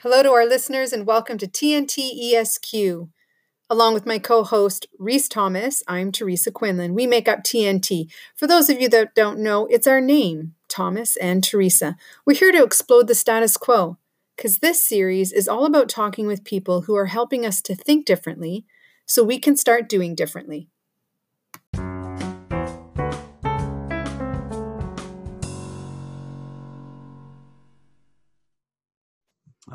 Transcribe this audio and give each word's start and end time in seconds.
Hello 0.00 0.22
to 0.22 0.28
our 0.28 0.44
listeners 0.44 0.92
and 0.92 1.06
welcome 1.06 1.38
to 1.38 1.46
TNT 1.46 2.34
ESQ. 2.34 3.08
Along 3.70 3.94
with 3.94 4.04
my 4.04 4.18
co 4.18 4.44
host, 4.44 4.86
Reese 4.98 5.26
Thomas, 5.26 5.82
I'm 5.88 6.12
Teresa 6.12 6.50
Quinlan. 6.50 6.92
We 6.92 7.06
make 7.06 7.26
up 7.26 7.42
TNT. 7.42 8.12
For 8.34 8.46
those 8.46 8.68
of 8.68 8.78
you 8.78 8.90
that 8.90 9.14
don't 9.14 9.38
know, 9.38 9.64
it's 9.70 9.86
our 9.86 10.02
name, 10.02 10.52
Thomas 10.68 11.16
and 11.16 11.42
Teresa. 11.42 11.96
We're 12.26 12.36
here 12.36 12.52
to 12.52 12.62
explode 12.62 13.06
the 13.06 13.14
status 13.14 13.56
quo 13.56 13.96
because 14.36 14.58
this 14.58 14.86
series 14.86 15.32
is 15.32 15.48
all 15.48 15.64
about 15.64 15.88
talking 15.88 16.26
with 16.26 16.44
people 16.44 16.82
who 16.82 16.94
are 16.94 17.06
helping 17.06 17.46
us 17.46 17.62
to 17.62 17.74
think 17.74 18.04
differently 18.04 18.66
so 19.06 19.24
we 19.24 19.38
can 19.38 19.56
start 19.56 19.88
doing 19.88 20.14
differently. 20.14 20.68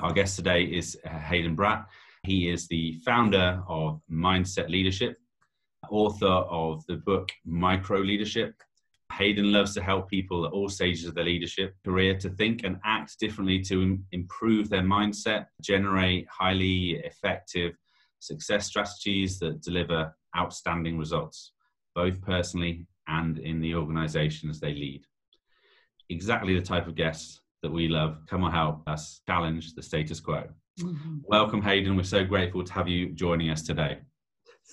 Our 0.01 0.13
guest 0.13 0.35
today 0.35 0.63
is 0.63 0.97
uh, 1.05 1.09
Hayden 1.09 1.55
Bratt. 1.55 1.85
He 2.23 2.49
is 2.49 2.67
the 2.67 2.93
founder 3.05 3.61
of 3.67 4.01
Mindset 4.11 4.67
Leadership, 4.67 5.15
author 5.91 6.25
of 6.25 6.83
the 6.87 6.95
book 6.95 7.31
Micro 7.45 7.99
Leadership. 7.99 8.55
Hayden 9.13 9.51
loves 9.51 9.75
to 9.75 9.83
help 9.83 10.09
people 10.09 10.43
at 10.43 10.53
all 10.53 10.69
stages 10.69 11.05
of 11.05 11.13
their 11.13 11.25
leadership 11.25 11.75
career 11.85 12.17
to 12.17 12.29
think 12.29 12.63
and 12.63 12.79
act 12.83 13.19
differently 13.19 13.61
to 13.61 13.99
improve 14.11 14.69
their 14.69 14.81
mindset, 14.81 15.45
generate 15.61 16.27
highly 16.27 16.93
effective 17.03 17.77
success 18.17 18.65
strategies 18.65 19.37
that 19.37 19.61
deliver 19.61 20.15
outstanding 20.35 20.97
results, 20.97 21.51
both 21.93 22.19
personally 22.21 22.87
and 23.07 23.37
in 23.37 23.61
the 23.61 23.75
organizations 23.75 24.59
they 24.59 24.73
lead. 24.73 25.03
Exactly 26.09 26.55
the 26.55 26.65
type 26.65 26.87
of 26.87 26.95
guest 26.95 27.41
that 27.61 27.71
we 27.71 27.87
love 27.87 28.17
come 28.27 28.43
and 28.43 28.53
help 28.53 28.87
us 28.87 29.21
challenge 29.27 29.73
the 29.75 29.83
status 29.83 30.19
quo. 30.19 30.43
Mm-hmm. 30.79 31.17
Welcome, 31.23 31.61
Hayden. 31.61 31.95
We're 31.95 32.03
so 32.03 32.23
grateful 32.23 32.63
to 32.63 32.73
have 32.73 32.87
you 32.87 33.09
joining 33.09 33.49
us 33.49 33.61
today. 33.61 33.99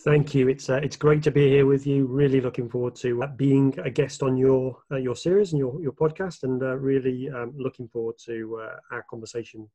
Thank 0.04 0.34
you. 0.34 0.48
It's 0.48 0.70
uh, 0.70 0.80
it's 0.82 0.96
great 0.96 1.22
to 1.24 1.30
be 1.30 1.48
here 1.48 1.66
with 1.66 1.86
you. 1.86 2.06
Really 2.06 2.40
looking 2.40 2.68
forward 2.68 2.94
to 2.96 3.22
uh, 3.22 3.26
being 3.36 3.76
a 3.82 3.90
guest 3.90 4.22
on 4.22 4.36
your 4.36 4.78
uh, 4.92 4.96
your 4.96 5.16
series 5.16 5.52
and 5.52 5.58
your 5.58 5.80
your 5.82 5.92
podcast, 5.92 6.44
and 6.44 6.62
uh, 6.62 6.76
really 6.76 7.28
um, 7.30 7.52
looking 7.56 7.88
forward 7.88 8.14
to 8.26 8.60
uh, 8.62 8.76
our 8.94 9.04
conversation. 9.10 9.68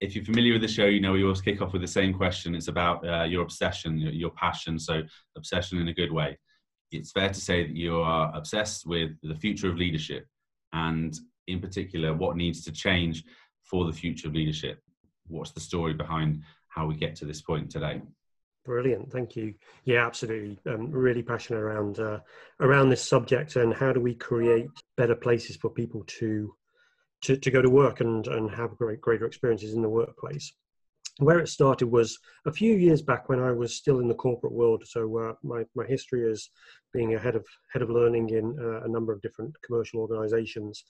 If 0.00 0.16
you're 0.16 0.24
familiar 0.24 0.54
with 0.54 0.62
the 0.62 0.68
show, 0.68 0.86
you 0.86 1.00
know 1.00 1.12
we 1.12 1.22
always 1.22 1.40
kick 1.40 1.62
off 1.62 1.72
with 1.72 1.82
the 1.82 1.88
same 1.88 2.12
question. 2.12 2.54
It's 2.54 2.68
about 2.68 3.06
uh, 3.06 3.24
your 3.24 3.42
obsession, 3.42 3.98
your 3.98 4.30
passion. 4.30 4.78
So 4.78 5.02
obsession 5.36 5.78
in 5.78 5.88
a 5.88 5.94
good 5.94 6.10
way. 6.10 6.36
It's 6.90 7.12
fair 7.12 7.28
to 7.28 7.40
say 7.40 7.64
that 7.64 7.76
you 7.76 8.00
are 8.00 8.34
obsessed 8.34 8.86
with 8.86 9.12
the 9.22 9.36
future 9.36 9.70
of 9.70 9.76
leadership, 9.76 10.26
and 10.72 11.16
in 11.46 11.60
particular, 11.60 12.14
what 12.14 12.36
needs 12.36 12.62
to 12.64 12.72
change 12.72 13.24
for 13.62 13.86
the 13.86 13.92
future 13.92 14.28
of 14.28 14.34
leadership? 14.34 14.80
What's 15.26 15.52
the 15.52 15.60
story 15.60 15.94
behind 15.94 16.42
how 16.68 16.86
we 16.86 16.96
get 16.96 17.14
to 17.16 17.24
this 17.24 17.40
point 17.40 17.70
today? 17.70 18.02
Brilliant, 18.64 19.12
thank 19.12 19.36
you. 19.36 19.54
Yeah, 19.84 20.06
absolutely. 20.06 20.58
Um, 20.66 20.90
really 20.90 21.22
passionate 21.22 21.60
around 21.60 21.98
uh, 21.98 22.20
around 22.60 22.88
this 22.88 23.06
subject 23.06 23.56
and 23.56 23.74
how 23.74 23.92
do 23.92 24.00
we 24.00 24.14
create 24.14 24.68
better 24.96 25.14
places 25.14 25.56
for 25.56 25.68
people 25.68 26.02
to 26.18 26.54
to, 27.22 27.36
to 27.36 27.50
go 27.50 27.60
to 27.60 27.68
work 27.68 28.00
and 28.00 28.26
and 28.26 28.50
have 28.50 28.76
great 28.76 29.02
greater 29.02 29.26
experiences 29.26 29.74
in 29.74 29.82
the 29.82 29.88
workplace. 29.88 30.50
Where 31.18 31.38
it 31.38 31.48
started 31.48 31.86
was 31.86 32.18
a 32.46 32.52
few 32.52 32.74
years 32.74 33.02
back 33.02 33.28
when 33.28 33.38
I 33.38 33.52
was 33.52 33.76
still 33.76 34.00
in 34.00 34.08
the 34.08 34.14
corporate 34.14 34.52
world. 34.52 34.82
So 34.86 35.18
uh, 35.18 35.34
my 35.42 35.64
my 35.74 35.84
history 35.86 36.22
is 36.22 36.48
being 36.94 37.14
a 37.14 37.18
head 37.18 37.36
of 37.36 37.44
head 37.70 37.82
of 37.82 37.90
learning 37.90 38.30
in 38.30 38.56
uh, 38.58 38.80
a 38.84 38.88
number 38.88 39.12
of 39.12 39.20
different 39.20 39.54
commercial 39.62 40.00
organisations, 40.00 40.84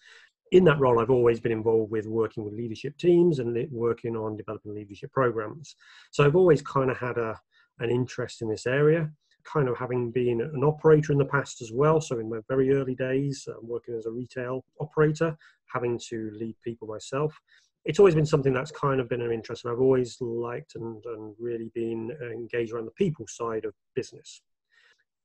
in 0.54 0.62
that 0.62 0.78
role, 0.78 1.00
I've 1.00 1.10
always 1.10 1.40
been 1.40 1.50
involved 1.50 1.90
with 1.90 2.06
working 2.06 2.44
with 2.44 2.54
leadership 2.54 2.96
teams 2.96 3.40
and 3.40 3.68
working 3.72 4.14
on 4.14 4.36
developing 4.36 4.72
leadership 4.72 5.10
programs. 5.10 5.74
So 6.12 6.24
I've 6.24 6.36
always 6.36 6.62
kind 6.62 6.92
of 6.92 6.96
had 6.96 7.18
a, 7.18 7.36
an 7.80 7.90
interest 7.90 8.40
in 8.40 8.48
this 8.48 8.64
area, 8.64 9.10
kind 9.42 9.68
of 9.68 9.76
having 9.76 10.12
been 10.12 10.40
an 10.40 10.62
operator 10.62 11.10
in 11.10 11.18
the 11.18 11.24
past 11.24 11.60
as 11.60 11.72
well. 11.72 12.00
So 12.00 12.20
in 12.20 12.30
my 12.30 12.38
very 12.48 12.72
early 12.72 12.94
days, 12.94 13.48
I'm 13.48 13.66
working 13.66 13.96
as 13.96 14.06
a 14.06 14.12
retail 14.12 14.64
operator, 14.80 15.36
having 15.72 15.98
to 16.10 16.30
lead 16.34 16.54
people 16.62 16.86
myself. 16.86 17.36
It's 17.84 17.98
always 17.98 18.14
been 18.14 18.24
something 18.24 18.54
that's 18.54 18.70
kind 18.70 19.00
of 19.00 19.08
been 19.08 19.22
an 19.22 19.32
interest, 19.32 19.64
and 19.64 19.72
I've 19.72 19.80
always 19.80 20.16
liked 20.20 20.76
and, 20.76 21.04
and 21.04 21.34
really 21.40 21.72
been 21.74 22.16
engaged 22.22 22.72
around 22.72 22.84
the 22.84 22.92
people 22.92 23.26
side 23.26 23.64
of 23.64 23.74
business. 23.96 24.40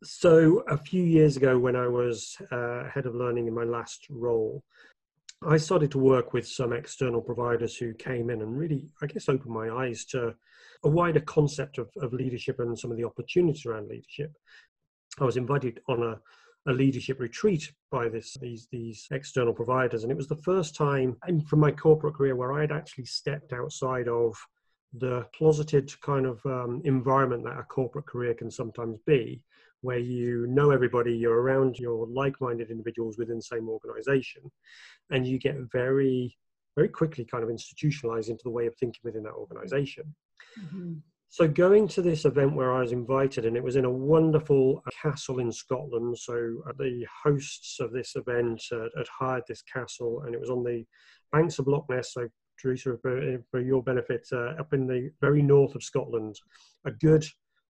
So, 0.04 0.64
a 0.68 0.78
few 0.78 1.04
years 1.04 1.38
ago, 1.38 1.60
when 1.60 1.76
I 1.76 1.88
was 1.88 2.38
uh, 2.52 2.86
head 2.86 3.06
of 3.06 3.16
learning 3.16 3.48
in 3.48 3.54
my 3.54 3.66
last 3.66 4.08
role, 4.10 4.64
I 5.46 5.56
started 5.58 5.92
to 5.92 6.00
work 6.00 6.34
with 6.34 6.46
some 6.46 6.74
external 6.74 7.22
providers 7.22 7.78
who 7.78 7.94
came 7.94 8.30
in 8.30 8.42
and 8.42 8.58
really, 8.58 8.90
I 9.02 9.06
guess, 9.06 9.30
opened 9.30 9.54
my 9.54 9.70
eyes 9.70 10.04
to 10.06 10.36
a 10.84 10.90
wider 10.90 11.22
concept 11.22 11.78
of, 11.78 11.90
of 12.02 12.12
leadership 12.12 12.60
and 12.60 12.78
some 12.78 12.92
of 12.92 12.98
the 12.98 13.06
opportunities 13.06 13.66
around 13.66 13.88
leadership. 13.88 14.34
I 15.18 15.24
was 15.24 15.38
invited 15.38 15.80
on 15.88 16.04
a, 16.04 16.20
a 16.70 16.74
leadership 16.74 17.22
retreat 17.22 17.72
by 17.90 18.10
this 18.10 18.36
these 18.42 18.68
these 18.70 19.08
external 19.12 19.54
providers, 19.54 20.04
and 20.04 20.12
it 20.12 20.18
was 20.18 20.28
the 20.28 20.36
first 20.36 20.76
time 20.76 21.16
in, 21.28 21.42
from 21.42 21.60
my 21.60 21.72
corporate 21.72 22.16
career 22.16 22.36
where 22.36 22.54
I 22.54 22.62
had 22.62 22.74
actually 22.74 23.06
stepped 23.06 23.54
outside 23.54 24.10
of 24.10 24.36
the 24.94 25.26
closeted 25.38 25.90
kind 26.02 26.26
of 26.26 26.46
um, 26.46 26.82
environment 26.84 27.46
that 27.46 27.60
a 27.60 27.64
corporate 27.64 28.08
career 28.08 28.34
can 28.34 28.52
sometimes 28.52 28.98
be, 29.06 29.42
where 29.82 30.00
you 30.00 30.46
know 30.48 30.72
everybody, 30.72 31.16
you're 31.16 31.42
around 31.42 31.78
your 31.78 32.08
like-minded 32.08 32.70
individuals 32.70 33.18
within 33.18 33.38
the 33.38 33.42
same 33.42 33.70
organization, 33.70 34.42
and 35.12 35.28
you 35.28 35.40
get 35.40 35.56
very, 35.72 36.38
very 36.76 36.90
quickly 36.90 37.26
kind 37.26 37.44
of 37.44 37.50
institutionalized 37.50 38.30
into 38.30 38.44
the 38.44 38.50
way 38.50 38.68
of 38.68 38.76
thinking 38.76 39.02
within 39.04 39.24
that 39.24 39.34
organization. 39.34 40.16
Mm-hmm. 40.60 40.94
So 41.32 41.48
going 41.48 41.88
to 41.90 42.02
this 42.02 42.26
event 42.26 42.56
where 42.56 42.74
I 42.74 42.80
was 42.80 42.92
invited, 42.92 43.46
and 43.46 43.56
it 43.56 43.64
was 43.64 43.76
in 43.76 43.86
a 43.86 43.92
wonderful 43.92 44.84
castle 45.00 45.40
in 45.40 45.52
Scotland. 45.52 46.18
So 46.18 46.34
uh, 46.68 46.74
the 46.78 47.06
hosts 47.24 47.80
of 47.80 47.92
this 47.92 48.16
event 48.16 48.64
uh, 48.72 48.88
had 48.98 49.08
hired 49.08 49.44
this 49.48 49.62
castle, 49.62 50.24
and 50.26 50.34
it 50.34 50.42
was 50.42 50.50
on 50.50 50.64
the 50.64 50.84
banks 51.32 51.60
of 51.60 51.68
Loch 51.68 51.86
Ness. 51.88 52.14
So 52.14 52.28
Teresa, 52.60 52.98
for, 53.02 53.38
for 53.52 53.62
your 53.62 53.84
benefit, 53.84 54.28
uh, 54.32 54.56
up 54.60 54.74
in 54.74 54.88
the 54.88 55.12
very 55.22 55.44
north 55.44 55.76
of 55.76 55.84
Scotland, 55.84 56.36
a 56.86 56.92
good 56.92 57.24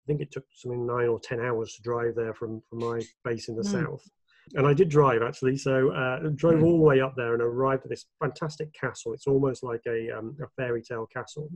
think 0.06 0.20
it 0.20 0.32
took 0.32 0.44
something 0.54 0.86
nine 0.86 1.08
or 1.08 1.20
ten 1.20 1.40
hours 1.40 1.74
to 1.74 1.82
drive 1.82 2.14
there 2.14 2.34
from, 2.34 2.62
from 2.68 2.78
my 2.78 3.00
base 3.24 3.48
in 3.48 3.56
the 3.56 3.62
mm. 3.62 3.72
south. 3.72 4.08
And 4.54 4.66
I 4.66 4.74
did 4.74 4.88
drive 4.88 5.22
actually, 5.22 5.56
so 5.56 5.90
uh, 5.90 6.28
drove 6.34 6.60
mm. 6.60 6.64
all 6.64 6.78
the 6.78 6.84
way 6.84 7.00
up 7.00 7.14
there 7.16 7.34
and 7.34 7.42
arrived 7.42 7.84
at 7.84 7.90
this 7.90 8.06
fantastic 8.20 8.72
castle. 8.72 9.12
It's 9.12 9.26
almost 9.26 9.62
like 9.62 9.82
a, 9.88 10.16
um, 10.16 10.36
a 10.42 10.46
fairy 10.56 10.82
tale 10.82 11.06
castle. 11.06 11.50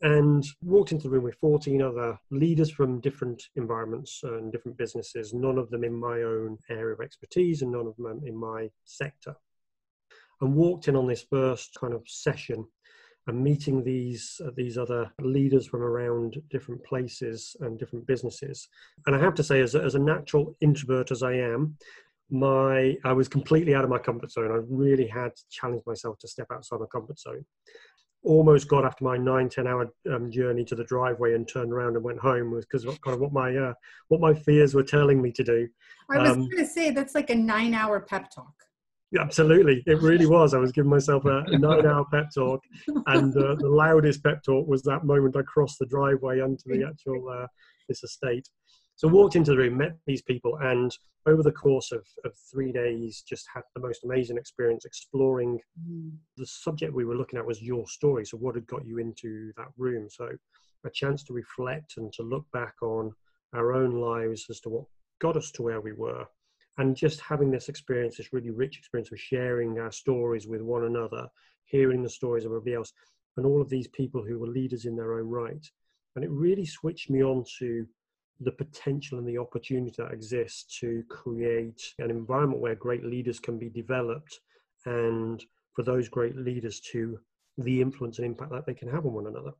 And 0.00 0.44
walked 0.62 0.92
into 0.92 1.04
the 1.04 1.10
room 1.10 1.24
with 1.24 1.34
14 1.40 1.82
other 1.82 2.18
leaders 2.30 2.70
from 2.70 3.00
different 3.00 3.42
environments 3.56 4.20
and 4.22 4.52
different 4.52 4.78
businesses, 4.78 5.34
none 5.34 5.58
of 5.58 5.70
them 5.70 5.82
in 5.82 5.92
my 5.92 6.22
own 6.22 6.56
area 6.70 6.94
of 6.94 7.00
expertise 7.00 7.62
and 7.62 7.72
none 7.72 7.86
of 7.86 7.96
them 7.96 8.20
in 8.24 8.36
my 8.36 8.68
sector. 8.84 9.34
And 10.40 10.54
walked 10.54 10.86
in 10.86 10.94
on 10.94 11.08
this 11.08 11.24
first 11.28 11.76
kind 11.80 11.92
of 11.92 12.02
session 12.06 12.64
and 13.28 13.44
meeting 13.44 13.84
these 13.84 14.40
uh, 14.44 14.50
these 14.56 14.76
other 14.76 15.10
leaders 15.20 15.66
from 15.66 15.82
around 15.82 16.42
different 16.50 16.82
places 16.82 17.54
and 17.60 17.78
different 17.78 18.06
businesses. 18.06 18.68
And 19.06 19.14
I 19.14 19.20
have 19.20 19.34
to 19.34 19.44
say, 19.44 19.60
as 19.60 19.74
a, 19.74 19.82
as 19.82 19.94
a 19.94 19.98
natural 19.98 20.56
introvert 20.60 21.12
as 21.12 21.22
I 21.22 21.34
am, 21.34 21.76
my 22.30 22.96
I 23.04 23.12
was 23.12 23.28
completely 23.28 23.74
out 23.74 23.84
of 23.84 23.90
my 23.90 23.98
comfort 23.98 24.32
zone. 24.32 24.50
I 24.50 24.60
really 24.68 25.06
had 25.06 25.32
challenged 25.50 25.86
myself 25.86 26.18
to 26.20 26.28
step 26.28 26.48
outside 26.52 26.80
my 26.80 26.86
comfort 26.86 27.20
zone. 27.20 27.44
Almost 28.24 28.66
got 28.66 28.84
after 28.84 29.04
my 29.04 29.18
nine 29.18 29.48
ten 29.50 29.66
hour 29.66 29.92
um, 30.10 30.30
journey 30.30 30.64
to 30.64 30.74
the 30.74 30.84
driveway 30.84 31.34
and 31.34 31.46
turned 31.46 31.72
around 31.72 31.96
and 31.96 32.04
went 32.04 32.18
home 32.18 32.50
was 32.50 32.64
because 32.64 32.84
kind 32.84 33.14
of 33.14 33.20
what 33.20 33.32
my 33.32 33.54
uh, 33.54 33.74
what 34.08 34.22
my 34.22 34.32
fears 34.32 34.74
were 34.74 34.82
telling 34.82 35.20
me 35.20 35.30
to 35.32 35.44
do. 35.44 35.68
I 36.10 36.18
was 36.18 36.30
um, 36.30 36.48
going 36.48 36.64
to 36.64 36.66
say 36.66 36.90
that's 36.90 37.14
like 37.14 37.28
a 37.28 37.34
nine 37.34 37.74
hour 37.74 38.00
pep 38.00 38.30
talk. 38.30 38.54
Absolutely, 39.18 39.82
it 39.86 40.02
really 40.02 40.26
was. 40.26 40.52
I 40.52 40.58
was 40.58 40.72
giving 40.72 40.90
myself 40.90 41.24
a, 41.24 41.44
nine-hour 41.48 42.06
pep 42.12 42.28
talk, 42.34 42.62
and 43.06 43.34
uh, 43.36 43.54
the 43.54 43.68
loudest 43.68 44.22
pep 44.22 44.42
talk 44.42 44.68
was 44.68 44.82
that 44.82 45.04
moment 45.04 45.36
I 45.36 45.42
crossed 45.42 45.78
the 45.78 45.86
driveway 45.86 46.40
onto 46.40 46.64
the 46.66 46.84
actual 46.86 47.28
uh, 47.28 47.46
this 47.88 48.04
estate. 48.04 48.48
So 48.96 49.08
walked 49.08 49.36
into 49.36 49.52
the 49.52 49.56
room, 49.56 49.78
met 49.78 49.96
these 50.06 50.20
people, 50.20 50.58
and 50.60 50.94
over 51.24 51.42
the 51.42 51.52
course 51.52 51.90
of, 51.92 52.04
of 52.24 52.32
three 52.50 52.70
days, 52.70 53.22
just 53.26 53.46
had 53.54 53.62
the 53.74 53.80
most 53.80 54.04
amazing 54.04 54.36
experience 54.36 54.84
exploring 54.84 55.58
mm. 55.88 56.10
the 56.36 56.46
subject 56.46 56.92
we 56.92 57.04
were 57.04 57.16
looking 57.16 57.38
at 57.38 57.46
was 57.46 57.62
your 57.62 57.86
story. 57.86 58.26
So 58.26 58.36
what 58.36 58.56
had 58.56 58.66
got 58.66 58.86
you 58.86 58.98
into 58.98 59.52
that 59.56 59.68
room? 59.76 60.08
So 60.10 60.30
a 60.84 60.90
chance 60.90 61.22
to 61.24 61.32
reflect 61.32 61.94
and 61.96 62.12
to 62.14 62.22
look 62.22 62.44
back 62.52 62.74
on 62.82 63.12
our 63.54 63.72
own 63.72 63.92
lives 64.00 64.46
as 64.50 64.60
to 64.60 64.68
what 64.68 64.84
got 65.20 65.36
us 65.36 65.50
to 65.52 65.62
where 65.62 65.80
we 65.80 65.92
were 65.92 66.26
and 66.78 66.96
just 66.96 67.20
having 67.20 67.50
this 67.50 67.68
experience, 67.68 68.16
this 68.16 68.32
really 68.32 68.50
rich 68.50 68.78
experience 68.78 69.12
of 69.12 69.20
sharing 69.20 69.78
our 69.78 69.92
stories 69.92 70.46
with 70.46 70.62
one 70.62 70.84
another, 70.84 71.26
hearing 71.64 72.02
the 72.02 72.08
stories 72.08 72.44
of 72.44 72.52
everybody 72.52 72.74
else, 72.74 72.92
and 73.36 73.44
all 73.44 73.60
of 73.60 73.68
these 73.68 73.88
people 73.88 74.22
who 74.22 74.38
were 74.38 74.46
leaders 74.46 74.84
in 74.84 74.96
their 74.96 75.18
own 75.18 75.28
right. 75.28 75.66
And 76.16 76.24
it 76.24 76.30
really 76.30 76.64
switched 76.64 77.10
me 77.10 77.22
on 77.22 77.44
to 77.58 77.86
the 78.40 78.52
potential 78.52 79.18
and 79.18 79.26
the 79.26 79.38
opportunity 79.38 79.94
that 79.98 80.12
exists 80.12 80.78
to 80.78 81.02
create 81.08 81.94
an 81.98 82.10
environment 82.10 82.60
where 82.60 82.76
great 82.76 83.04
leaders 83.04 83.40
can 83.40 83.58
be 83.58 83.68
developed 83.68 84.40
and 84.86 85.44
for 85.74 85.82
those 85.82 86.08
great 86.08 86.36
leaders 86.36 86.80
to 86.80 87.18
the 87.58 87.80
influence 87.80 88.18
and 88.18 88.26
impact 88.26 88.52
that 88.52 88.66
they 88.66 88.74
can 88.74 88.88
have 88.88 89.04
on 89.04 89.12
one 89.12 89.26
another. 89.26 89.50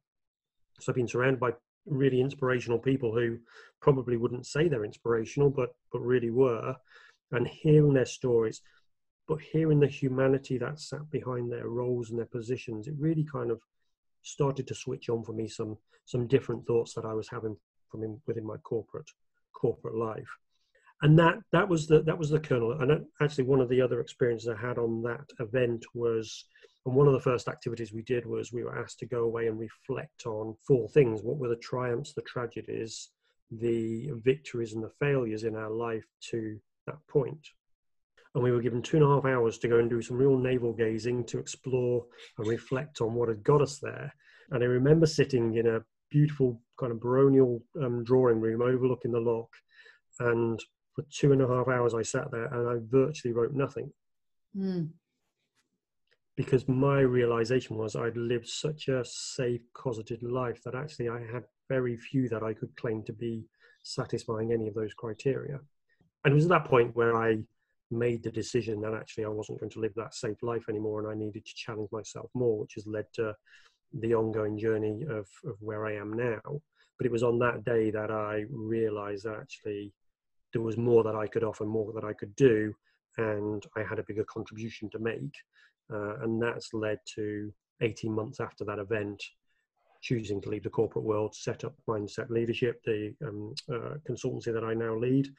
So 0.81 0.93
I've 0.93 0.97
been 0.97 1.09
surrounded 1.09 1.41
by 1.41 1.53
really 1.87 2.21
inspirational 2.21 2.79
people 2.79 3.13
who 3.13 3.39
probably 3.81 4.17
wouldn't 4.17 4.47
say 4.47 4.69
they're 4.69 4.85
inspirational, 4.85 5.51
but 5.51 5.71
but 5.93 6.01
really 6.01 6.31
were, 6.31 6.77
and 7.33 7.47
hearing 7.47 7.93
their 7.93 8.07
stories, 8.07 8.63
but 9.27 9.41
hearing 9.41 9.81
the 9.81 9.87
humanity 9.87 10.59
that 10.59 10.81
sat 10.81 11.11
behind 11.11 11.51
their 11.51 11.69
roles 11.69 12.11
and 12.11 12.19
their 12.19 12.27
positions, 12.27 12.89
it 12.89 12.95
really 12.99 13.27
kind 13.31 13.51
of 13.51 13.61
started 14.23 14.67
to 14.67 14.75
switch 14.75 15.09
on 15.09 15.23
for 15.23 15.33
me 15.33 15.49
some 15.49 15.77
some 16.05 16.27
different 16.27 16.67
thoughts 16.67 16.95
that 16.95 17.05
I 17.05 17.13
was 17.13 17.29
having 17.29 17.57
from 17.91 18.03
in, 18.03 18.21
within 18.27 18.47
my 18.47 18.57
corporate 18.59 19.11
corporate 19.53 19.95
life. 19.95 20.29
And 21.03 21.19
that 21.19 21.37
that 21.53 21.69
was 21.69 21.87
the 21.87 22.03
that 22.03 22.19
was 22.19 22.31
the 22.31 22.41
kernel. 22.41 22.73
And 22.81 23.05
actually 23.21 23.45
one 23.45 23.61
of 23.61 23.69
the 23.69 23.81
other 23.81 24.01
experiences 24.01 24.49
i 24.49 24.67
had 24.67 24.79
on 24.79 25.03
that 25.03 25.27
event 25.39 25.85
was 25.95 26.47
and 26.87 26.95
one 26.95 27.07
of 27.07 27.13
the 27.13 27.21
first 27.21 27.49
activities 27.49 27.93
we 27.93 28.03
did 28.03 28.25
was 28.25 28.53
we 28.53 28.65
were 28.65 28.79
asked 28.79 28.99
to 29.01 29.07
go 29.07 29.25
away 29.25 29.49
and 29.49 29.59
reflect 29.59 30.27
on 30.27 30.57
four 30.67 30.89
things. 30.89 31.23
What 31.23 31.37
were 31.39 31.49
the 31.49 31.57
triumphs 31.57 32.15
the 32.15 32.23
tragedies 32.23 33.11
the 33.51 34.11
victories 34.25 34.75
and 34.75 34.83
the 34.83 34.93
failures 35.01 35.45
in 35.45 35.57
our 35.57 35.71
life 35.71 36.05
to 36.21 36.61
that 36.89 37.07
point 37.09 37.47
and 38.35 38.45
we 38.45 38.51
were 38.51 38.61
given 38.61 38.83
two 38.83 38.97
and 38.97 39.07
a 39.07 39.09
half 39.09 39.25
hours 39.25 39.59
to 39.59 39.69
go 39.69 39.79
and 39.79 39.89
do 39.89 40.03
some 40.03 40.17
real 40.17 40.37
navel 40.37 40.73
gazing 40.73 41.25
to 41.25 41.39
explore 41.39 42.05
and 42.39 42.47
reflect 42.47 43.01
on 43.01 43.15
what 43.15 43.29
had 43.29 43.43
got 43.43 43.63
us 43.63 43.79
there 43.79 44.13
and 44.51 44.63
i 44.63 44.67
remember 44.67 45.07
sitting 45.07 45.55
in 45.57 45.67
a 45.67 45.81
beautiful 46.11 46.61
kind 46.79 46.93
of 46.93 47.01
baronial 47.01 47.63
um, 47.83 48.03
drawing 48.05 48.41
room 48.41 48.63
overlooking 48.63 49.13
the 49.13 49.21
loch 49.21 49.51
and 50.21 50.61
for 50.99 51.05
two 51.13 51.31
and 51.31 51.41
a 51.41 51.47
half 51.47 51.69
hours 51.69 51.95
I 51.95 52.03
sat 52.03 52.29
there 52.33 52.47
and 52.47 52.69
I 52.69 52.85
virtually 52.91 53.33
wrote 53.33 53.55
nothing. 53.55 53.93
Mm. 54.57 54.89
Because 56.37 56.67
my 56.67 57.01
realization 57.01 57.77
was 57.77 57.95
I'd 57.95 58.17
lived 58.17 58.49
such 58.49 58.89
a 58.89 59.05
safe, 59.05 59.61
cosseted 59.75 60.25
life 60.25 60.61
that 60.65 60.75
actually 60.75 61.09
I 61.09 61.21
had 61.21 61.45
very 61.69 61.97
few 61.97 62.29
that 62.31 62.43
I 62.43 62.53
could 62.53 62.75
claim 62.77 63.05
to 63.05 63.13
be 63.13 63.45
satisfying 63.85 64.53
any 64.53 64.67
of 64.67 64.75
those 64.75 64.93
criteria. 64.95 65.61
And 66.29 66.35
it 66.35 66.37
was 66.37 66.45
at 66.45 66.51
that 66.51 66.67
point 66.67 66.95
where 66.95 67.17
I 67.17 67.39
made 67.91 68.23
the 68.23 68.31
decision 68.31 68.83
that 68.83 68.93
actually 68.93 69.25
I 69.25 69.29
wasn't 69.29 69.61
going 69.61 69.71
to 69.71 69.81
live 69.81 69.95
that 69.97 70.13
safe 70.13 70.37
life 70.43 70.69
anymore 70.69 71.01
and 71.01 71.09
I 71.09 71.15
needed 71.15 71.47
to 71.47 71.55
challenge 71.55 71.89
myself 71.91 72.29
more, 72.35 72.59
which 72.59 72.75
has 72.75 72.87
led 72.87 73.07
to 73.15 73.35
the 73.95 74.15
ongoing 74.15 74.59
journey 74.59 75.05
of, 75.09 75.27
of 75.47 75.57
where 75.61 75.87
I 75.87 75.95
am 75.95 76.13
now. 76.13 76.61
But 76.99 77.07
it 77.07 77.13
was 77.13 77.23
on 77.23 77.39
that 77.39 77.65
day 77.65 77.91
that 77.93 78.11
I 78.11 78.45
realized 78.51 79.25
that 79.25 79.39
actually 79.41 79.95
there 80.53 80.61
was 80.61 80.77
more 80.77 81.03
that 81.03 81.15
I 81.15 81.29
could 81.29 81.45
offer, 81.45 81.65
more 81.65 81.95
that 81.95 82.05
I 82.05 82.13
could 82.13 82.37
do, 82.37 82.75
and 83.17 83.65
I 83.75 83.83
had 83.83 83.99
a 83.99 84.05
bigger 84.05 84.25
contribution 84.25 84.91
to 84.91 84.99
make. 84.99 85.35
Uh, 85.91 86.19
and 86.19 86.43
that's 86.43 86.75
led 86.75 86.99
to 87.15 87.51
18 87.81 88.13
months 88.13 88.39
after 88.39 88.67
that 88.67 88.79
event, 88.79 89.25
choosing 90.03 90.43
to 90.43 90.51
leave 90.51 90.65
the 90.65 90.69
corporate 90.69 91.07
world, 91.07 91.35
set 91.35 91.65
up 91.65 91.75
Mindset 91.89 92.29
Leadership, 92.29 92.83
the 92.85 93.15
um, 93.27 93.55
uh, 93.73 93.95
consultancy 94.07 94.53
that 94.53 94.63
I 94.63 94.75
now 94.75 94.95
lead 94.95 95.31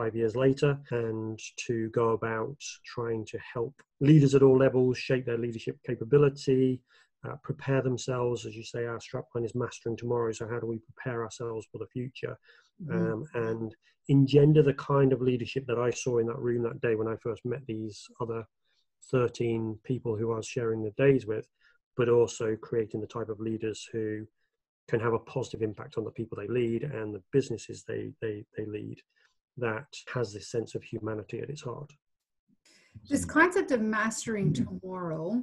five 0.00 0.16
years 0.16 0.36
later, 0.36 0.78
and 0.90 1.38
to 1.66 1.90
go 1.90 2.10
about 2.10 2.56
trying 2.84 3.24
to 3.26 3.38
help 3.38 3.74
leaders 4.00 4.34
at 4.34 4.42
all 4.42 4.56
levels 4.56 4.96
shape 4.96 5.26
their 5.26 5.38
leadership 5.38 5.76
capability, 5.86 6.80
uh, 7.26 7.34
prepare 7.42 7.82
themselves. 7.82 8.46
As 8.46 8.54
you 8.54 8.64
say, 8.64 8.86
our 8.86 8.98
strapline 8.98 9.44
is 9.44 9.54
mastering 9.54 9.96
tomorrow. 9.96 10.32
So, 10.32 10.48
how 10.48 10.58
do 10.58 10.66
we 10.66 10.78
prepare 10.78 11.22
ourselves 11.22 11.66
for 11.70 11.78
the 11.78 11.86
future? 11.86 12.36
Mm-hmm. 12.82 13.12
Um, 13.12 13.24
and 13.34 13.76
engender 14.08 14.62
the 14.62 14.74
kind 14.74 15.12
of 15.12 15.20
leadership 15.20 15.66
that 15.66 15.78
I 15.78 15.90
saw 15.90 16.18
in 16.18 16.26
that 16.26 16.38
room 16.38 16.62
that 16.62 16.80
day 16.80 16.94
when 16.94 17.08
I 17.08 17.16
first 17.16 17.44
met 17.44 17.66
these 17.66 18.06
other 18.20 18.44
13 19.10 19.78
people 19.84 20.16
who 20.16 20.32
I 20.32 20.36
was 20.36 20.46
sharing 20.46 20.82
the 20.82 20.92
days 20.92 21.26
with, 21.26 21.46
but 21.96 22.08
also 22.08 22.56
creating 22.56 23.00
the 23.00 23.06
type 23.06 23.28
of 23.28 23.40
leaders 23.40 23.86
who 23.92 24.26
can 24.88 25.00
have 25.00 25.12
a 25.12 25.18
positive 25.18 25.62
impact 25.62 25.98
on 25.98 26.04
the 26.04 26.10
people 26.10 26.38
they 26.38 26.48
lead 26.48 26.82
and 26.82 27.14
the 27.14 27.22
businesses 27.32 27.84
they, 27.86 28.12
they, 28.20 28.44
they 28.56 28.64
lead 28.64 29.00
that 29.60 29.86
has 30.12 30.32
this 30.32 30.50
sense 30.50 30.74
of 30.74 30.82
humanity 30.82 31.40
at 31.40 31.50
its 31.50 31.62
heart. 31.62 31.92
This 33.08 33.24
concept 33.24 33.70
of 33.70 33.80
mastering 33.80 34.52
mm-hmm. 34.52 34.64
tomorrow 34.80 35.42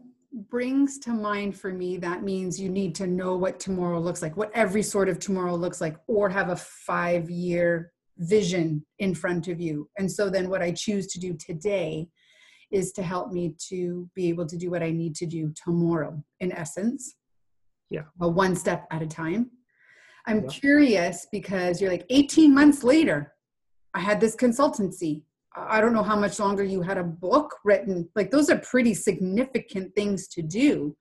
brings 0.50 1.00
to 1.00 1.12
mind 1.12 1.58
for 1.58 1.72
me 1.72 1.98
that 1.98 2.22
means 2.22 2.60
you 2.60 2.70
need 2.70 2.94
to 2.96 3.08
know 3.08 3.38
what 3.38 3.60
tomorrow 3.60 4.00
looks 4.00 4.22
like, 4.22 4.36
what 4.36 4.52
every 4.54 4.84
sort 4.84 5.10
of 5.10 5.20
tomorrow 5.20 5.56
looks 5.56 5.82
like, 5.82 5.98
or 6.08 6.30
have 6.30 6.50
a 6.50 6.56
five 6.56 7.30
year 7.30 7.92
vision 8.18 8.86
in 9.00 9.14
front 9.14 9.48
of 9.48 9.62
you. 9.62 9.90
And 9.98 10.12
so 10.12 10.30
then 10.30 10.50
what 10.50 10.62
I 10.62 10.72
choose 10.72 11.08
to 11.08 11.20
do 11.20 11.36
today 11.40 12.10
is 12.72 12.92
to 12.94 13.04
help 13.04 13.32
me 13.32 13.56
to 13.70 14.10
be 14.14 14.28
able 14.28 14.46
to 14.46 14.58
do 14.58 14.70
what 14.70 14.84
I 14.84 14.92
need 14.92 15.16
to 15.16 15.26
do 15.26 15.54
tomorrow, 15.64 16.22
in 16.40 16.52
essence. 16.52 17.16
Yeah. 17.90 18.04
A 18.20 18.28
one 18.28 18.56
step 18.56 18.86
at 18.92 19.02
a 19.02 19.08
time. 19.08 19.52
I'm 20.26 20.44
yeah. 20.44 20.50
curious 20.50 21.28
because 21.32 21.80
you're 21.80 21.92
like 21.92 22.06
18 22.10 22.54
months 22.54 22.84
later, 22.84 23.34
I 23.94 24.00
had 24.00 24.20
this 24.20 24.36
consultancy. 24.36 25.24
I 25.56 25.82
don't 25.82 25.94
know 25.94 26.04
how 26.04 26.16
much 26.16 26.40
longer 26.40 26.64
you 26.64 26.82
had 26.82 26.98
a 26.98 27.04
book 27.04 27.56
written. 27.64 28.08
Like 28.16 28.30
those 28.30 28.50
are 28.50 28.60
pretty 28.60 28.94
significant 28.94 29.96
things 29.96 30.28
to 30.30 30.42
do. 30.42 30.96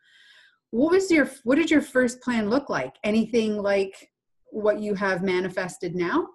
What 0.71 0.93
was 0.93 1.11
your 1.11 1.31
what 1.44 1.56
did 1.56 1.71
your 1.71 1.83
first 1.83 2.21
plan 2.21 2.49
look 2.49 2.71
like? 2.71 2.94
Anything 3.05 3.62
like 3.62 4.11
what 4.50 4.81
you 4.81 4.94
have 4.94 5.23
manifested 5.23 5.94
now? 5.94 6.29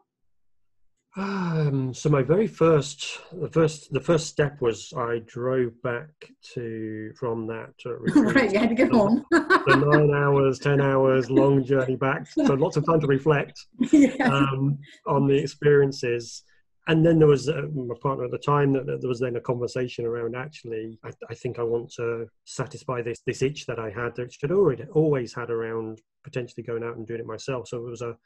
Um, 1.18 1.94
so 1.94 2.10
my 2.10 2.22
very 2.22 2.48
first, 2.48 3.19
the 3.34 3.50
first, 3.50 3.92
the 3.92 4.00
first 4.00 4.28
step 4.28 4.62
was 4.62 4.94
I 4.96 5.22
drove 5.25 5.81
back 5.81 6.08
to 6.54 7.12
from 7.19 7.48
that 7.48 7.74
uh, 7.86 7.98
right. 8.22 8.52
You 8.52 8.60
had 8.60 8.69
to 8.69 8.75
get 8.75 8.92
home. 8.92 9.25
the 9.31 9.75
nine 9.92 10.13
hours, 10.13 10.60
ten 10.60 10.80
hours, 10.80 11.30
long 11.30 11.66
journey 11.66 11.98
back. 11.98 12.28
So 12.28 12.54
lots 12.54 12.78
of 12.78 12.86
time 12.86 13.02
to 13.02 13.08
reflect 13.08 13.60
yeah. 13.92 14.16
um, 14.24 14.80
on 15.06 15.28
the 15.28 15.36
experiences 15.38 16.44
and 16.88 17.06
then 17.06 17.19
there 17.19 17.28
was 17.28 17.48
uh, 17.48 17.68
my 17.74 17.96
partner 18.02 18.25
at 18.25 18.31
the 18.31 18.38
time 18.38 18.74
that, 18.74 18.86
that, 18.86 19.02
there 19.02 19.08
was 19.10 19.19
then 19.19 19.36
a 19.36 19.42
conversation 19.42 20.06
around 20.06 20.36
actually 20.36 20.98
I, 21.04 21.12
I, 21.30 21.36
think 21.36 21.60
I 21.60 21.63
want 21.63 21.92
to 21.94 22.28
satisfy 22.46 23.02
this 23.02 23.22
this 23.25 23.42
itch 23.42 23.66
that 23.68 23.80
I 23.80 23.90
had 23.90 24.16
that 24.16 24.36
had 24.42 24.52
already 24.52 24.84
always 24.92 25.34
had 25.34 25.50
around 25.50 26.02
potentially 26.24 26.63
going 26.63 26.84
out 26.84 26.98
and 26.98 27.06
doing 27.06 27.19
it 27.19 27.25
myself 27.25 27.68
so 27.68 27.78
it 27.78 27.90
was 27.90 28.02
a 28.02 28.18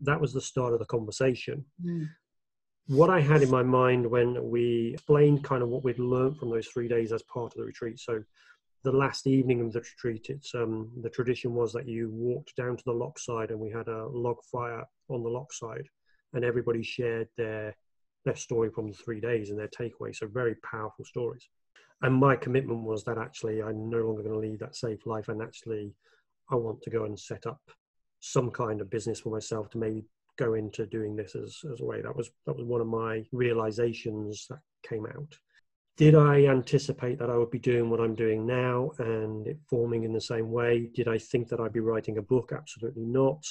that 0.00 0.20
was 0.20 0.32
the 0.32 0.40
start 0.40 0.72
of 0.72 0.80
the 0.80 0.86
conversation 0.86 1.64
mm. 1.84 2.08
What 2.88 3.10
I 3.10 3.20
had 3.20 3.42
in 3.42 3.50
my 3.50 3.62
mind 3.62 4.10
when 4.10 4.50
we 4.50 4.92
explained 4.94 5.44
kind 5.44 5.62
of 5.62 5.68
what 5.68 5.84
we'd 5.84 5.98
learned 5.98 6.36
from 6.38 6.50
those 6.50 6.66
three 6.66 6.88
days 6.88 7.12
as 7.12 7.22
part 7.22 7.52
of 7.52 7.58
the 7.58 7.64
retreat 7.64 7.98
so 7.98 8.22
the 8.84 8.92
last 8.92 9.26
evening 9.26 9.60
of 9.60 9.72
the 9.72 9.80
retreat 9.80 10.26
it's 10.28 10.54
um, 10.54 10.90
the 11.02 11.10
tradition 11.10 11.54
was 11.54 11.72
that 11.72 11.88
you 11.88 12.10
walked 12.12 12.56
down 12.56 12.76
to 12.76 12.84
the 12.84 12.92
loch 12.92 13.18
side 13.18 13.50
and 13.50 13.60
we 13.60 13.70
had 13.70 13.88
a 13.88 14.06
log 14.08 14.36
fire 14.50 14.84
on 15.08 15.22
the 15.22 15.28
loch 15.28 15.52
side 15.52 15.86
and 16.34 16.44
everybody 16.44 16.82
shared 16.82 17.28
their 17.36 17.74
their 18.24 18.36
story 18.36 18.70
from 18.70 18.88
the 18.88 18.96
three 18.96 19.20
days 19.20 19.50
and 19.50 19.58
their 19.58 19.68
takeaway. 19.68 20.14
So 20.14 20.26
very 20.26 20.54
powerful 20.56 21.04
stories. 21.04 21.48
And 22.02 22.14
my 22.14 22.36
commitment 22.36 22.82
was 22.82 23.04
that 23.04 23.18
actually 23.18 23.62
I'm 23.62 23.88
no 23.88 23.98
longer 23.98 24.22
going 24.22 24.34
to 24.34 24.38
lead 24.38 24.60
that 24.60 24.76
safe 24.76 25.06
life, 25.06 25.28
and 25.28 25.42
actually 25.42 25.94
I 26.50 26.56
want 26.56 26.82
to 26.82 26.90
go 26.90 27.04
and 27.04 27.18
set 27.18 27.46
up 27.46 27.60
some 28.20 28.50
kind 28.50 28.80
of 28.80 28.90
business 28.90 29.20
for 29.20 29.30
myself 29.30 29.70
to 29.70 29.78
maybe 29.78 30.04
go 30.42 30.54
into 30.54 30.86
doing 30.86 31.16
this 31.16 31.34
as, 31.34 31.58
as 31.72 31.80
a 31.80 31.84
way. 31.84 32.02
That 32.02 32.16
was 32.16 32.30
that 32.46 32.56
was 32.56 32.66
one 32.66 32.80
of 32.80 32.86
my 32.86 33.24
realizations 33.32 34.46
that 34.50 34.60
came 34.88 35.06
out. 35.06 35.36
Did 35.96 36.14
I 36.14 36.46
anticipate 36.46 37.18
that 37.18 37.30
I 37.30 37.36
would 37.36 37.50
be 37.50 37.58
doing 37.58 37.90
what 37.90 38.00
I'm 38.00 38.14
doing 38.14 38.46
now 38.46 38.92
and 38.98 39.46
it 39.46 39.58
forming 39.68 40.04
in 40.04 40.12
the 40.12 40.20
same 40.20 40.50
way? 40.50 40.88
Did 40.94 41.06
I 41.06 41.18
think 41.18 41.48
that 41.48 41.60
I'd 41.60 41.72
be 41.72 41.80
writing 41.80 42.16
a 42.16 42.22
book? 42.22 42.52
Absolutely 42.52 43.04
not 43.04 43.44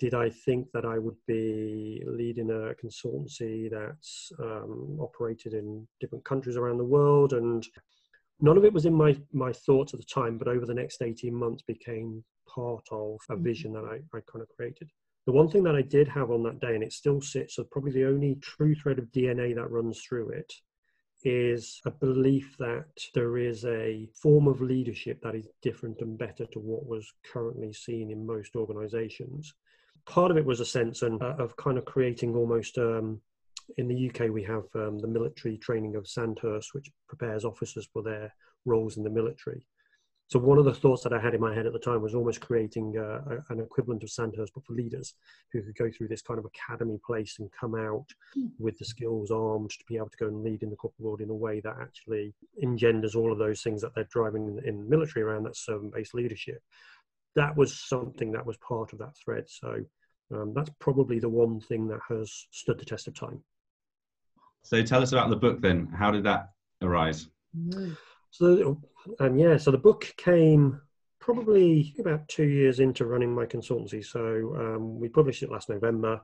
did 0.00 0.14
I 0.14 0.30
think 0.30 0.66
that 0.72 0.86
I 0.86 0.98
would 0.98 1.18
be 1.26 2.02
leading 2.06 2.50
a 2.50 2.74
consultancy 2.82 3.70
that's 3.70 4.32
um, 4.42 4.98
operated 4.98 5.52
in 5.52 5.86
different 6.00 6.24
countries 6.24 6.56
around 6.56 6.78
the 6.78 6.84
world? 6.84 7.34
And 7.34 7.64
none 8.40 8.56
of 8.56 8.64
it 8.64 8.72
was 8.72 8.86
in 8.86 8.94
my, 8.94 9.14
my 9.32 9.52
thoughts 9.52 9.92
at 9.92 10.00
the 10.00 10.06
time, 10.06 10.38
but 10.38 10.48
over 10.48 10.64
the 10.64 10.74
next 10.74 11.02
18 11.02 11.34
months 11.34 11.62
became 11.62 12.24
part 12.48 12.86
of 12.90 13.18
a 13.28 13.34
mm-hmm. 13.34 13.44
vision 13.44 13.72
that 13.74 13.84
I, 13.84 13.96
I 14.16 14.20
kind 14.32 14.42
of 14.42 14.48
created. 14.48 14.90
The 15.26 15.32
one 15.32 15.48
thing 15.48 15.62
that 15.64 15.76
I 15.76 15.82
did 15.82 16.08
have 16.08 16.30
on 16.30 16.42
that 16.44 16.60
day, 16.60 16.74
and 16.74 16.82
it 16.82 16.92
still 16.92 17.20
sits, 17.20 17.56
so 17.56 17.64
probably 17.64 17.92
the 17.92 18.06
only 18.06 18.36
true 18.36 18.74
thread 18.74 18.98
of 18.98 19.12
DNA 19.12 19.54
that 19.54 19.70
runs 19.70 20.00
through 20.00 20.30
it, 20.30 20.52
is 21.22 21.80
a 21.84 21.90
belief 21.90 22.56
that 22.58 22.86
there 23.14 23.36
is 23.36 23.64
a 23.66 24.08
form 24.14 24.48
of 24.48 24.62
leadership 24.62 25.20
that 25.22 25.34
is 25.34 25.46
different 25.60 26.00
and 26.00 26.16
better 26.16 26.46
to 26.46 26.58
what 26.58 26.86
was 26.86 27.12
currently 27.30 27.72
seen 27.72 28.10
in 28.10 28.26
most 28.26 28.56
organizations 28.56 29.54
part 30.06 30.30
of 30.30 30.36
it 30.36 30.44
was 30.44 30.60
a 30.60 30.64
sense 30.64 31.02
and, 31.02 31.22
uh, 31.22 31.34
of 31.38 31.56
kind 31.56 31.78
of 31.78 31.84
creating 31.84 32.34
almost 32.34 32.78
um, 32.78 33.20
in 33.78 33.88
the 33.88 34.10
UK 34.10 34.30
we 34.30 34.42
have 34.42 34.64
um, 34.74 34.98
the 34.98 35.06
military 35.06 35.56
training 35.58 35.96
of 35.96 36.08
Sandhurst, 36.08 36.74
which 36.74 36.90
prepares 37.08 37.44
officers 37.44 37.88
for 37.92 38.02
their 38.02 38.34
roles 38.64 38.96
in 38.96 39.04
the 39.04 39.10
military. 39.10 39.66
So 40.30 40.38
one 40.38 40.58
of 40.58 40.64
the 40.64 40.72
thoughts 40.72 41.02
that 41.02 41.12
I 41.12 41.18
had 41.18 41.34
in 41.34 41.40
my 41.40 41.52
head 41.52 41.66
at 41.66 41.72
the 41.72 41.78
time 41.80 42.02
was 42.02 42.14
almost 42.14 42.40
creating 42.40 42.96
uh, 42.96 43.20
a, 43.28 43.52
an 43.52 43.58
equivalent 43.58 44.04
of 44.04 44.12
Sandhurst, 44.12 44.54
but 44.54 44.64
for 44.64 44.74
leaders 44.74 45.14
who 45.52 45.60
could 45.60 45.74
go 45.74 45.90
through 45.90 46.06
this 46.06 46.22
kind 46.22 46.38
of 46.38 46.44
academy 46.44 47.00
place 47.04 47.40
and 47.40 47.50
come 47.50 47.74
out 47.74 48.06
mm. 48.38 48.48
with 48.60 48.78
the 48.78 48.84
skills 48.84 49.32
armed 49.32 49.70
to 49.70 49.84
be 49.88 49.96
able 49.96 50.08
to 50.08 50.16
go 50.18 50.28
and 50.28 50.44
lead 50.44 50.62
in 50.62 50.70
the 50.70 50.76
corporate 50.76 51.04
world 51.04 51.20
in 51.20 51.30
a 51.30 51.34
way 51.34 51.58
that 51.58 51.74
actually 51.82 52.32
engenders 52.62 53.16
all 53.16 53.32
of 53.32 53.38
those 53.38 53.62
things 53.62 53.82
that 53.82 53.92
they're 53.96 54.06
driving 54.12 54.46
in, 54.46 54.64
in 54.68 54.88
military 54.88 55.24
around 55.24 55.42
that 55.42 55.56
servant-based 55.56 56.14
leadership. 56.14 56.62
That 57.34 57.56
was 57.56 57.80
something 57.80 58.30
that 58.30 58.46
was 58.46 58.56
part 58.58 58.92
of 58.92 59.00
that 59.00 59.16
thread. 59.16 59.46
So 59.48 59.80
um, 60.32 60.52
that's 60.54 60.70
probably 60.78 61.18
the 61.18 61.28
one 61.28 61.60
thing 61.60 61.88
that 61.88 62.00
has 62.08 62.46
stood 62.52 62.78
the 62.78 62.84
test 62.84 63.08
of 63.08 63.14
time. 63.14 63.42
So 64.62 64.80
tell 64.84 65.02
us 65.02 65.10
about 65.10 65.28
the 65.28 65.34
book 65.36 65.60
then. 65.60 65.88
How 65.88 66.12
did 66.12 66.22
that 66.22 66.50
arise? 66.82 67.26
Mm. 67.58 67.96
So, 68.30 68.80
um, 69.18 69.38
yeah, 69.38 69.56
so 69.56 69.70
the 69.70 69.78
book 69.78 70.12
came 70.16 70.80
probably 71.20 71.94
about 71.98 72.26
two 72.28 72.48
years 72.48 72.80
into 72.80 73.04
running 73.04 73.32
my 73.32 73.46
consultancy. 73.46 74.04
So 74.04 74.54
um, 74.58 74.98
we 74.98 75.08
published 75.08 75.42
it 75.42 75.50
last 75.50 75.68
November. 75.68 76.20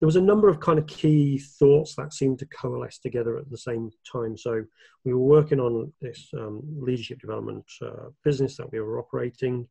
There 0.00 0.06
was 0.06 0.16
a 0.16 0.22
number 0.22 0.48
of 0.48 0.60
kind 0.60 0.78
of 0.78 0.86
key 0.86 1.38
thoughts 1.38 1.96
that 1.96 2.14
seemed 2.14 2.38
to 2.38 2.46
coalesce 2.46 3.00
together 3.00 3.36
at 3.36 3.50
the 3.50 3.58
same 3.58 3.90
time. 4.10 4.36
So 4.36 4.64
we 5.04 5.12
were 5.12 5.18
working 5.18 5.58
on 5.58 5.92
this 6.00 6.30
um, 6.34 6.62
leadership 6.80 7.20
development 7.20 7.64
uh, 7.82 8.10
business 8.22 8.56
that 8.56 8.70
we 8.70 8.78
were 8.80 9.00
operating. 9.00 9.66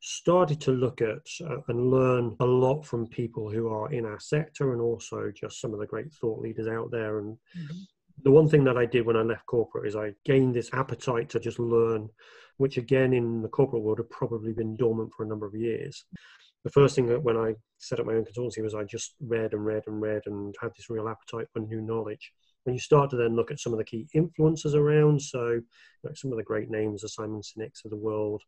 Started 0.00 0.60
to 0.60 0.70
look 0.70 1.02
at 1.02 1.26
uh, 1.44 1.56
and 1.66 1.90
learn 1.90 2.36
a 2.38 2.46
lot 2.46 2.82
from 2.82 3.08
people 3.08 3.50
who 3.50 3.68
are 3.68 3.92
in 3.92 4.06
our 4.06 4.20
sector 4.20 4.72
and 4.72 4.80
also 4.80 5.32
just 5.34 5.60
some 5.60 5.74
of 5.74 5.80
the 5.80 5.86
great 5.86 6.12
thought 6.12 6.40
leaders 6.40 6.68
out 6.68 6.92
there. 6.92 7.18
And 7.18 7.36
mm-hmm 7.58 7.78
the 8.22 8.30
one 8.30 8.48
thing 8.48 8.64
that 8.64 8.76
I 8.76 8.86
did 8.86 9.06
when 9.06 9.16
I 9.16 9.22
left 9.22 9.46
corporate 9.46 9.86
is 9.86 9.96
I 9.96 10.12
gained 10.24 10.54
this 10.54 10.70
appetite 10.72 11.28
to 11.30 11.40
just 11.40 11.58
learn, 11.58 12.08
which 12.56 12.76
again 12.76 13.12
in 13.12 13.42
the 13.42 13.48
corporate 13.48 13.82
world 13.82 13.98
had 13.98 14.10
probably 14.10 14.52
been 14.52 14.76
dormant 14.76 15.12
for 15.16 15.24
a 15.24 15.26
number 15.26 15.46
of 15.46 15.54
years. 15.54 16.04
The 16.64 16.70
first 16.70 16.96
thing 16.96 17.06
that 17.06 17.22
when 17.22 17.36
I 17.36 17.54
set 17.78 18.00
up 18.00 18.06
my 18.06 18.14
own 18.14 18.24
consultancy 18.24 18.62
was 18.62 18.74
I 18.74 18.84
just 18.84 19.14
read 19.20 19.52
and 19.52 19.64
read 19.64 19.84
and 19.86 20.00
read 20.00 20.22
and 20.26 20.54
had 20.60 20.72
this 20.76 20.90
real 20.90 21.08
appetite 21.08 21.46
for 21.52 21.60
new 21.60 21.80
knowledge. 21.80 22.32
And 22.66 22.74
you 22.74 22.80
start 22.80 23.10
to 23.10 23.16
then 23.16 23.36
look 23.36 23.50
at 23.50 23.60
some 23.60 23.72
of 23.72 23.78
the 23.78 23.84
key 23.84 24.08
influencers 24.14 24.74
around, 24.74 25.22
so 25.22 25.60
like 26.02 26.16
some 26.16 26.32
of 26.32 26.36
the 26.36 26.44
great 26.44 26.68
names, 26.68 27.02
the 27.02 27.08
Simon 27.08 27.40
Sinek's 27.40 27.84
of 27.84 27.90
the 27.90 27.96
world, 27.96 28.42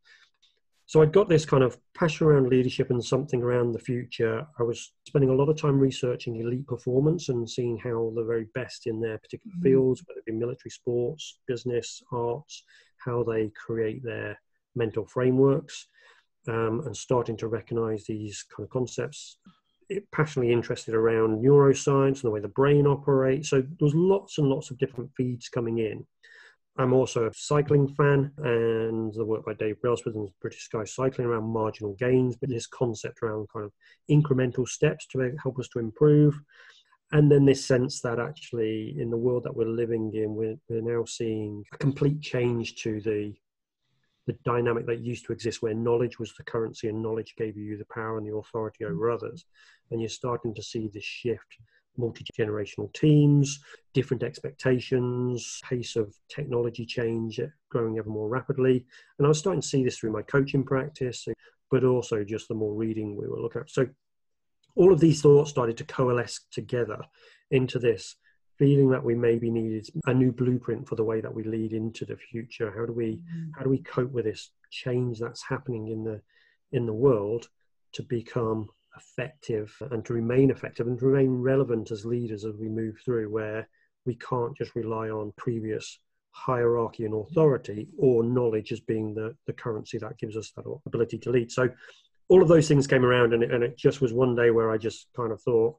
so 0.91 1.01
I'd 1.01 1.13
got 1.13 1.29
this 1.29 1.45
kind 1.45 1.63
of 1.63 1.79
passion 1.95 2.27
around 2.27 2.49
leadership 2.49 2.91
and 2.91 3.05
something 3.05 3.45
around 3.45 3.71
the 3.71 3.79
future. 3.79 4.45
I 4.59 4.65
was 4.65 4.93
spending 5.07 5.31
a 5.31 5.35
lot 5.35 5.49
of 5.49 5.57
time 5.57 5.79
researching 5.79 6.41
elite 6.41 6.67
performance 6.67 7.29
and 7.29 7.49
seeing 7.49 7.79
how 7.79 8.13
the 8.17 8.25
very 8.25 8.49
best 8.57 8.89
in 8.89 9.01
their 9.01 9.17
particular 9.19 9.55
mm-hmm. 9.55 9.69
fields, 9.69 10.03
whether 10.05 10.19
it 10.19 10.27
be 10.27 10.33
military 10.33 10.71
sports, 10.71 11.39
business, 11.47 12.03
arts, 12.11 12.65
how 12.97 13.23
they 13.23 13.51
create 13.51 14.03
their 14.03 14.37
mental 14.75 15.07
frameworks, 15.07 15.87
um, 16.49 16.83
and 16.85 16.97
starting 16.97 17.37
to 17.37 17.47
recognize 17.47 18.05
these 18.07 18.45
kind 18.57 18.65
of 18.65 18.71
concepts. 18.71 19.37
It, 19.89 20.11
passionately 20.11 20.53
interested 20.53 20.97
around 20.97 21.41
neuroscience 21.41 22.15
and 22.15 22.23
the 22.25 22.31
way 22.33 22.41
the 22.41 22.49
brain 22.49 22.89
operates. 22.89 23.51
So 23.51 23.61
there 23.61 23.71
was 23.79 23.95
lots 23.95 24.39
and 24.39 24.49
lots 24.49 24.73
of 24.73 24.79
different 24.79 25.13
feeds 25.17 25.49
coming 25.49 25.79
in. 25.79 26.05
I'm 26.81 26.95
also 26.95 27.27
a 27.27 27.35
cycling 27.35 27.89
fan, 27.89 28.33
and 28.39 29.13
the 29.13 29.25
work 29.25 29.45
by 29.45 29.53
Dave 29.53 29.81
Brailsford 29.83 30.15
and 30.15 30.31
British 30.41 30.63
Sky 30.63 30.85
Cycling 30.85 31.27
around 31.27 31.45
marginal 31.45 31.95
gains, 31.99 32.37
but 32.37 32.49
this 32.49 32.67
concept 32.67 33.23
around 33.23 33.49
kind 33.53 33.67
of 33.67 33.73
incremental 34.11 34.67
steps 34.67 35.07
to 35.09 35.37
help 35.43 35.59
us 35.59 35.69
to 35.69 35.79
improve. 35.79 36.41
And 37.13 37.31
then 37.31 37.45
this 37.45 37.67
sense 37.67 38.01
that 38.01 38.19
actually, 38.19 38.97
in 38.99 39.11
the 39.11 39.17
world 39.19 39.45
that 39.45 39.55
we're 39.55 39.67
living 39.69 40.11
in, 40.15 40.35
we're, 40.35 40.57
we're 40.71 40.81
now 40.81 41.05
seeing 41.05 41.65
a 41.75 41.77
complete 41.77 42.23
change 42.23 42.77
to 42.77 43.01
the 43.01 43.35
the 44.27 44.37
dynamic 44.45 44.87
that 44.87 45.01
used 45.01 45.25
to 45.27 45.33
exist 45.33 45.63
where 45.63 45.75
knowledge 45.75 46.19
was 46.19 46.33
the 46.35 46.45
currency 46.45 46.89
and 46.89 47.03
knowledge 47.03 47.35
gave 47.37 47.57
you 47.57 47.77
the 47.77 47.87
power 47.87 48.19
and 48.19 48.27
the 48.27 48.37
authority 48.37 48.85
over 48.85 49.09
mm. 49.09 49.15
others. 49.15 49.45
And 49.91 50.01
you're 50.01 50.11
starting 50.11 50.55
to 50.55 50.63
see 50.63 50.89
this 50.93 51.05
shift 51.05 51.57
multi 51.97 52.25
generational 52.39 52.93
teams, 52.95 53.61
different 53.95 54.23
expectations, 54.23 55.61
pace 55.69 55.97
of 55.97 56.15
technology 56.29 56.87
change 56.87 57.41
growing 57.71 57.99
ever 57.99 58.09
more 58.09 58.29
rapidly. 58.29 58.87
And 59.19 59.27
I 59.27 59.29
was 59.29 59.39
starting 59.39 59.61
to 59.61 59.67
see 59.67 59.85
this 59.85 59.99
through 59.99 60.13
my 60.13 60.23
coaching 60.23 60.65
practice, 60.65 61.27
but 61.71 61.85
also 61.85 62.25
just 62.25 62.49
the 62.49 62.55
more 62.55 62.75
reading 62.75 63.17
we 63.17 63.29
were 63.29 63.41
looking 63.41 63.63
at. 63.63 63.71
So 63.71 63.87
all 64.77 64.93
of 64.93 65.01
these 65.01 65.21
thoughts 65.21 65.51
started 65.51 65.77
to 65.79 65.85
coalesce 65.85 66.41
together 66.51 66.99
into 67.51 67.79
this 67.79 68.17
feeling 68.59 68.91
that 68.91 69.03
we 69.03 69.15
maybe 69.15 69.51
needed 69.51 69.89
a 70.07 70.13
new 70.13 70.31
blueprint 70.31 70.87
for 70.87 70.95
the 70.95 71.05
way 71.05 71.21
that 71.21 71.35
we 71.35 71.43
lead 71.45 71.73
into 71.73 72.05
the 72.05 72.17
future 72.17 72.71
how 72.77 72.85
do 72.85 72.93
we 72.93 73.17
mm. 73.17 73.51
how 73.57 73.63
do 73.63 73.71
we 73.71 73.79
cope 73.79 74.13
with 74.13 74.27
this 74.27 74.51
change 74.71 75.19
that's 75.19 75.43
happening 75.43 75.89
in 75.89 76.05
the 76.05 76.21
in 76.73 76.85
the 76.85 76.93
world 76.93 77.49
to 77.93 78.03
become 78.03 78.69
effective 78.97 79.75
and 79.91 80.05
to 80.05 80.13
remain 80.13 80.51
effective 80.51 80.87
and 80.87 80.99
to 80.99 81.07
remain 81.07 81.31
relevant 81.31 81.91
as 81.91 82.05
leaders 82.05 82.45
as 82.45 82.57
we 82.57 82.69
move 82.69 82.97
through, 83.05 83.31
where 83.31 83.69
we 84.05 84.15
can't 84.17 84.57
just 84.57 84.75
rely 84.75 85.09
on 85.11 85.33
previous 85.37 85.99
hierarchy 86.33 87.05
and 87.05 87.15
authority 87.15 87.89
or 87.99 88.23
knowledge 88.23 88.73
as 88.73 88.81
being 88.81 89.15
the, 89.15 89.35
the 89.47 89.53
currency 89.53 89.99
that 89.99 90.19
gives 90.19 90.37
us 90.37 90.53
that 90.57 90.65
ability 90.87 91.19
to 91.19 91.31
lead. 91.31 91.51
So 91.51 91.69
all 92.29 92.43
of 92.43 92.49
those 92.49 92.69
things 92.69 92.87
came 92.87 93.05
around 93.05 93.35
and 93.35 93.43
it, 93.43 93.51
and 93.51 93.65
it 93.65 93.77
just 93.77 94.01
was 94.01 94.13
one 94.13 94.35
day 94.35 94.51
where 94.51 94.71
I 94.71 94.79
just 94.79 95.09
kind 95.17 95.33
of 95.33 95.43
thought, 95.43 95.77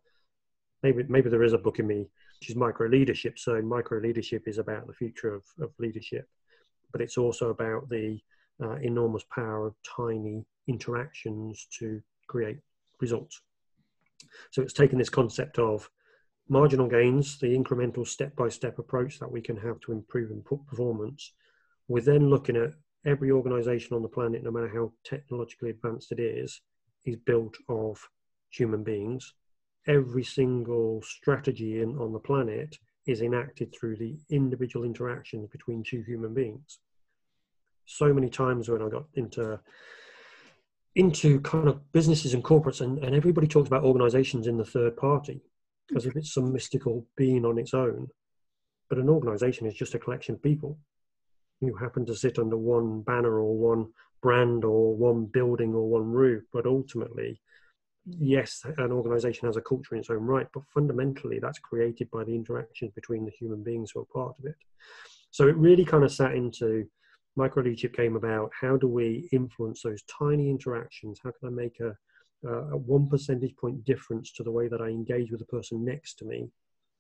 maybe, 0.84 1.04
maybe 1.08 1.30
there 1.30 1.44
is 1.44 1.54
a 1.54 1.58
book 1.58 1.80
in 1.80 1.88
me, 1.88 2.10
which 2.40 2.50
is 2.50 2.56
micro 2.56 2.88
leadership. 2.88 3.40
So 3.40 3.62
micro 3.62 4.00
leadership 4.00 4.44
is 4.48 4.58
about 4.58 4.88
the 4.88 4.94
future 4.94 5.34
of, 5.34 5.44
of 5.62 5.72
leadership, 5.80 6.28
but 6.92 7.02
it's 7.02 7.18
also 7.18 7.50
about 7.50 7.90
the 7.90 8.20
uh, 8.62 8.76
enormous 8.76 9.24
power 9.34 9.68
of 9.68 9.76
tiny 9.84 10.46
interactions 10.68 11.68
to 11.80 12.02
create 12.28 12.58
results. 13.02 13.42
So 14.52 14.62
it's 14.62 14.74
taken 14.74 14.98
this 14.98 15.10
concept 15.10 15.60
of 15.60 15.90
marginal 16.50 16.88
gains, 16.88 17.40
the 17.40 17.56
incremental 17.58 18.08
step 18.08 18.36
by 18.36 18.50
step 18.50 18.80
approach 18.80 19.20
that 19.20 19.32
we 19.32 19.42
can 19.42 19.58
have 19.58 19.80
to 19.82 19.92
improve 19.92 20.32
and 20.32 20.44
put 20.44 20.66
performance. 20.68 21.34
We're 21.88 22.02
then 22.02 22.30
looking 22.30 22.56
at 22.56 22.72
every 23.06 23.32
organization 23.32 23.96
on 23.96 24.02
the 24.02 24.08
planet, 24.08 24.44
no 24.44 24.52
matter 24.52 24.72
how 24.74 24.92
technologically 25.04 25.70
advanced 25.70 26.12
it 26.12 26.20
is, 26.20 26.62
is 27.06 27.16
built 27.16 27.56
of 27.70 28.00
human 28.50 28.84
beings. 28.84 29.34
Every 29.88 30.24
single 30.24 31.02
strategy 31.02 31.82
in, 31.82 31.98
on 31.98 32.14
the 32.14 32.20
planet 32.20 32.78
is 33.08 33.22
enacted 33.22 33.74
through 33.74 33.98
the 33.98 34.18
individual 34.30 34.86
interactions 34.86 35.50
between 35.50 35.84
two 35.84 36.04
human 36.04 36.34
beings. 36.34 36.80
So 37.86 38.14
many 38.14 38.30
times 38.30 38.70
when 38.70 38.82
I 38.82 38.90
got 38.90 39.06
into 39.16 39.60
into 40.96 41.40
kind 41.42 41.68
of 41.68 41.92
businesses 41.94 42.34
and 42.34 42.44
corporates, 42.44 42.82
and, 42.82 43.04
and 43.04 43.16
everybody 43.16 43.48
talks 43.48 43.68
about 43.68 43.84
organizations 43.84 44.48
in 44.48 44.58
the 44.58 44.66
third 44.66 44.98
party 44.98 45.42
as 45.96 46.06
if 46.06 46.16
it's 46.16 46.34
some 46.34 46.54
mystical 46.54 47.06
being 47.16 47.46
on 47.46 47.58
its 47.58 47.74
own. 47.74 48.08
But 48.90 48.98
an 48.98 49.10
organization 49.10 49.68
is 49.68 49.74
just 49.74 49.96
a 49.96 50.00
collection 50.00 50.36
of 50.36 50.44
people 50.44 50.78
who 51.60 51.76
happen 51.76 52.06
to 52.06 52.16
sit 52.16 52.40
under 52.40 52.58
one 52.58 53.02
banner 53.02 53.40
or 53.40 53.56
one 53.56 53.88
brand 54.22 54.66
or 54.66 54.96
one 54.96 55.26
building 55.26 55.74
or 55.74 55.88
one 55.90 56.12
roof. 56.12 56.44
But 56.52 56.66
ultimately, 56.66 57.40
yes, 58.06 58.66
an 58.78 58.92
organization 58.92 59.48
has 59.48 59.58
a 59.58 59.62
culture 59.62 59.96
in 59.96 60.00
its 60.00 60.10
own 60.10 60.24
right, 60.24 60.48
but 60.54 60.64
fundamentally, 60.74 61.40
that's 61.40 61.60
created 61.60 62.10
by 62.12 62.24
the 62.24 62.36
interactions 62.36 62.92
between 62.94 63.26
the 63.26 63.32
human 63.32 63.64
beings 63.64 63.92
who 63.92 64.02
are 64.02 64.06
part 64.06 64.36
of 64.40 64.46
it. 64.46 64.56
So 65.30 65.48
it 65.48 65.56
really 65.56 65.86
kind 65.86 66.04
of 66.04 66.12
sat 66.12 66.36
into 66.36 66.88
micro 67.36 67.64
leadership 67.64 67.96
came 67.96 68.16
about, 68.16 68.52
how 68.60 68.78
do 68.78 68.88
we 68.88 69.30
influence 69.32 69.82
those 69.82 70.04
tiny 70.04 70.50
interactions? 70.50 71.20
How 71.24 71.32
can 71.32 71.48
I 71.48 71.52
make 71.52 71.80
a, 71.80 71.96
a 72.48 72.78
one 72.78 73.08
percentage 73.08 73.56
point 73.56 73.86
difference 73.86 74.32
to 74.34 74.44
the 74.44 74.52
way 74.52 74.68
that 74.68 74.82
I 74.82 74.88
engage 74.88 75.32
with 75.32 75.40
the 75.40 75.46
person 75.46 75.86
next 75.86 76.16
to 76.20 76.26
me 76.26 76.50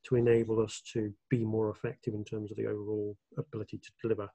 to 0.05 0.15
enable 0.15 0.59
us 0.61 0.81
to 0.93 1.13
be 1.29 1.43
more 1.43 1.69
effective 1.69 2.13
in 2.13 2.23
terms 2.25 2.51
of 2.51 2.57
the 2.57 2.67
overall 2.67 3.15
ability 3.37 3.77
to 3.77 3.91
deliver 4.01 4.29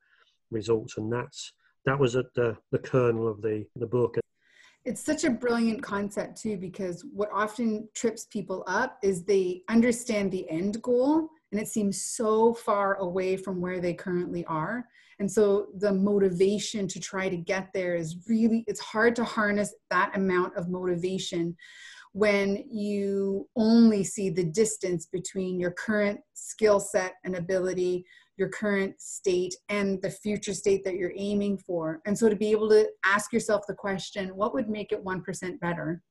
results? 0.51 0.97
And 0.97 1.13
that's 1.13 1.53
that 1.87 1.99
was 1.99 2.17
at 2.17 2.35
the, 2.35 2.57
the 2.73 2.79
kernel 2.79 3.29
of 3.29 3.43
the, 3.43 3.65
the 3.77 3.87
book. 3.87 4.19
It's 4.85 5.05
such 5.05 5.25
a 5.25 5.31
brilliant 5.31 5.83
concept 5.83 6.41
too, 6.41 6.57
because 6.57 7.05
what 7.13 7.31
often 7.33 7.89
trips 7.95 8.27
people 8.27 8.63
up 8.67 8.99
is 9.03 9.25
they 9.25 9.63
understand 9.69 10.31
the 10.31 10.49
end 10.51 10.81
goal 10.83 11.29
and 11.53 11.61
it 11.61 11.69
seems 11.69 12.03
so 12.03 12.55
far 12.55 12.97
away 12.97 13.37
from 13.37 13.61
where 13.61 13.81
they 13.81 13.95
currently 13.95 14.45
are. 14.47 14.85
And 15.19 15.31
so 15.31 15.69
the 15.79 15.93
motivation 15.93 16.87
to 16.89 17.01
try 17.01 17.29
to 17.29 17.37
get 17.37 17.69
there 17.73 17.95
is 17.95 18.17
really 18.29 18.65
it's 18.67 18.81
hard 18.81 19.17
to 19.17 19.25
harness 19.25 19.75
that 19.91 20.15
amount 20.15 20.57
of 20.57 20.69
motivation 20.69 21.57
when 22.13 22.65
you 22.71 23.47
only 23.57 24.03
see 24.03 24.31
the 24.31 24.45
distance 24.45 25.07
between 25.07 25.61
your 25.61 25.73
current 25.73 26.21
skill 26.35 26.81
set 26.81 27.15
and 27.25 27.37
ability 27.37 28.05
your 28.37 28.49
current 28.49 29.01
state 29.01 29.55
and 29.69 30.01
the 30.03 30.11
future 30.11 30.53
state 30.53 30.85
that 30.85 30.95
you're 30.95 31.13
aiming 31.17 31.59
for. 31.59 32.01
And 32.07 32.17
so 32.17 32.29
to 32.29 32.37
be 32.37 32.51
able 32.51 32.69
to 32.71 32.87
ask 33.05 33.33
yourself 33.33 33.65
the 33.67 33.75
question 33.75 34.29
what 34.37 34.55
would 34.55 34.69
make 34.69 34.93
it 34.93 35.05
1% 35.05 35.61
better 35.61 36.03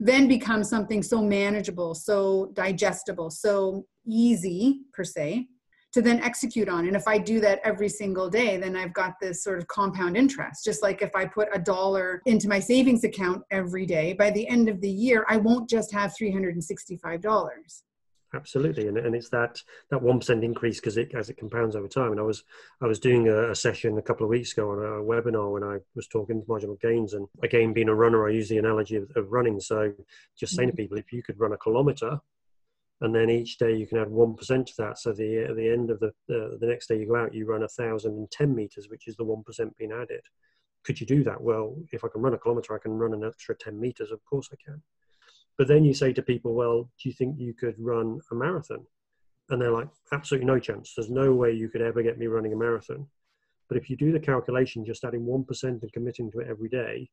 then 0.00 0.26
becomes 0.26 0.68
something 0.68 1.02
so 1.02 1.22
manageable 1.22 1.94
so 1.94 2.50
digestible 2.54 3.30
so 3.30 3.84
easy 4.06 4.80
per 4.92 5.04
se 5.04 5.46
to 5.92 6.00
then 6.00 6.20
execute 6.20 6.68
on. 6.68 6.86
And 6.86 6.94
if 6.94 7.08
I 7.08 7.18
do 7.18 7.40
that 7.40 7.60
every 7.64 7.88
single 7.88 8.30
day, 8.30 8.56
then 8.56 8.76
I've 8.76 8.94
got 8.94 9.14
this 9.20 9.42
sort 9.42 9.58
of 9.58 9.66
compound 9.66 10.16
interest. 10.16 10.64
Just 10.64 10.82
like 10.82 11.02
if 11.02 11.14
I 11.16 11.24
put 11.24 11.48
a 11.52 11.58
dollar 11.58 12.22
into 12.26 12.48
my 12.48 12.60
savings 12.60 13.02
account 13.02 13.42
every 13.50 13.86
day, 13.86 14.12
by 14.12 14.30
the 14.30 14.46
end 14.48 14.68
of 14.68 14.80
the 14.80 14.90
year, 14.90 15.26
I 15.28 15.36
won't 15.36 15.68
just 15.68 15.92
have 15.92 16.14
$365 16.20 17.82
absolutely 18.34 18.86
and, 18.88 18.98
and 18.98 19.14
it's 19.14 19.28
that 19.30 19.60
that 19.90 20.02
one 20.02 20.18
percent 20.18 20.44
increase 20.44 20.80
because 20.80 20.96
it 20.96 21.12
as 21.14 21.30
it 21.30 21.36
compounds 21.36 21.76
over 21.76 21.88
time. 21.88 22.12
And 22.12 22.20
i 22.20 22.22
was 22.22 22.44
i 22.80 22.86
was 22.86 22.98
doing 22.98 23.28
a, 23.28 23.50
a, 23.50 23.54
session 23.54 23.98
a 23.98 24.02
couple 24.02 24.24
of 24.24 24.30
weeks 24.30 24.52
ago 24.52 24.70
on 24.70 24.78
a 24.78 25.02
webinar 25.02 25.52
when 25.52 25.64
i 25.64 25.78
was 25.94 26.06
talking 26.06 26.42
marginal 26.48 26.76
gains 26.76 27.14
and 27.14 27.26
again 27.42 27.72
being 27.72 27.88
a 27.88 27.94
runner 27.94 28.26
i 28.26 28.32
use 28.32 28.48
the 28.48 28.58
analogy 28.58 28.96
of, 28.96 29.10
of 29.16 29.30
running. 29.30 29.60
So 29.60 29.92
just 30.38 30.54
saying 30.54 30.68
mm-hmm. 30.68 30.76
to 30.76 30.82
people 30.82 30.98
if 30.98 31.12
you 31.12 31.22
could 31.22 31.40
run 31.40 31.52
a 31.52 31.58
kilometer 31.58 32.20
and 33.00 33.14
then 33.14 33.30
each 33.30 33.58
day 33.58 33.74
you 33.74 33.86
can 33.86 33.98
add 33.98 34.10
one 34.10 34.34
percent 34.34 34.66
to 34.68 34.74
that. 34.78 34.98
So 34.98 35.12
the 35.12 35.38
at 35.38 35.56
the 35.56 35.68
end 35.68 35.90
of 35.90 36.00
the 36.00 36.08
uh, 36.08 36.56
the 36.60 36.66
next 36.66 36.88
day 36.88 36.98
you 36.98 37.06
go 37.06 37.16
out 37.16 37.34
you 37.34 37.46
run 37.46 37.62
a 37.62 37.68
thousand 37.68 38.12
and 38.12 38.30
ten 38.30 38.54
meters 38.54 38.88
which 38.88 39.08
is 39.08 39.16
the 39.16 39.24
one 39.24 39.42
percent 39.42 39.76
being 39.76 39.92
added. 39.92 40.22
Could 40.84 41.00
you 41.00 41.06
do 41.06 41.24
that? 41.24 41.40
Well 41.40 41.76
if 41.92 42.04
i 42.04 42.08
can 42.08 42.22
run 42.22 42.34
a 42.34 42.38
kilometer 42.38 42.74
i 42.74 42.78
can 42.78 42.92
run 42.92 43.14
an 43.14 43.24
extra 43.24 43.56
10 43.56 43.78
meters 43.78 44.10
of 44.10 44.24
course 44.24 44.48
i 44.52 44.56
can 44.64 44.82
but 45.60 45.68
then 45.68 45.84
you 45.84 45.92
say 45.92 46.10
to 46.10 46.22
people, 46.22 46.54
well, 46.54 46.84
do 46.84 47.10
you 47.10 47.12
think 47.12 47.38
you 47.38 47.52
could 47.52 47.74
run 47.78 48.18
a 48.32 48.34
marathon? 48.34 48.82
And 49.50 49.60
they're 49.60 49.70
like, 49.70 49.88
absolutely 50.10 50.46
no 50.46 50.58
chance. 50.58 50.94
There's 50.96 51.10
no 51.10 51.34
way 51.34 51.52
you 51.52 51.68
could 51.68 51.82
ever 51.82 52.02
get 52.02 52.16
me 52.16 52.28
running 52.28 52.54
a 52.54 52.56
marathon. 52.56 53.06
But 53.68 53.76
if 53.76 53.90
you 53.90 53.96
do 53.98 54.10
the 54.10 54.18
calculation, 54.18 54.86
just 54.86 55.04
adding 55.04 55.26
1% 55.26 55.62
and 55.64 55.92
committing 55.92 56.30
to 56.30 56.38
it 56.38 56.48
every 56.48 56.70
day, 56.70 57.10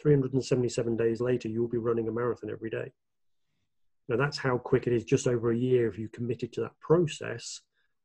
377 0.00 0.96
days 0.96 1.20
later, 1.20 1.48
you'll 1.48 1.68
be 1.68 1.76
running 1.76 2.08
a 2.08 2.10
marathon 2.10 2.48
every 2.50 2.70
day. 2.70 2.90
Now, 4.08 4.16
that's 4.16 4.38
how 4.38 4.56
quick 4.56 4.86
it 4.86 4.94
is. 4.94 5.04
Just 5.04 5.26
over 5.26 5.52
a 5.52 5.58
year, 5.58 5.86
if 5.86 5.98
you 5.98 6.08
committed 6.08 6.54
to 6.54 6.62
that 6.62 6.80
process 6.80 7.60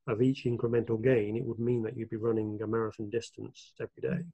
of 0.09 0.21
each 0.21 0.43
incremental 0.43 1.01
gain, 1.01 1.37
it 1.37 1.45
would 1.45 1.59
mean 1.59 1.83
that 1.83 1.95
you'd 1.95 2.09
be 2.09 2.17
running 2.17 2.59
a 2.61 2.67
marathon 2.67 3.09
distance 3.09 3.71
every 3.79 4.01
day. 4.01 4.25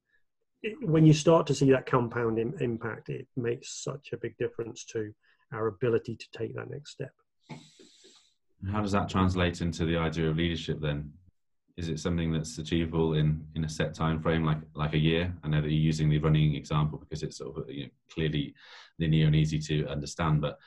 It, 0.64 0.90
when 0.90 1.06
you 1.06 1.14
start 1.14 1.46
to 1.46 1.54
see 1.54 1.70
that 1.70 1.86
compound 1.86 2.40
impact, 2.40 3.10
it 3.10 3.28
makes 3.38 3.84
such 3.84 4.10
a 4.12 4.18
big 4.18 4.36
difference 4.40 4.86
to 4.86 5.14
our 5.54 5.68
ability 5.68 6.16
to 6.16 6.26
take 6.38 6.56
that 6.56 6.70
next 6.70 6.92
step. 6.92 7.12
How 8.72 8.82
does 8.82 8.92
that 8.92 9.10
translate 9.10 9.62
into 9.62 9.86
the 9.86 9.98
idea 9.98 10.30
of 10.30 10.38
leadership 10.38 10.80
then? 10.82 11.12
Is 11.78 11.90
it 11.90 12.00
something 12.00 12.32
that's 12.32 12.58
achievable 12.58 13.16
in, 13.16 13.44
in 13.56 13.64
a 13.64 13.70
set 13.70 13.94
time 13.94 14.22
frame, 14.22 14.46
like 14.46 14.60
like 14.76 14.94
a 14.94 15.00
year? 15.00 15.34
I 15.44 15.48
know 15.48 15.62
that 15.62 15.72
you're 15.72 15.80
using 15.80 16.10
the 16.10 16.20
running 16.20 16.56
example 16.56 17.00
because 17.00 17.24
it's 17.24 17.38
sort 17.38 17.58
of 17.58 17.70
you 17.70 17.86
know, 17.86 17.90
clearly 18.14 18.54
linear 19.00 19.28
and 19.28 19.36
easy 19.36 19.58
to 19.60 19.88
understand. 19.88 20.42
But 20.42 20.60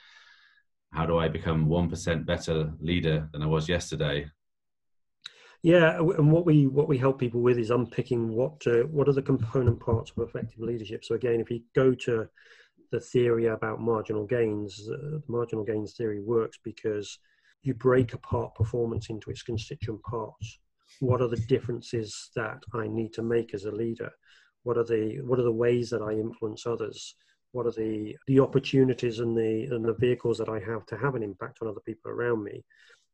how 0.91 1.05
do 1.05 1.17
I 1.17 1.29
become 1.29 1.69
one 1.69 1.89
percent 1.89 2.25
better 2.25 2.73
leader 2.81 3.29
than 3.31 3.43
I 3.43 3.45
was 3.45 3.69
yesterday? 3.69 4.29
Yeah, 5.61 5.97
and 5.97 6.31
what 6.31 6.45
we 6.45 6.67
what 6.67 6.87
we 6.87 6.97
help 6.97 7.19
people 7.19 7.41
with 7.41 7.57
is 7.57 7.71
unpicking 7.71 8.29
what 8.29 8.65
uh, 8.67 8.83
what 8.83 9.07
are 9.07 9.13
the 9.13 9.21
component 9.21 9.79
parts 9.79 10.11
of 10.11 10.27
effective 10.27 10.59
leadership. 10.59 11.05
So 11.05 11.15
again, 11.15 11.39
if 11.39 11.49
you 11.49 11.61
go 11.73 11.93
to 11.93 12.27
the 12.95 13.01
theory 13.01 13.47
about 13.47 13.81
marginal 13.81 14.25
gains, 14.25 14.87
uh, 14.89 14.95
the 14.95 15.23
marginal 15.27 15.65
gains 15.65 15.93
theory 15.93 16.21
works 16.21 16.57
because 16.63 17.19
you 17.61 17.73
break 17.73 18.13
apart 18.13 18.55
performance 18.55 19.09
into 19.09 19.29
its 19.29 19.43
constituent 19.43 20.01
parts. 20.03 20.59
What 21.01 21.21
are 21.21 21.27
the 21.27 21.43
differences 21.53 22.31
that 22.37 22.59
I 22.73 22.87
need 22.87 23.11
to 23.13 23.21
make 23.21 23.53
as 23.53 23.65
a 23.65 23.71
leader? 23.71 24.11
What 24.63 24.77
are 24.77 24.85
the 24.85 25.19
what 25.27 25.39
are 25.39 25.49
the 25.49 25.61
ways 25.65 25.89
that 25.89 26.01
I 26.01 26.11
influence 26.13 26.65
others? 26.65 27.15
What 27.51 27.65
are 27.65 27.71
the 27.71 28.15
the 28.27 28.39
opportunities 28.39 29.19
and 29.19 29.35
the 29.35 29.65
and 29.75 29.83
the 29.83 29.99
vehicles 30.05 30.37
that 30.37 30.49
I 30.49 30.59
have 30.59 30.85
to 30.87 30.97
have 30.97 31.15
an 31.15 31.23
impact 31.23 31.57
on 31.61 31.67
other 31.67 31.85
people 31.85 32.11
around 32.11 32.43
me? 32.43 32.63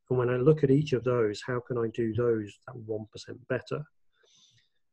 And 0.10 0.20
when 0.20 0.30
I 0.30 0.36
look 0.36 0.64
at 0.64 0.70
each 0.70 0.94
of 0.94 1.04
those, 1.04 1.42
how 1.48 1.60
can 1.60 1.78
I 1.80 1.88
do 2.02 2.14
those 2.14 2.50
that 2.68 2.76
one 2.76 3.08
percent 3.12 3.40
better? 3.48 3.82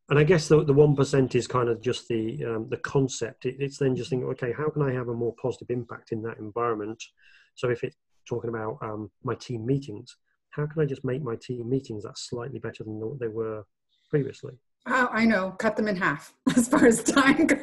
And 0.09 0.19
I 0.19 0.25
guess 0.25 0.49
the 0.49 0.63
one 0.63 0.97
percent 0.97 1.35
is 1.35 1.47
kind 1.47 1.69
of 1.69 1.83
just 1.83 2.09
the 2.09 2.45
um, 2.45 2.67
the 2.71 2.79
concept. 2.79 3.45
It, 3.45 3.57
it's 3.59 3.79
then 3.79 3.95
just 3.95 4.11
thinking, 4.11 4.29
okay, 4.31 4.53
how 4.53 4.71
can 4.71 4.83
I 4.83 4.93
have 4.93 5.09
a 5.09 5.15
more 5.15 5.35
positive 5.41 5.71
impact 5.71 6.13
in 6.13 6.23
that 6.23 6.39
environment? 6.39 7.03
So 7.55 7.69
if 7.69 7.85
it's 7.85 7.97
talking 8.27 8.51
about 8.51 8.79
um, 8.81 9.11
my 9.23 9.35
team 9.35 9.67
meetings, 9.67 10.17
how 10.51 10.67
can 10.67 10.81
I 10.81 10.87
just 10.87 11.05
make 11.05 11.23
my 11.23 11.37
team 11.37 11.69
meetings 11.69 12.05
that 12.05 12.17
slightly 12.17 12.59
better 12.59 12.85
than 12.85 12.99
what 13.01 13.21
they 13.21 13.29
were 13.29 13.65
previously? 14.11 14.55
Oh, 14.87 15.09
I 15.13 15.27
know. 15.27 15.51
Cut 15.59 15.77
them 15.77 15.89
in 15.89 15.97
half 15.97 16.33
as 16.57 16.69
far 16.69 16.87
as 16.87 17.03
time 17.03 17.47
goes. 17.47 17.63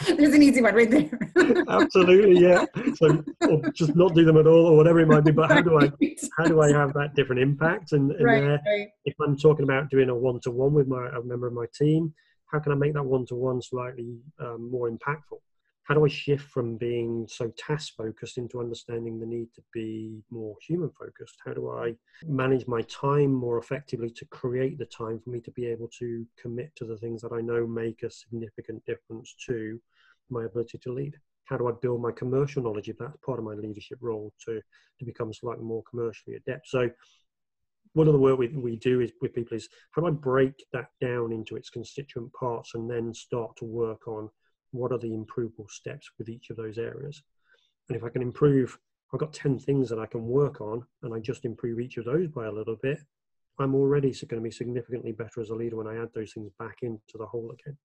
There's 0.06 0.34
an 0.34 0.42
easy 0.42 0.60
one 0.60 0.74
right 0.74 0.90
there. 0.90 1.10
Absolutely, 1.68 2.40
yeah. 2.40 2.64
So, 2.96 3.24
or 3.48 3.70
just 3.70 3.94
not 3.94 4.14
do 4.14 4.24
them 4.24 4.36
at 4.36 4.46
all, 4.46 4.66
or 4.66 4.76
whatever 4.76 5.00
it 5.00 5.08
might 5.08 5.24
be. 5.24 5.32
But 5.32 5.50
how 5.50 5.60
do 5.60 5.78
I 5.78 5.90
how 6.36 6.44
do 6.44 6.60
I 6.60 6.72
have 6.72 6.92
that 6.94 7.14
different 7.14 7.42
impact? 7.42 7.92
And, 7.92 8.12
and 8.12 8.24
right, 8.24 8.40
there, 8.40 8.60
right. 8.66 8.88
if 9.04 9.14
I'm 9.20 9.36
talking 9.36 9.64
about 9.64 9.90
doing 9.90 10.08
a 10.08 10.14
one 10.14 10.40
to 10.40 10.50
one 10.50 10.72
with 10.72 10.88
my 10.88 11.08
a 11.08 11.22
member 11.22 11.46
of 11.46 11.52
my 11.52 11.66
team, 11.78 12.12
how 12.50 12.58
can 12.60 12.72
I 12.72 12.74
make 12.76 12.94
that 12.94 13.02
one 13.02 13.26
to 13.26 13.34
one 13.34 13.60
slightly 13.62 14.16
um, 14.40 14.70
more 14.70 14.90
impactful? 14.90 15.38
How 15.84 15.94
do 15.94 16.04
I 16.04 16.08
shift 16.08 16.48
from 16.48 16.78
being 16.78 17.26
so 17.28 17.52
task 17.58 17.94
focused 17.96 18.38
into 18.38 18.58
understanding 18.58 19.18
the 19.18 19.26
need 19.26 19.48
to 19.54 19.62
be 19.72 20.22
more 20.30 20.56
human 20.66 20.90
focused? 20.98 21.36
How 21.44 21.52
do 21.52 21.70
I 21.70 21.94
manage 22.26 22.66
my 22.66 22.80
time 22.82 23.34
more 23.34 23.58
effectively 23.58 24.08
to 24.10 24.24
create 24.26 24.78
the 24.78 24.86
time 24.86 25.20
for 25.20 25.28
me 25.28 25.40
to 25.40 25.50
be 25.50 25.66
able 25.66 25.88
to 25.98 26.26
commit 26.40 26.74
to 26.76 26.86
the 26.86 26.96
things 26.96 27.20
that 27.20 27.32
I 27.32 27.42
know 27.42 27.66
make 27.66 28.02
a 28.02 28.10
significant 28.10 28.82
difference 28.86 29.34
to 29.46 29.78
my 30.30 30.44
ability 30.44 30.78
to 30.78 30.92
lead? 30.92 31.16
How 31.44 31.58
do 31.58 31.68
I 31.68 31.72
build 31.82 32.00
my 32.00 32.12
commercial 32.12 32.62
knowledge 32.62 32.88
if 32.88 32.96
that's 32.96 33.18
part 33.18 33.38
of 33.38 33.44
my 33.44 33.52
leadership 33.52 33.98
role 34.00 34.32
to, 34.46 34.62
to 34.98 35.04
become 35.04 35.34
slightly 35.34 35.64
more 35.64 35.82
commercially 35.90 36.36
adept? 36.36 36.66
So 36.66 36.88
one 37.92 38.06
of 38.06 38.14
the 38.14 38.18
work 38.18 38.38
we, 38.38 38.48
we 38.48 38.76
do 38.76 39.02
is 39.02 39.12
with 39.20 39.34
people 39.34 39.54
is 39.54 39.68
how 39.90 40.00
do 40.00 40.08
I 40.08 40.12
break 40.12 40.64
that 40.72 40.88
down 41.02 41.30
into 41.30 41.56
its 41.56 41.68
constituent 41.68 42.32
parts 42.32 42.74
and 42.74 42.90
then 42.90 43.12
start 43.12 43.54
to 43.58 43.66
work 43.66 44.08
on 44.08 44.30
what 44.74 44.92
are 44.92 44.98
the 44.98 45.14
improvable 45.14 45.68
steps 45.68 46.10
with 46.18 46.28
each 46.28 46.50
of 46.50 46.56
those 46.56 46.78
areas? 46.78 47.22
And 47.88 47.96
if 47.96 48.04
I 48.04 48.08
can 48.08 48.22
improve, 48.22 48.78
I've 49.12 49.20
got 49.20 49.32
10 49.32 49.58
things 49.60 49.88
that 49.88 49.98
I 49.98 50.06
can 50.06 50.26
work 50.26 50.60
on 50.60 50.84
and 51.02 51.14
I 51.14 51.20
just 51.20 51.44
improve 51.44 51.80
each 51.80 51.96
of 51.96 52.04
those 52.04 52.28
by 52.28 52.46
a 52.46 52.52
little 52.52 52.76
bit, 52.82 52.98
I'm 53.58 53.74
already 53.74 54.10
going 54.10 54.42
to 54.42 54.48
be 54.48 54.50
significantly 54.50 55.12
better 55.12 55.40
as 55.40 55.50
a 55.50 55.54
leader 55.54 55.76
when 55.76 55.86
I 55.86 56.02
add 56.02 56.08
those 56.14 56.32
things 56.32 56.50
back 56.58 56.78
into 56.82 57.16
the 57.16 57.26
whole 57.26 57.52
again. 57.52 57.76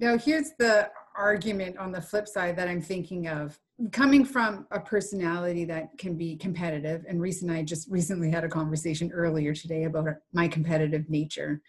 Now, 0.00 0.16
here's 0.16 0.52
the 0.58 0.90
argument 1.16 1.76
on 1.78 1.90
the 1.90 2.00
flip 2.00 2.28
side 2.28 2.56
that 2.56 2.68
I'm 2.68 2.82
thinking 2.82 3.26
of. 3.26 3.58
Coming 3.90 4.24
from 4.24 4.66
a 4.70 4.78
personality 4.78 5.64
that 5.64 5.96
can 5.98 6.16
be 6.16 6.36
competitive, 6.36 7.04
and 7.08 7.20
Reese 7.20 7.42
and 7.42 7.50
I 7.50 7.62
just 7.62 7.90
recently 7.90 8.30
had 8.30 8.44
a 8.44 8.48
conversation 8.48 9.10
earlier 9.12 9.54
today 9.54 9.84
about 9.84 10.08
my 10.32 10.46
competitive 10.46 11.08
nature. 11.08 11.62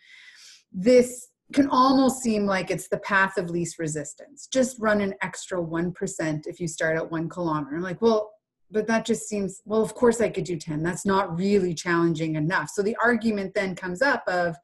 This 0.71 1.29
can 1.53 1.67
almost 1.69 2.21
seem 2.21 2.45
like 2.45 2.69
it's 2.69 2.87
the 2.87 2.99
path 2.99 3.37
of 3.37 3.49
least 3.49 3.79
resistance. 3.79 4.47
Just 4.51 4.77
run 4.79 5.01
an 5.01 5.15
extra 5.21 5.59
1% 5.59 6.41
if 6.45 6.59
you 6.59 6.67
start 6.67 6.95
at 6.95 7.11
one 7.11 7.27
kilometer. 7.27 7.75
I'm 7.75 7.81
like, 7.81 8.01
well, 8.01 8.31
but 8.71 8.85
that 8.87 9.05
just 9.05 9.27
seems, 9.27 9.61
well, 9.65 9.81
of 9.81 9.95
course 9.95 10.21
I 10.21 10.29
could 10.29 10.43
do 10.43 10.57
10. 10.57 10.83
That's 10.83 11.05
not 11.05 11.37
really 11.37 11.73
challenging 11.73 12.35
enough. 12.35 12.69
So 12.69 12.83
the 12.83 12.95
argument 13.03 13.53
then 13.55 13.75
comes 13.75 14.01
up 14.03 14.23
of, 14.27 14.55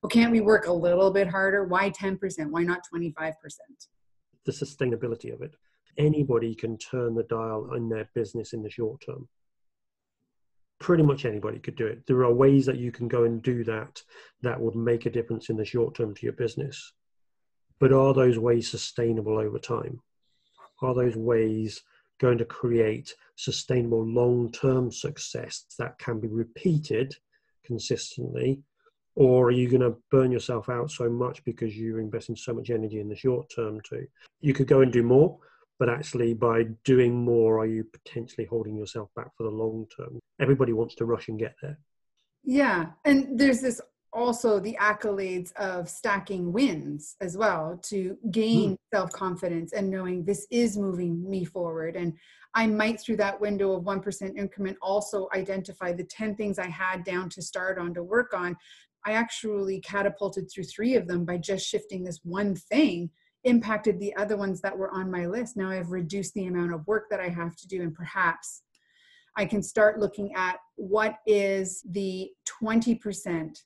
well, 0.00 0.10
can't 0.10 0.30
we 0.30 0.40
work 0.40 0.68
a 0.68 0.72
little 0.72 1.10
bit 1.10 1.26
harder? 1.26 1.64
Why 1.64 1.90
10%? 1.90 2.18
Why 2.50 2.62
not 2.62 2.82
25%? 2.94 3.34
The 4.46 4.52
sustainability 4.52 5.34
of 5.34 5.42
it. 5.42 5.54
Anybody 5.98 6.54
can 6.54 6.78
turn 6.78 7.16
the 7.16 7.24
dial 7.24 7.74
in 7.74 7.88
their 7.88 8.08
business 8.14 8.52
in 8.52 8.62
the 8.62 8.70
short 8.70 9.02
term. 9.04 9.28
Pretty 10.78 11.02
much 11.02 11.24
anybody 11.24 11.58
could 11.58 11.76
do 11.76 11.86
it. 11.86 12.06
There 12.06 12.24
are 12.24 12.32
ways 12.32 12.66
that 12.66 12.78
you 12.78 12.92
can 12.92 13.08
go 13.08 13.24
and 13.24 13.42
do 13.42 13.64
that 13.64 14.02
that 14.42 14.60
would 14.60 14.76
make 14.76 15.06
a 15.06 15.10
difference 15.10 15.50
in 15.50 15.56
the 15.56 15.64
short 15.64 15.96
term 15.96 16.14
to 16.14 16.26
your 16.26 16.34
business. 16.34 16.92
But 17.80 17.92
are 17.92 18.14
those 18.14 18.38
ways 18.38 18.70
sustainable 18.70 19.38
over 19.38 19.58
time? 19.58 20.00
Are 20.80 20.94
those 20.94 21.16
ways 21.16 21.82
going 22.18 22.38
to 22.38 22.44
create 22.44 23.14
sustainable 23.36 24.04
long 24.04 24.50
term 24.52 24.90
success 24.90 25.64
that 25.78 25.98
can 25.98 26.20
be 26.20 26.28
repeated 26.28 27.14
consistently 27.64 28.60
or 29.14 29.46
are 29.46 29.52
you 29.52 29.68
going 29.68 29.80
to 29.80 29.96
burn 30.10 30.32
yourself 30.32 30.68
out 30.68 30.90
so 30.90 31.08
much 31.08 31.44
because 31.44 31.76
you're 31.76 32.00
investing 32.00 32.36
so 32.36 32.52
much 32.52 32.70
energy 32.70 33.00
in 33.00 33.08
the 33.08 33.16
short 33.16 33.48
term 33.54 33.80
too 33.82 34.06
you 34.40 34.52
could 34.52 34.66
go 34.66 34.80
and 34.80 34.92
do 34.92 35.02
more 35.02 35.38
but 35.78 35.88
actually 35.88 36.34
by 36.34 36.64
doing 36.84 37.14
more 37.14 37.58
are 37.58 37.66
you 37.66 37.84
potentially 37.84 38.46
holding 38.46 38.76
yourself 38.76 39.08
back 39.14 39.30
for 39.36 39.44
the 39.44 39.50
long 39.50 39.86
term? 39.96 40.18
Everybody 40.40 40.72
wants 40.72 40.94
to 40.96 41.04
rush 41.04 41.28
and 41.28 41.38
get 41.38 41.54
there. 41.62 41.78
Yeah 42.44 42.86
and 43.04 43.38
there's 43.38 43.60
this 43.60 43.80
also 44.12 44.58
the 44.58 44.76
accolades 44.80 45.52
of 45.56 45.88
stacking 45.88 46.52
wins 46.52 47.16
as 47.20 47.36
well 47.36 47.78
to 47.82 48.16
gain 48.30 48.72
mm. 48.72 48.76
self-confidence 48.92 49.72
and 49.72 49.90
knowing 49.90 50.24
this 50.24 50.46
is 50.50 50.76
moving 50.76 51.28
me 51.28 51.44
forward. 51.44 51.96
And 51.96 52.14
i 52.54 52.66
might 52.66 52.98
through 53.00 53.16
that 53.18 53.40
window 53.40 53.72
of 53.72 53.84
1% 53.84 54.36
increment 54.36 54.78
also 54.80 55.28
identify 55.34 55.92
the 55.92 56.04
10 56.04 56.34
things 56.34 56.58
i 56.58 56.66
had 56.66 57.04
down 57.04 57.28
to 57.30 57.42
start 57.42 57.78
on 57.78 57.94
to 57.94 58.02
work 58.02 58.32
on. 58.34 58.56
I 59.06 59.12
actually 59.12 59.80
catapulted 59.80 60.50
through 60.50 60.64
three 60.64 60.94
of 60.96 61.06
them 61.06 61.24
by 61.24 61.38
just 61.38 61.66
shifting 61.66 62.02
this 62.02 62.20
one 62.24 62.54
thing 62.54 63.10
impacted 63.48 63.98
the 63.98 64.14
other 64.16 64.36
ones 64.36 64.60
that 64.60 64.76
were 64.76 64.90
on 64.92 65.10
my 65.10 65.26
list. 65.26 65.56
Now 65.56 65.70
I've 65.70 65.90
reduced 65.90 66.34
the 66.34 66.46
amount 66.46 66.72
of 66.72 66.86
work 66.86 67.06
that 67.10 67.20
I 67.20 67.28
have 67.28 67.56
to 67.56 67.68
do 67.68 67.82
and 67.82 67.94
perhaps 67.94 68.62
I 69.36 69.46
can 69.46 69.62
start 69.62 70.00
looking 70.00 70.34
at 70.34 70.58
what 70.76 71.18
is 71.26 71.82
the 71.90 72.30
20% 72.62 73.56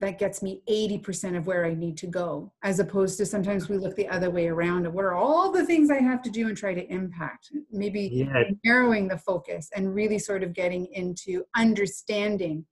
that 0.00 0.18
gets 0.18 0.42
me 0.42 0.62
80% 0.68 1.36
of 1.36 1.46
where 1.46 1.64
I 1.64 1.74
need 1.74 1.96
to 1.98 2.06
go, 2.06 2.52
as 2.62 2.80
opposed 2.80 3.18
to 3.18 3.26
sometimes 3.26 3.68
we 3.68 3.76
look 3.76 3.94
the 3.96 4.08
other 4.08 4.30
way 4.30 4.48
around 4.48 4.86
and 4.86 4.94
what 4.94 5.04
are 5.04 5.14
all 5.14 5.52
the 5.52 5.64
things 5.64 5.90
I 5.90 6.00
have 6.00 6.22
to 6.22 6.30
do 6.30 6.48
and 6.48 6.56
try 6.56 6.74
to 6.74 6.86
impact. 6.90 7.52
Maybe 7.70 8.10
yeah. 8.12 8.44
narrowing 8.64 9.08
the 9.08 9.18
focus 9.18 9.68
and 9.76 9.94
really 9.94 10.18
sort 10.18 10.42
of 10.42 10.54
getting 10.54 10.86
into 10.86 11.44
understanding 11.54 12.64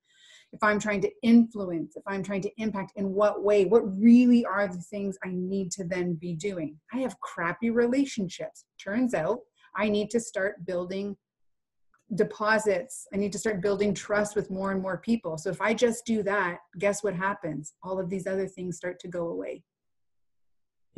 if 0.52 0.62
I'm 0.62 0.78
trying 0.78 1.00
to 1.02 1.11
influence, 1.22 1.96
if 1.96 2.02
I'm 2.06 2.22
trying 2.22 2.40
to 2.42 2.50
impact, 2.58 2.92
in 2.96 3.12
what 3.12 3.42
way, 3.42 3.66
what 3.66 3.82
really 4.00 4.44
are 4.44 4.66
the 4.66 4.80
things 4.80 5.18
I 5.24 5.30
need 5.30 5.70
to 5.72 5.84
then 5.84 6.14
be 6.14 6.34
doing. 6.34 6.76
I 6.92 6.98
have 6.98 7.20
crappy 7.20 7.70
relationships. 7.70 8.64
Turns 8.82 9.14
out 9.14 9.40
I 9.76 9.88
need 9.88 10.11
to 10.11 10.20
start 10.20 10.64
building 10.64 11.16
deposits. 12.14 13.06
I 13.12 13.18
need 13.18 13.32
to 13.32 13.38
start 13.38 13.61
building 13.61 13.92
trust 13.92 14.34
with 14.34 14.50
more 14.50 14.72
and 14.72 14.80
more 14.80 14.98
people. 14.98 15.37
So 15.37 15.50
if 15.50 15.61
I 15.61 15.74
just 15.74 16.06
do 16.06 16.22
that, 16.22 16.58
guess 16.78 17.02
what 17.02 17.14
happens? 17.14 17.74
All 17.82 18.00
of 18.00 18.08
these 18.08 18.26
other 18.26 18.46
things 18.46 18.78
start 18.78 18.98
to 19.00 19.08
go 19.08 19.28
away. 19.28 19.62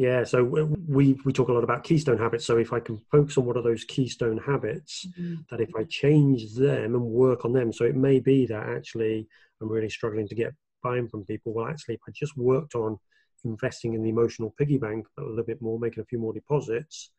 Yeah, 0.01 0.25
so 0.25 0.43
we 0.43 1.21
we 1.27 1.33
talk 1.35 1.49
a 1.49 1.53
lot 1.53 1.63
about 1.63 1.85
keystone 1.85 2.17
habits. 2.17 2.47
So 2.47 2.57
if 2.57 2.73
I 2.73 2.81
can 2.81 2.97
focus 3.13 3.37
on 3.37 3.45
what 3.45 3.59
are 3.59 3.63
those 3.63 3.85
keystone 3.85 4.39
habits, 4.39 5.07
mm-hmm. 5.07 5.43
that 5.51 5.61
if 5.61 5.69
I 5.77 5.85
change 5.85 6.55
them 6.55 6.95
and 6.95 7.03
work 7.05 7.45
on 7.45 7.53
them, 7.53 7.71
so 7.71 7.85
it 7.85 7.95
may 7.95 8.19
be 8.19 8.47
that 8.47 8.67
actually 8.67 9.29
I'm 9.61 9.69
really 9.69 9.91
struggling 9.91 10.27
to 10.29 10.35
get 10.35 10.55
buy-in 10.83 11.11
from 11.11 11.27
people. 11.27 11.53
Well, 11.53 11.67
actually, 11.67 11.97
if 11.97 12.01
I 12.09 12.13
just 12.15 12.35
worked 12.35 12.75
on 12.75 12.99
investing 13.45 13.93
in 13.93 14.03
the 14.03 14.09
emotional 14.09 14.55
piggy 14.57 14.79
bank 14.79 15.07
a 15.19 15.23
little 15.23 15.45
bit 15.45 15.61
more, 15.61 15.79
making 15.79 16.01
a 16.03 16.07
few 16.07 16.19
more 16.19 16.33
deposits, 16.33 17.11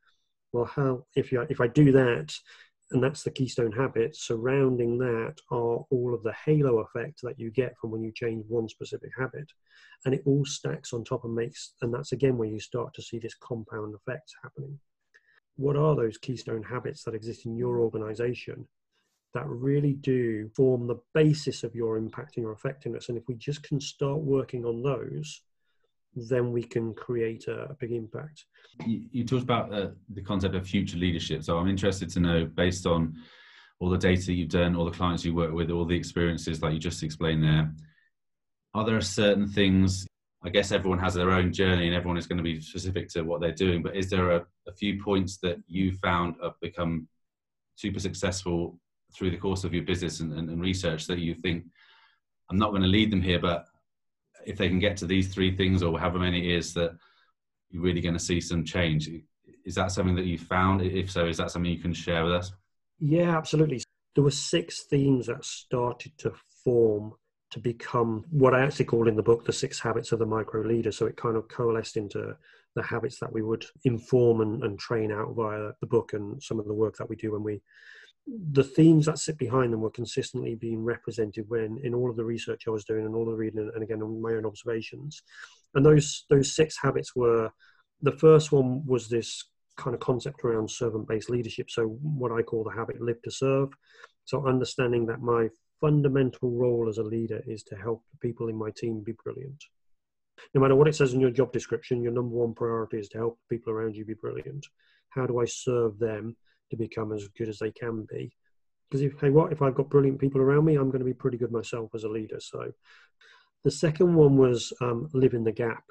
well, 0.51 0.65
how 0.65 1.05
if 1.15 1.31
you 1.31 1.45
if 1.51 1.61
I 1.61 1.67
do 1.67 1.91
that, 1.91 2.33
and 2.91 3.03
that's 3.03 3.23
the 3.23 3.31
keystone 3.31 3.71
habit. 3.71 4.15
Surrounding 4.15 4.97
that 4.97 5.35
are 5.49 5.85
all 5.89 6.13
of 6.13 6.23
the 6.23 6.33
halo 6.45 6.79
effect 6.79 7.21
that 7.23 7.39
you 7.39 7.49
get 7.49 7.77
from 7.79 7.91
when 7.91 8.03
you 8.03 8.11
change 8.11 8.45
one 8.47 8.67
specific 8.67 9.11
habit, 9.17 9.51
and 10.05 10.13
it 10.13 10.23
all 10.25 10.45
stacks 10.45 10.93
on 10.93 11.03
top 11.03 11.23
and 11.23 11.33
makes. 11.33 11.73
And 11.81 11.93
that's 11.93 12.11
again 12.11 12.37
where 12.37 12.49
you 12.49 12.59
start 12.59 12.93
to 12.95 13.01
see 13.01 13.19
this 13.19 13.35
compound 13.35 13.95
effect 13.95 14.33
happening. 14.43 14.79
What 15.55 15.75
are 15.77 15.95
those 15.95 16.17
keystone 16.17 16.63
habits 16.63 17.03
that 17.03 17.15
exist 17.15 17.45
in 17.45 17.55
your 17.55 17.79
organization 17.79 18.67
that 19.33 19.47
really 19.47 19.93
do 19.93 20.49
form 20.55 20.87
the 20.87 20.99
basis 21.13 21.63
of 21.63 21.75
your 21.75 21.97
impact 21.97 22.35
and 22.35 22.43
your 22.43 22.53
effectiveness? 22.53 23.09
And 23.09 23.17
if 23.17 23.23
we 23.27 23.35
just 23.35 23.63
can 23.63 23.79
start 23.79 24.19
working 24.19 24.65
on 24.65 24.81
those, 24.81 25.41
then 26.15 26.51
we 26.51 26.63
can 26.63 26.93
create 26.93 27.47
a, 27.47 27.69
a 27.69 27.73
big 27.79 27.91
impact. 27.91 28.45
You, 28.85 29.03
you 29.11 29.23
talked 29.23 29.43
about 29.43 29.73
uh, 29.73 29.89
the 30.13 30.21
concept 30.21 30.55
of 30.55 30.67
future 30.67 30.97
leadership. 30.97 31.43
So 31.43 31.57
I'm 31.57 31.69
interested 31.69 32.09
to 32.11 32.19
know, 32.19 32.45
based 32.45 32.85
on 32.85 33.15
all 33.79 33.89
the 33.89 33.97
data 33.97 34.33
you've 34.33 34.49
done, 34.49 34.75
all 34.75 34.85
the 34.85 34.91
clients 34.91 35.25
you 35.25 35.33
work 35.33 35.53
with, 35.53 35.71
all 35.71 35.85
the 35.85 35.95
experiences 35.95 36.59
that 36.59 36.73
you 36.73 36.79
just 36.79 37.03
explained 37.03 37.43
there, 37.43 37.73
are 38.73 38.85
there 38.85 39.01
certain 39.01 39.47
things? 39.47 40.05
I 40.43 40.49
guess 40.49 40.71
everyone 40.71 40.99
has 40.99 41.13
their 41.13 41.31
own 41.31 41.53
journey 41.53 41.87
and 41.87 41.95
everyone 41.95 42.17
is 42.17 42.27
going 42.27 42.37
to 42.37 42.43
be 42.43 42.59
specific 42.61 43.09
to 43.09 43.21
what 43.21 43.41
they're 43.41 43.51
doing, 43.51 43.81
but 43.81 43.95
is 43.95 44.09
there 44.09 44.31
a, 44.31 44.45
a 44.67 44.73
few 44.73 45.01
points 45.01 45.37
that 45.37 45.57
you 45.67 45.93
found 45.93 46.35
have 46.41 46.53
become 46.61 47.07
super 47.75 47.99
successful 47.99 48.79
through 49.13 49.31
the 49.31 49.37
course 49.37 49.63
of 49.63 49.73
your 49.73 49.83
business 49.83 50.19
and, 50.19 50.33
and, 50.33 50.49
and 50.49 50.61
research 50.61 51.05
that 51.07 51.19
you 51.19 51.35
think, 51.35 51.65
I'm 52.49 52.57
not 52.57 52.71
going 52.71 52.81
to 52.81 52.87
lead 52.87 53.11
them 53.11 53.21
here, 53.21 53.39
but 53.39 53.65
if 54.45 54.57
they 54.57 54.67
can 54.67 54.79
get 54.79 54.97
to 54.97 55.05
these 55.05 55.33
three 55.33 55.55
things 55.55 55.83
or 55.83 55.97
however 55.99 56.19
many 56.19 56.51
it 56.51 56.57
is 56.57 56.73
that 56.73 56.91
you're 57.69 57.83
really 57.83 58.01
going 58.01 58.13
to 58.13 58.19
see 58.19 58.41
some 58.41 58.63
change 58.63 59.09
is 59.65 59.75
that 59.75 59.91
something 59.91 60.15
that 60.15 60.25
you 60.25 60.37
found? 60.37 60.81
If 60.81 61.11
so 61.11 61.25
is 61.25 61.37
that 61.37 61.51
something 61.51 61.71
you 61.71 61.79
can 61.79 61.93
share 61.93 62.23
with 62.23 62.33
us? 62.33 62.51
Yeah 62.99 63.37
absolutely. 63.37 63.83
There 64.15 64.23
were 64.23 64.31
six 64.31 64.83
themes 64.83 65.27
that 65.27 65.45
started 65.45 66.17
to 66.19 66.33
form 66.63 67.13
to 67.51 67.59
become 67.59 68.23
what 68.29 68.53
i 68.53 68.61
actually 68.61 68.85
call 68.85 69.09
in 69.09 69.15
the 69.17 69.23
book 69.23 69.43
the 69.43 69.51
six 69.51 69.77
habits 69.77 70.11
of 70.11 70.19
the 70.19 70.25
micro 70.25 70.61
leader. 70.61 70.91
So 70.91 71.05
it 71.05 71.17
kind 71.17 71.35
of 71.35 71.47
coalesced 71.47 71.97
into 71.97 72.35
the 72.75 72.83
habits 72.83 73.19
that 73.19 73.31
we 73.31 73.41
would 73.41 73.65
inform 73.83 74.41
and, 74.41 74.63
and 74.63 74.79
train 74.79 75.11
out 75.11 75.35
via 75.35 75.71
the 75.81 75.87
book 75.87 76.13
and 76.13 76.41
some 76.41 76.59
of 76.59 76.65
the 76.65 76.73
work 76.73 76.97
that 76.97 77.09
we 77.09 77.15
do 77.15 77.33
when 77.33 77.43
we 77.43 77.61
the 78.27 78.63
themes 78.63 79.05
that 79.07 79.17
sit 79.17 79.37
behind 79.37 79.73
them 79.73 79.81
were 79.81 79.89
consistently 79.89 80.55
being 80.55 80.83
represented 80.83 81.45
when 81.49 81.79
in 81.83 81.93
all 81.93 82.09
of 82.09 82.15
the 82.15 82.23
research 82.23 82.63
I 82.67 82.71
was 82.71 82.85
doing 82.85 83.05
and 83.05 83.15
all 83.15 83.25
the 83.25 83.33
reading 83.33 83.69
and 83.73 83.83
again 83.83 84.01
on 84.01 84.21
my 84.21 84.33
own 84.33 84.45
observations. 84.45 85.23
And 85.73 85.85
those 85.85 86.25
those 86.29 86.55
six 86.55 86.77
habits 86.81 87.15
were 87.15 87.51
the 88.01 88.11
first 88.11 88.51
one 88.51 88.85
was 88.85 89.07
this 89.07 89.45
kind 89.77 89.93
of 89.93 89.99
concept 89.99 90.43
around 90.43 90.69
servant-based 90.69 91.29
leadership. 91.29 91.69
So 91.69 91.87
what 92.01 92.31
I 92.31 92.41
call 92.41 92.63
the 92.63 92.71
habit 92.71 93.01
live 93.01 93.21
to 93.23 93.31
serve. 93.31 93.69
So 94.25 94.47
understanding 94.47 95.05
that 95.07 95.21
my 95.21 95.49
fundamental 95.79 96.51
role 96.51 96.87
as 96.89 96.99
a 96.99 97.03
leader 97.03 97.41
is 97.47 97.63
to 97.63 97.75
help 97.75 98.03
the 98.11 98.17
people 98.17 98.49
in 98.49 98.55
my 98.55 98.69
team 98.71 99.01
be 99.03 99.13
brilliant. 99.23 99.63
No 100.53 100.61
matter 100.61 100.75
what 100.75 100.87
it 100.87 100.95
says 100.95 101.13
in 101.13 101.19
your 101.19 101.31
job 101.31 101.51
description, 101.51 102.03
your 102.03 102.11
number 102.11 102.35
one 102.35 102.53
priority 102.53 102.99
is 102.99 103.09
to 103.09 103.17
help 103.17 103.39
people 103.49 103.73
around 103.73 103.95
you 103.95 104.05
be 104.05 104.13
brilliant. 104.13 104.65
How 105.09 105.25
do 105.25 105.39
I 105.39 105.45
serve 105.45 105.97
them 105.99 106.35
to 106.71 106.75
become 106.75 107.11
as 107.13 107.27
good 107.37 107.49
as 107.49 107.59
they 107.59 107.71
can 107.71 108.07
be. 108.09 108.31
Because 108.89 109.03
if 109.03 109.19
hey, 109.21 109.29
what 109.29 109.51
if 109.51 109.61
I've 109.61 109.75
got 109.75 109.89
brilliant 109.89 110.19
people 110.19 110.41
around 110.41 110.65
me, 110.65 110.75
I'm 110.75 110.89
going 110.89 110.99
to 110.99 111.05
be 111.05 111.13
pretty 111.13 111.37
good 111.37 111.51
myself 111.51 111.91
as 111.93 112.03
a 112.03 112.09
leader. 112.09 112.39
So, 112.39 112.71
the 113.63 113.71
second 113.71 114.15
one 114.15 114.37
was 114.37 114.73
um, 114.81 115.09
live 115.13 115.33
in 115.33 115.43
the 115.43 115.51
gap. 115.51 115.83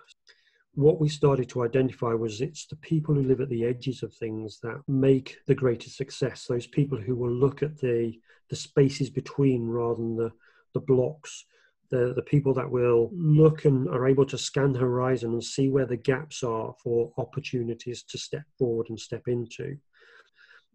What 0.75 1.01
we 1.01 1.09
started 1.09 1.49
to 1.51 1.65
identify 1.65 2.13
was 2.13 2.41
it's 2.41 2.67
the 2.67 2.77
people 2.77 3.15
who 3.15 3.23
live 3.23 3.41
at 3.41 3.49
the 3.49 3.65
edges 3.65 4.03
of 4.03 4.13
things 4.13 4.59
that 4.63 4.83
make 4.87 5.39
the 5.47 5.55
greatest 5.55 5.97
success. 5.97 6.47
Those 6.47 6.67
people 6.67 6.99
who 6.99 7.17
will 7.17 7.33
look 7.33 7.63
at 7.63 7.79
the 7.79 8.19
the 8.51 8.57
spaces 8.57 9.11
between 9.11 9.67
rather 9.67 9.97
than 9.97 10.17
the 10.17 10.33
the 10.75 10.81
blocks 10.81 11.47
the, 11.91 12.13
the 12.15 12.23
people 12.23 12.55
that 12.55 12.71
will 12.71 13.11
look 13.13 13.65
and 13.65 13.89
are 13.89 14.09
able 14.09 14.25
to 14.27 14.39
scan 14.39 14.73
the 14.73 14.79
horizon 14.79 15.33
and 15.33 15.43
see 15.43 15.69
where 15.69 15.87
the 15.87 15.97
gaps 15.97 16.43
are 16.43 16.73
for 16.83 17.13
opportunities 17.19 18.05
to 18.05 18.17
step 18.17 18.45
forward 18.59 18.87
and 18.89 18.99
step 18.99 19.23
into 19.27 19.77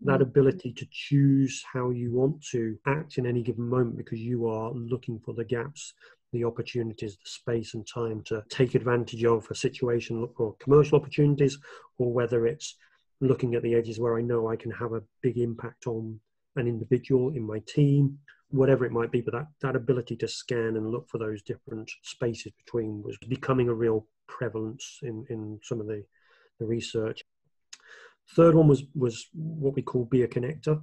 that 0.02 0.20
mm. 0.20 0.24
ability 0.24 0.74
to 0.74 0.86
choose 0.92 1.64
how 1.72 1.90
you 1.90 2.12
want 2.12 2.44
to 2.52 2.78
act 2.86 3.18
in 3.18 3.26
any 3.26 3.42
given 3.42 3.68
moment 3.68 3.98
because 3.98 4.20
you 4.20 4.48
are 4.48 4.72
looking 4.72 5.20
for 5.20 5.34
the 5.34 5.46
gaps 5.46 5.94
the 6.34 6.44
opportunities 6.44 7.16
the 7.16 7.30
space 7.30 7.76
and 7.76 7.88
time 7.88 8.22
to 8.26 8.44
take 8.50 8.76
advantage 8.76 9.24
of 9.24 9.48
a 9.50 9.56
situation 9.56 10.20
look 10.20 10.36
for 10.36 10.56
commercial 10.60 11.00
opportunities 11.00 11.58
or 11.98 12.12
whether 12.12 12.46
it's 12.46 12.76
looking 13.22 13.56
at 13.56 13.64
the 13.64 13.74
edges 13.74 14.00
where 14.00 14.18
i 14.18 14.22
know 14.22 14.50
i 14.50 14.56
can 14.56 14.72
have 14.72 14.94
a 14.94 15.04
big 15.22 15.38
impact 15.38 15.88
on 15.88 16.20
an 16.58 16.68
individual 16.68 17.30
in 17.30 17.46
my 17.46 17.60
team 17.68 18.18
whatever 18.50 18.86
it 18.86 18.92
might 18.92 19.12
be. 19.12 19.22
But 19.22 19.34
that, 19.34 19.48
that 19.62 19.76
ability 19.76 20.16
to 20.18 20.28
scan 20.28 20.78
and 20.78 20.90
look 20.90 21.10
for 21.10 21.18
those 21.18 21.42
different 21.42 21.92
spaces 22.04 22.52
between 22.66 23.02
was 23.04 23.18
becoming 23.28 23.70
a 23.70 23.74
real 23.74 24.08
prevalence 24.28 25.00
in, 25.04 25.26
in 25.30 25.60
some 25.64 25.80
of 25.80 25.88
the, 25.88 26.04
the 26.60 26.66
research 26.66 27.24
Third 28.30 28.56
one 28.56 28.68
was 28.68 28.84
was 28.96 29.28
what 29.34 29.76
we 29.76 29.82
call 29.82 30.06
be 30.06 30.24
a 30.24 30.28
connector, 30.28 30.82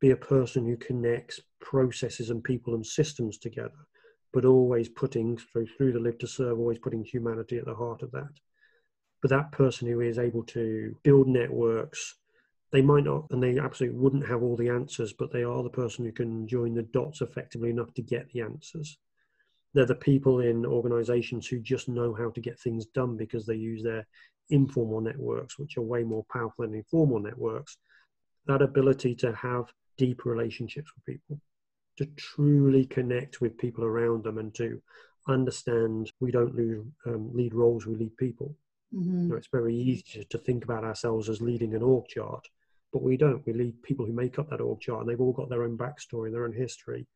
be 0.00 0.10
a 0.10 0.16
person 0.16 0.66
who 0.66 0.76
connects 0.76 1.40
processes 1.60 2.30
and 2.30 2.44
people 2.44 2.74
and 2.74 2.86
systems 2.86 3.38
together, 3.38 3.86
but 4.32 4.44
always 4.44 4.88
putting 4.88 5.36
through 5.36 5.66
through 5.66 5.92
the 5.92 6.00
live 6.00 6.18
to 6.18 6.26
serve, 6.26 6.58
always 6.58 6.78
putting 6.78 7.04
humanity 7.04 7.58
at 7.58 7.64
the 7.64 7.74
heart 7.74 8.02
of 8.02 8.12
that. 8.12 8.30
But 9.20 9.30
that 9.30 9.52
person 9.52 9.88
who 9.88 10.00
is 10.00 10.18
able 10.18 10.44
to 10.44 10.96
build 11.02 11.26
networks, 11.26 12.14
they 12.70 12.82
might 12.82 13.04
not, 13.04 13.26
and 13.30 13.42
they 13.42 13.58
absolutely 13.58 13.98
wouldn't 13.98 14.28
have 14.28 14.42
all 14.42 14.56
the 14.56 14.68
answers, 14.68 15.12
but 15.12 15.32
they 15.32 15.42
are 15.42 15.62
the 15.62 15.70
person 15.70 16.04
who 16.04 16.12
can 16.12 16.46
join 16.46 16.74
the 16.74 16.82
dots 16.82 17.20
effectively 17.20 17.70
enough 17.70 17.92
to 17.94 18.02
get 18.02 18.30
the 18.30 18.42
answers. 18.42 18.98
They're 19.74 19.86
the 19.86 19.94
people 19.94 20.40
in 20.40 20.64
organizations 20.64 21.46
who 21.46 21.60
just 21.60 21.88
know 21.88 22.14
how 22.14 22.30
to 22.30 22.40
get 22.40 22.58
things 22.58 22.86
done 22.86 23.16
because 23.16 23.46
they 23.46 23.56
use 23.56 23.82
their 23.82 24.06
informal 24.50 25.00
networks, 25.00 25.58
which 25.58 25.76
are 25.76 25.82
way 25.82 26.02
more 26.02 26.24
powerful 26.32 26.64
than 26.64 26.74
informal 26.74 27.20
networks, 27.20 27.76
that 28.46 28.62
ability 28.62 29.14
to 29.14 29.32
have 29.34 29.66
deep 29.96 30.24
relationships 30.24 30.90
with 30.94 31.04
people, 31.04 31.40
to 31.96 32.06
truly 32.16 32.86
connect 32.86 33.40
with 33.40 33.58
people 33.58 33.84
around 33.84 34.24
them, 34.24 34.38
and 34.38 34.54
to 34.54 34.80
understand 35.28 36.10
we 36.20 36.30
don't 36.30 36.54
lose, 36.54 36.84
um, 37.06 37.30
lead 37.34 37.54
roles, 37.54 37.86
we 37.86 37.94
lead 37.94 38.16
people. 38.16 38.54
Mm-hmm. 38.94 39.22
You 39.22 39.28
know, 39.28 39.36
it's 39.36 39.48
very 39.52 39.74
easy 39.74 40.24
to 40.30 40.38
think 40.38 40.64
about 40.64 40.84
ourselves 40.84 41.28
as 41.28 41.42
leading 41.42 41.74
an 41.74 41.82
org 41.82 42.06
chart, 42.08 42.48
but 42.92 43.02
we 43.02 43.16
don't. 43.18 43.44
We 43.46 43.52
lead 43.52 43.82
people 43.82 44.06
who 44.06 44.12
make 44.12 44.38
up 44.38 44.48
that 44.50 44.62
org 44.62 44.80
chart, 44.80 45.00
and 45.00 45.08
they've 45.08 45.20
all 45.20 45.32
got 45.32 45.50
their 45.50 45.64
own 45.64 45.76
backstory, 45.76 46.32
their 46.32 46.44
own 46.44 46.54
history, 46.54 47.06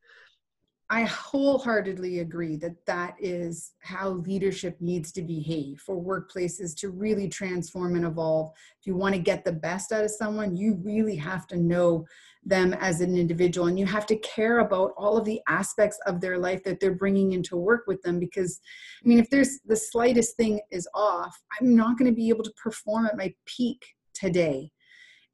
I 0.90 1.04
wholeheartedly 1.04 2.18
agree 2.18 2.56
that 2.56 2.84
that 2.86 3.14
is 3.18 3.72
how 3.80 4.10
leadership 4.10 4.76
needs 4.80 5.10
to 5.12 5.22
behave 5.22 5.80
for 5.80 5.96
workplaces 5.96 6.76
to 6.76 6.90
really 6.90 7.28
transform 7.28 7.96
and 7.96 8.04
evolve. 8.04 8.52
If 8.80 8.86
you 8.86 8.94
want 8.94 9.14
to 9.14 9.20
get 9.20 9.44
the 9.44 9.52
best 9.52 9.92
out 9.92 10.04
of 10.04 10.10
someone, 10.10 10.56
you 10.56 10.78
really 10.82 11.16
have 11.16 11.46
to 11.48 11.56
know 11.56 12.04
them 12.44 12.74
as 12.74 13.00
an 13.00 13.16
individual 13.16 13.68
and 13.68 13.78
you 13.78 13.86
have 13.86 14.06
to 14.06 14.16
care 14.16 14.58
about 14.58 14.92
all 14.96 15.16
of 15.16 15.24
the 15.24 15.40
aspects 15.48 15.98
of 16.06 16.20
their 16.20 16.38
life 16.38 16.62
that 16.64 16.80
they're 16.80 16.94
bringing 16.94 17.32
into 17.32 17.56
work 17.56 17.84
with 17.86 18.02
them 18.02 18.18
because 18.18 18.60
I 19.02 19.08
mean 19.08 19.20
if 19.20 19.30
there's 19.30 19.60
the 19.64 19.76
slightest 19.76 20.36
thing 20.36 20.60
is 20.70 20.88
off, 20.94 21.38
I'm 21.60 21.76
not 21.76 21.98
going 21.98 22.10
to 22.10 22.16
be 22.16 22.28
able 22.28 22.44
to 22.44 22.52
perform 22.62 23.06
at 23.06 23.16
my 23.16 23.32
peak 23.46 23.84
today. 24.12 24.70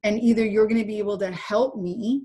And 0.03 0.21
either 0.21 0.45
you're 0.45 0.69
going 0.69 0.81
to 0.81 0.87
be 0.87 0.99
able 0.99 1.19
to 1.19 1.33
help 1.33 1.77
me 1.77 2.25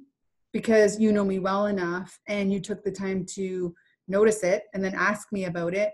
because 0.54 1.00
you 1.00 1.12
know 1.12 1.26
me 1.26 1.40
well 1.40 1.66
enough 1.66 2.18
and 2.28 2.54
you 2.54 2.60
took 2.60 2.84
the 2.84 2.92
time 2.92 3.26
to 3.26 3.76
notice 4.08 4.44
it 4.44 4.64
and 4.74 4.84
then 4.84 4.94
ask 4.96 5.32
me 5.32 5.46
about 5.46 5.74
it 5.74 5.92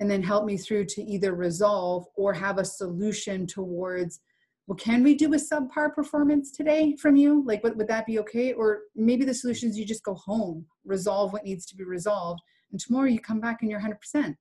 and 0.00 0.10
then 0.10 0.22
help 0.22 0.44
me 0.46 0.56
through 0.56 0.86
to 0.86 1.02
either 1.02 1.34
resolve 1.34 2.06
or 2.16 2.32
have 2.32 2.58
a 2.58 2.64
solution 2.64 3.46
towards 3.46 4.20
well 4.66 4.76
can 4.76 5.02
we 5.02 5.14
do 5.14 5.34
a 5.34 5.36
subpar 5.36 5.94
performance 5.94 6.50
today 6.52 6.96
from 6.96 7.16
you? 7.16 7.44
Like 7.44 7.62
would, 7.62 7.76
would 7.76 7.88
that 7.88 8.06
be 8.06 8.18
okay? 8.20 8.52
Or 8.52 8.82
maybe 8.94 9.24
the 9.24 9.34
solution 9.34 9.68
is 9.68 9.78
you 9.78 9.84
just 9.84 10.04
go 10.04 10.14
home 10.14 10.64
resolve 10.84 11.32
what 11.32 11.44
needs 11.44 11.66
to 11.66 11.76
be 11.76 11.84
resolved 11.84 12.40
and 12.72 12.80
tomorrow 12.80 13.06
you 13.06 13.20
come 13.20 13.40
back 13.40 13.58
and 13.60 13.70
you're 13.70 13.80
100% 13.80 14.34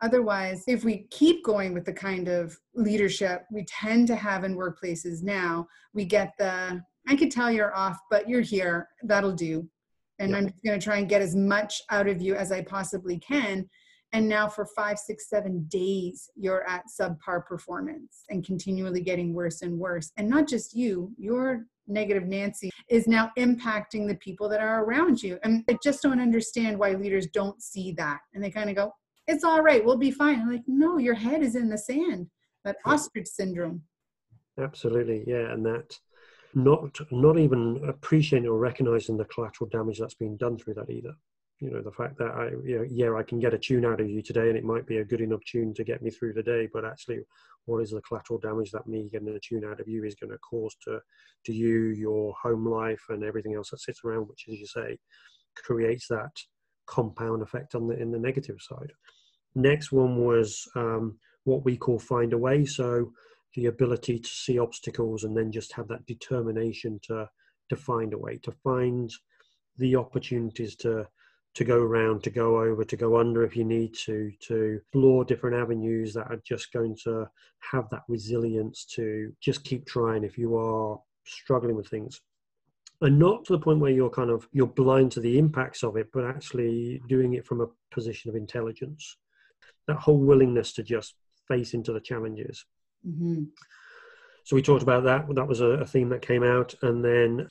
otherwise 0.00 0.64
if 0.66 0.84
we 0.84 1.06
keep 1.10 1.44
going 1.44 1.72
with 1.72 1.84
the 1.84 1.92
kind 1.92 2.28
of 2.28 2.56
leadership 2.74 3.44
we 3.52 3.64
tend 3.66 4.06
to 4.08 4.16
have 4.16 4.44
in 4.44 4.56
workplaces 4.56 5.22
now 5.22 5.66
we 5.92 6.04
get 6.04 6.32
the 6.38 6.82
i 7.08 7.16
could 7.16 7.30
tell 7.30 7.50
you're 7.50 7.74
off 7.76 7.98
but 8.10 8.28
you're 8.28 8.40
here. 8.40 8.88
That'll 9.02 9.32
do. 9.32 9.68
And 10.18 10.30
yep. 10.30 10.38
i'm 10.38 10.54
going 10.64 10.78
to 10.78 10.84
try 10.84 10.98
and 10.98 11.08
get 11.08 11.22
as 11.22 11.34
much 11.34 11.82
out 11.90 12.08
of 12.08 12.22
you 12.22 12.34
as 12.34 12.52
i 12.52 12.62
possibly 12.62 13.18
can. 13.18 13.68
And 14.12 14.28
now 14.28 14.48
for 14.48 14.64
five 14.76 14.98
six 14.98 15.28
seven 15.28 15.64
days 15.68 16.30
you're 16.36 16.66
at 16.68 16.84
subpar 16.86 17.44
performance 17.44 18.24
and 18.30 18.44
continually 18.44 19.00
getting 19.00 19.34
worse 19.34 19.62
and 19.62 19.76
worse. 19.76 20.12
And 20.16 20.28
not 20.28 20.46
just 20.46 20.74
you 20.74 21.12
your 21.18 21.66
negative 21.86 22.24
nancy 22.24 22.70
is 22.88 23.06
now 23.06 23.30
impacting 23.36 24.06
the 24.06 24.14
people 24.16 24.48
that 24.48 24.60
are 24.60 24.84
around 24.84 25.22
you. 25.22 25.38
And 25.42 25.64
i 25.68 25.76
just 25.82 26.02
don't 26.02 26.20
understand 26.20 26.78
why 26.78 26.92
leaders 26.92 27.26
don't 27.32 27.60
see 27.60 27.92
that. 27.92 28.20
And 28.32 28.42
they 28.42 28.50
kind 28.50 28.70
of 28.70 28.76
go 28.76 28.92
it's 29.26 29.42
all 29.42 29.62
right 29.62 29.84
we'll 29.84 29.96
be 29.96 30.10
fine. 30.10 30.40
I'm 30.40 30.52
like 30.52 30.62
no 30.66 30.98
your 30.98 31.14
head 31.14 31.42
is 31.42 31.56
in 31.56 31.68
the 31.68 31.78
sand. 31.78 32.28
That 32.64 32.76
ostrich 32.86 33.26
syndrome. 33.26 33.82
Absolutely 34.58 35.24
yeah. 35.26 35.52
And 35.52 35.66
that 35.66 35.98
not 36.54 36.98
not 37.10 37.38
even 37.38 37.80
appreciating 37.88 38.48
or 38.48 38.58
recognizing 38.58 39.16
the 39.16 39.24
collateral 39.26 39.68
damage 39.70 39.98
that's 39.98 40.14
been 40.14 40.36
done 40.36 40.58
through 40.58 40.74
that 40.74 40.90
either. 40.90 41.14
You 41.60 41.70
know 41.70 41.82
the 41.82 41.92
fact 41.92 42.18
that 42.18 42.32
I 42.32 42.50
you 42.64 42.78
know 42.78 42.84
yeah 42.88 43.14
I 43.14 43.22
can 43.22 43.38
get 43.38 43.54
a 43.54 43.58
tune 43.58 43.84
out 43.84 44.00
of 44.00 44.08
you 44.08 44.22
today 44.22 44.48
and 44.48 44.58
it 44.58 44.64
might 44.64 44.86
be 44.86 44.98
a 44.98 45.04
good 45.04 45.20
enough 45.20 45.44
tune 45.44 45.72
to 45.74 45.84
get 45.84 46.02
me 46.02 46.10
through 46.10 46.34
the 46.34 46.42
day 46.42 46.68
but 46.72 46.84
actually 46.84 47.20
what 47.66 47.78
is 47.78 47.92
the 47.92 48.02
collateral 48.02 48.40
damage 48.40 48.70
that 48.72 48.86
me 48.86 49.08
getting 49.10 49.28
a 49.28 49.38
tune 49.38 49.64
out 49.64 49.80
of 49.80 49.88
you 49.88 50.04
is 50.04 50.16
going 50.16 50.30
to 50.30 50.38
cause 50.38 50.76
to 50.84 50.98
to 51.46 51.52
you 51.54 51.86
your 51.96 52.34
home 52.42 52.68
life 52.68 53.02
and 53.08 53.22
everything 53.22 53.54
else 53.54 53.70
that 53.70 53.80
sits 53.80 54.00
around 54.04 54.28
which 54.28 54.44
as 54.50 54.58
you 54.58 54.66
say 54.66 54.98
creates 55.54 56.08
that 56.08 56.32
compound 56.86 57.42
effect 57.42 57.74
on 57.74 57.86
the 57.86 57.96
in 57.96 58.10
the 58.10 58.18
negative 58.18 58.56
side. 58.60 58.92
Next 59.54 59.92
one 59.92 60.24
was 60.24 60.66
um, 60.74 61.18
what 61.44 61.64
we 61.64 61.76
call 61.76 61.98
find 61.98 62.32
a 62.32 62.38
way. 62.38 62.64
So 62.64 63.12
the 63.54 63.66
ability 63.66 64.18
to 64.18 64.28
see 64.28 64.58
obstacles 64.58 65.24
and 65.24 65.36
then 65.36 65.52
just 65.52 65.72
have 65.72 65.88
that 65.88 66.06
determination 66.06 67.00
to 67.02 67.28
to 67.70 67.76
find 67.76 68.12
a 68.12 68.18
way 68.18 68.36
to 68.36 68.52
find 68.62 69.10
the 69.78 69.96
opportunities 69.96 70.76
to 70.76 71.06
to 71.54 71.64
go 71.64 71.78
around, 71.78 72.22
to 72.24 72.30
go 72.30 72.60
over, 72.60 72.84
to 72.84 72.96
go 72.96 73.16
under 73.16 73.44
if 73.44 73.56
you 73.56 73.64
need 73.64 73.94
to, 73.94 74.32
to 74.40 74.80
explore 74.82 75.24
different 75.24 75.56
avenues 75.56 76.12
that 76.12 76.26
are 76.26 76.40
just 76.44 76.72
going 76.72 76.96
to 77.04 77.26
have 77.60 77.88
that 77.90 78.02
resilience 78.08 78.84
to 78.84 79.32
just 79.40 79.62
keep 79.62 79.86
trying 79.86 80.24
if 80.24 80.36
you 80.36 80.56
are 80.56 81.00
struggling 81.24 81.76
with 81.76 81.86
things. 81.86 82.20
And 83.00 83.18
not 83.18 83.44
to 83.44 83.52
the 83.52 83.58
point 83.60 83.78
where 83.78 83.90
you're 83.90 84.10
kind 84.10 84.30
of 84.30 84.48
you're 84.52 84.66
blind 84.66 85.12
to 85.12 85.20
the 85.20 85.38
impacts 85.38 85.84
of 85.84 85.96
it, 85.96 86.08
but 86.12 86.24
actually 86.24 87.00
doing 87.08 87.34
it 87.34 87.46
from 87.46 87.60
a 87.60 87.68
position 87.92 88.30
of 88.30 88.36
intelligence. 88.36 89.16
That 89.86 89.96
whole 89.96 90.18
willingness 90.18 90.72
to 90.74 90.82
just 90.82 91.14
face 91.46 91.74
into 91.74 91.92
the 91.92 92.00
challenges. 92.00 92.64
Mm-hmm. 93.06 93.44
So 94.44 94.56
we 94.56 94.62
talked 94.62 94.82
about 94.82 95.04
that. 95.04 95.26
That 95.34 95.48
was 95.48 95.60
a, 95.60 95.86
theme 95.86 96.10
that 96.10 96.20
came 96.20 96.42
out, 96.42 96.74
and 96.82 97.02
then 97.02 97.48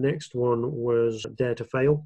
next 0.00 0.34
one 0.34 0.72
was 0.72 1.24
dare 1.36 1.54
to 1.54 1.64
fail 1.64 2.04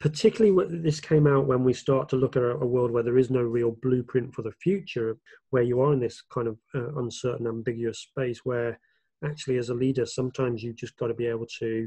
particularly 0.00 0.78
this 0.78 0.98
came 0.98 1.26
out 1.26 1.46
when 1.46 1.62
we 1.62 1.74
start 1.74 2.08
to 2.08 2.16
look 2.16 2.34
at 2.34 2.42
a, 2.42 2.56
world 2.56 2.90
where 2.90 3.02
there 3.02 3.18
is 3.18 3.30
no 3.30 3.42
real 3.42 3.76
blueprint 3.82 4.34
for 4.34 4.42
the 4.42 4.52
future, 4.52 5.18
where 5.50 5.62
you 5.62 5.80
are 5.80 5.92
in 5.92 6.00
this 6.00 6.22
kind 6.32 6.48
of 6.48 6.58
uh, 6.74 6.94
uncertain, 6.98 7.46
ambiguous 7.46 8.00
space 8.00 8.40
where 8.44 8.80
actually 9.22 9.58
as 9.58 9.68
a 9.68 9.74
leader, 9.74 10.06
sometimes 10.06 10.62
you've 10.62 10.76
just 10.76 10.96
got 10.96 11.08
to 11.08 11.14
be 11.14 11.26
able 11.26 11.46
to 11.58 11.86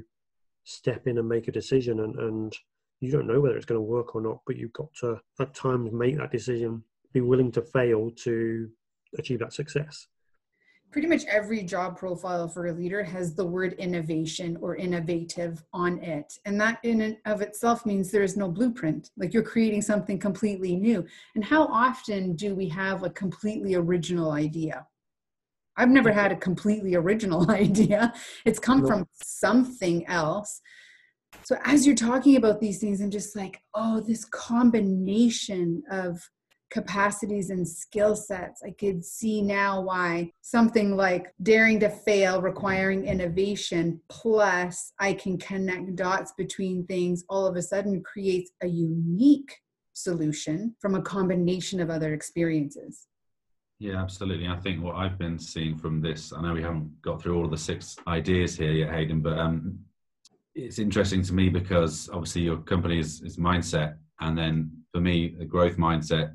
step 0.63 1.07
in 1.07 1.17
and 1.17 1.27
make 1.27 1.47
a 1.47 1.51
decision 1.51 2.01
and, 2.01 2.15
and 2.19 2.55
you 3.01 3.11
don't 3.11 3.27
know 3.27 3.41
whether 3.41 3.57
it's 3.57 3.65
going 3.65 3.79
to 3.79 3.81
work 3.81 4.15
or 4.15 4.21
not, 4.21 4.39
but 4.45 4.55
you've 4.55 4.73
got 4.73 4.93
to 4.93 5.19
at 5.39 5.53
times 5.55 5.91
make 5.91 6.15
that 6.17 6.31
decision, 6.31 6.83
be 7.13 7.21
willing 7.21 7.51
to 7.51 7.63
fail 7.63 8.11
to 8.11 8.69
achieve 9.17 9.39
that 9.39 9.53
success 9.53 10.07
pretty 10.93 11.07
much 11.07 11.25
every 11.25 11.63
job 11.63 11.97
profile 11.97 12.47
for 12.47 12.67
a 12.67 12.71
leader 12.71 13.03
has 13.03 13.33
the 13.33 13.45
word 13.45 13.73
innovation 13.73 14.55
or 14.61 14.75
innovative 14.75 15.63
on 15.73 15.97
it. 16.03 16.37
And 16.45 16.61
that 16.61 16.77
in 16.83 17.01
and 17.01 17.17
of 17.25 17.41
itself 17.41 17.83
means 17.83 18.11
there 18.11 18.21
is 18.21 18.37
no 18.37 18.47
blueprint. 18.47 19.09
Like 19.17 19.33
you're 19.33 19.41
creating 19.41 19.81
something 19.81 20.19
completely 20.19 20.75
new. 20.75 21.03
And 21.33 21.43
how 21.43 21.65
often 21.65 22.35
do 22.35 22.53
we 22.53 22.69
have 22.69 23.03
a 23.03 23.09
completely 23.09 23.73
original 23.73 24.31
idea? 24.33 24.85
I've 25.75 25.89
never 25.89 26.11
had 26.11 26.31
a 26.31 26.35
completely 26.35 26.93
original 26.93 27.49
idea. 27.63 28.13
It's 28.45 28.59
come 28.59 28.85
from 28.85 29.07
something 29.13 30.05
else. 30.05 30.61
So 31.41 31.57
as 31.63 31.87
you're 31.87 31.95
talking 31.95 32.35
about 32.35 32.61
these 32.61 32.77
things, 32.77 33.01
I'm 33.01 33.09
just 33.09 33.35
like, 33.35 33.59
oh, 33.73 33.99
this 33.99 34.25
combination 34.25 35.81
of 35.89 36.21
capacities 36.73 37.51
and 37.51 37.67
skill 37.67 38.15
sets. 38.15 38.63
I 38.65 38.71
could 38.71 39.05
see 39.05 39.43
now 39.43 39.79
why 39.81 40.31
something 40.41 40.97
like 40.97 41.31
daring 41.43 41.79
to 41.81 41.89
fail 41.89 42.41
requiring 42.41 43.05
innovation 43.05 44.01
plus 44.09 44.91
I 44.99 45.13
can 45.13 45.37
connect 45.37 45.95
dots 45.95 46.33
between 46.35 46.87
things 46.87 47.23
all 47.29 47.45
of 47.45 47.55
a 47.55 47.61
sudden 47.61 48.01
creates 48.01 48.51
a 48.63 48.67
unique 48.67 49.55
solution 49.93 50.75
from 50.79 50.95
a 50.95 51.01
combination 51.03 51.79
of 51.79 51.91
other 51.91 52.15
experiences. 52.15 53.05
Yeah, 53.77 54.01
absolutely. 54.01 54.47
I 54.47 54.57
think 54.57 54.83
what 54.83 54.95
I've 54.95 55.19
been 55.19 55.37
seeing 55.37 55.77
from 55.77 56.01
this, 56.01 56.33
I 56.33 56.41
know 56.41 56.53
we 56.53 56.63
haven't 56.63 56.99
got 57.03 57.21
through 57.21 57.37
all 57.37 57.45
of 57.45 57.51
the 57.51 57.57
six 57.57 57.97
ideas 58.07 58.57
here 58.57 58.71
yet, 58.71 58.91
Hayden, 58.91 59.21
but 59.21 59.37
um, 59.37 59.77
it's 60.55 60.79
interesting 60.79 61.21
to 61.21 61.33
me 61.33 61.49
because 61.49 62.09
obviously 62.11 62.41
your 62.41 62.57
company 62.57 62.97
is, 62.97 63.21
is 63.21 63.37
mindset. 63.37 63.97
And 64.21 64.35
then 64.35 64.71
for 64.91 65.01
me, 65.01 65.35
the 65.37 65.45
growth 65.45 65.77
mindset 65.77 66.33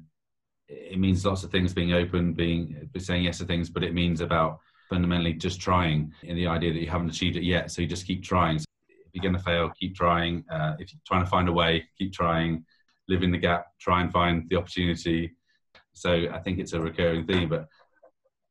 it 0.69 0.99
means 0.99 1.25
lots 1.25 1.45
of 1.45 1.51
things 1.51 1.73
being 1.73 1.93
open, 1.93 2.33
being 2.33 2.89
saying 2.99 3.25
yes 3.25 3.39
to 3.39 3.45
things, 3.45 3.71
but 3.71 3.83
it 3.83 3.95
means 3.95 4.21
about 4.21 4.61
fundamentally 4.89 5.33
just 5.33 5.61
trying 5.61 6.13
in 6.23 6.37
the 6.37 6.47
idea 6.47 6.73
that 6.73 6.81
you 6.81 6.89
haven't 6.89 7.11
achieved 7.11 7.37
it 7.37 7.45
yet. 7.45 7.71
So 7.71 7.83
you 7.83 7.89
just 7.89 8.07
keep 8.07 8.23
trying. 8.23 8.59
So 8.59 8.65
if 8.89 9.11
you're 9.13 9.23
going 9.23 9.37
to 9.37 9.43
fail, 9.43 9.71
keep 9.79 9.95
trying. 9.95 10.45
Uh, 10.51 10.75
if 10.79 10.93
you're 10.93 11.01
trying 11.07 11.25
to 11.25 11.31
find 11.31 11.49
a 11.49 11.53
way, 11.53 11.87
keep 11.99 12.13
trying. 12.13 12.65
Live 13.09 13.23
in 13.23 13.31
the 13.31 13.39
gap, 13.39 13.67
try 13.81 14.03
and 14.03 14.13
find 14.13 14.47
the 14.51 14.57
opportunity. 14.57 15.35
So 15.95 16.27
I 16.31 16.39
think 16.41 16.59
it's 16.59 16.75
a 16.75 16.81
recurring 16.81 17.27
theme, 17.27 17.49
but 17.49 17.67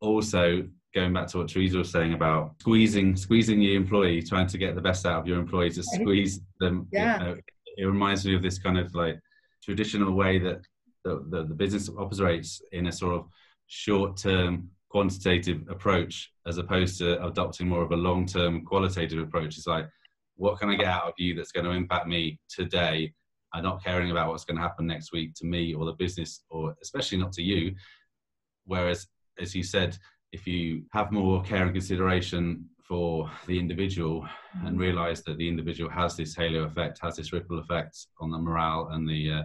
also 0.02 0.68
going 0.96 1.14
back 1.14 1.28
to 1.28 1.38
what 1.38 1.50
Teresa 1.50 1.78
was 1.78 1.92
saying 1.92 2.14
about 2.14 2.56
squeezing, 2.62 3.16
squeezing 3.16 3.62
your 3.62 3.76
employee, 3.76 4.24
trying 4.24 4.48
to 4.48 4.58
get 4.58 4.74
the 4.74 4.82
best 4.82 5.06
out 5.06 5.20
of 5.20 5.28
your 5.28 5.40
employee 5.40 5.70
to 5.70 5.84
squeeze 5.84 6.40
them. 6.60 6.88
Yeah. 6.92 7.20
You 7.20 7.26
know, 7.26 7.38
it 7.78 7.86
reminds 7.86 8.26
me 8.26 8.36
of 8.36 8.42
this 8.42 8.58
kind 8.58 8.80
of 8.80 8.94
like 8.96 9.20
traditional 9.64 10.14
way 10.14 10.40
that 10.40 10.62
the, 11.04 11.24
the, 11.30 11.44
the 11.46 11.54
business 11.54 11.90
operates 11.98 12.62
in 12.72 12.88
a 12.88 12.92
sort 12.92 13.16
of 13.16 13.26
short 13.68 14.18
term 14.18 14.70
quantitative 14.90 15.62
approach 15.70 16.32
as 16.46 16.58
opposed 16.58 16.98
to 16.98 17.24
adopting 17.26 17.68
more 17.68 17.84
of 17.84 17.92
a 17.92 17.96
long 17.96 18.26
term 18.26 18.66
qualitative 18.66 19.20
approach. 19.20 19.58
It's 19.58 19.68
like, 19.68 19.88
what 20.36 20.60
can 20.60 20.70
I 20.70 20.76
get 20.76 20.88
out 20.88 21.04
of 21.04 21.14
you 21.18 21.36
that's 21.36 21.52
going 21.52 21.66
to 21.66 21.72
impact 21.72 22.08
me 22.08 22.40
today? 22.50 23.14
I'm 23.54 23.64
not 23.64 23.84
caring 23.84 24.12
about 24.12 24.30
what's 24.30 24.46
going 24.46 24.58
to 24.58 24.62
happen 24.62 24.86
next 24.88 25.12
week 25.12 25.34
to 25.36 25.46
me 25.46 25.74
or 25.74 25.86
the 25.86 25.94
business, 25.94 26.44
or 26.50 26.76
especially 26.82 27.18
not 27.18 27.32
to 27.34 27.42
you. 27.42 27.74
Whereas, 28.66 29.08
as 29.40 29.56
you 29.56 29.64
said, 29.64 29.98
if 30.32 30.46
you 30.46 30.84
have 30.92 31.12
more 31.12 31.42
care 31.44 31.64
and 31.64 31.74
consideration 31.74 32.66
for 32.88 33.30
the 33.48 33.58
individual 33.60 34.28
and 34.54 34.70
mm-hmm. 34.70 34.78
realize 34.78 35.24
that 35.24 35.38
the 35.38 35.48
individual 35.48 35.90
has 35.90 36.16
this 36.16 36.36
halo 36.36 36.64
effect, 36.64 37.00
has 37.02 37.16
this 37.16 37.34
ripple 37.34 37.60
effect 37.60 38.08
on 38.20 38.32
the 38.32 38.38
morale 38.38 38.90
and 38.92 39.08
the 39.08 39.32
uh, 39.32 39.44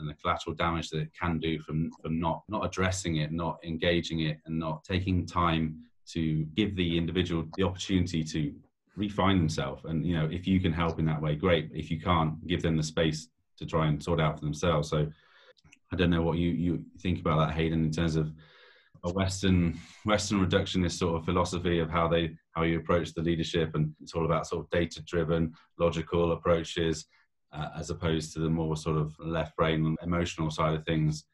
and 0.00 0.08
the 0.08 0.14
collateral 0.14 0.56
damage 0.56 0.90
that 0.90 1.00
it 1.00 1.10
can 1.18 1.38
do 1.38 1.58
from 1.60 1.90
from 2.02 2.18
not 2.18 2.42
not 2.48 2.64
addressing 2.64 3.16
it, 3.16 3.32
not 3.32 3.58
engaging 3.64 4.20
it, 4.20 4.38
and 4.46 4.58
not 4.58 4.84
taking 4.84 5.26
time 5.26 5.78
to 6.08 6.44
give 6.56 6.74
the 6.76 6.98
individual 6.98 7.44
the 7.56 7.62
opportunity 7.62 8.24
to 8.24 8.52
refine 8.96 9.38
themselves. 9.38 9.84
And 9.84 10.04
you 10.04 10.16
know, 10.16 10.28
if 10.30 10.46
you 10.46 10.60
can 10.60 10.72
help 10.72 10.98
in 10.98 11.06
that 11.06 11.22
way, 11.22 11.36
great. 11.36 11.70
If 11.72 11.90
you 11.90 12.00
can't, 12.00 12.44
give 12.46 12.62
them 12.62 12.76
the 12.76 12.82
space 12.82 13.28
to 13.58 13.66
try 13.66 13.86
and 13.86 14.02
sort 14.02 14.20
out 14.20 14.38
for 14.38 14.44
themselves. 14.44 14.88
So 14.88 15.06
I 15.92 15.96
don't 15.96 16.10
know 16.10 16.22
what 16.22 16.38
you 16.38 16.50
you 16.50 16.84
think 17.00 17.20
about 17.20 17.38
that, 17.38 17.54
Hayden, 17.54 17.84
in 17.84 17.92
terms 17.92 18.16
of 18.16 18.32
a 19.04 19.12
Western 19.12 19.78
Western 20.04 20.44
reductionist 20.46 20.98
sort 20.98 21.18
of 21.18 21.24
philosophy 21.24 21.78
of 21.78 21.90
how 21.90 22.08
they 22.08 22.36
how 22.52 22.62
you 22.62 22.78
approach 22.78 23.14
the 23.14 23.22
leadership, 23.22 23.74
and 23.74 23.92
it's 24.00 24.14
all 24.14 24.24
about 24.24 24.46
sort 24.46 24.64
of 24.64 24.70
data 24.70 25.02
driven, 25.02 25.52
logical 25.78 26.32
approaches 26.32 27.06
uh, 27.52 27.68
as 27.76 27.90
opposed 27.90 28.32
to 28.32 28.40
the 28.40 28.50
more 28.50 28.76
sort 28.76 28.96
of 28.96 29.14
left 29.18 29.56
brain 29.56 29.96
emotional 30.02 30.50
side 30.50 30.74
of 30.74 30.84
things? 30.84 31.24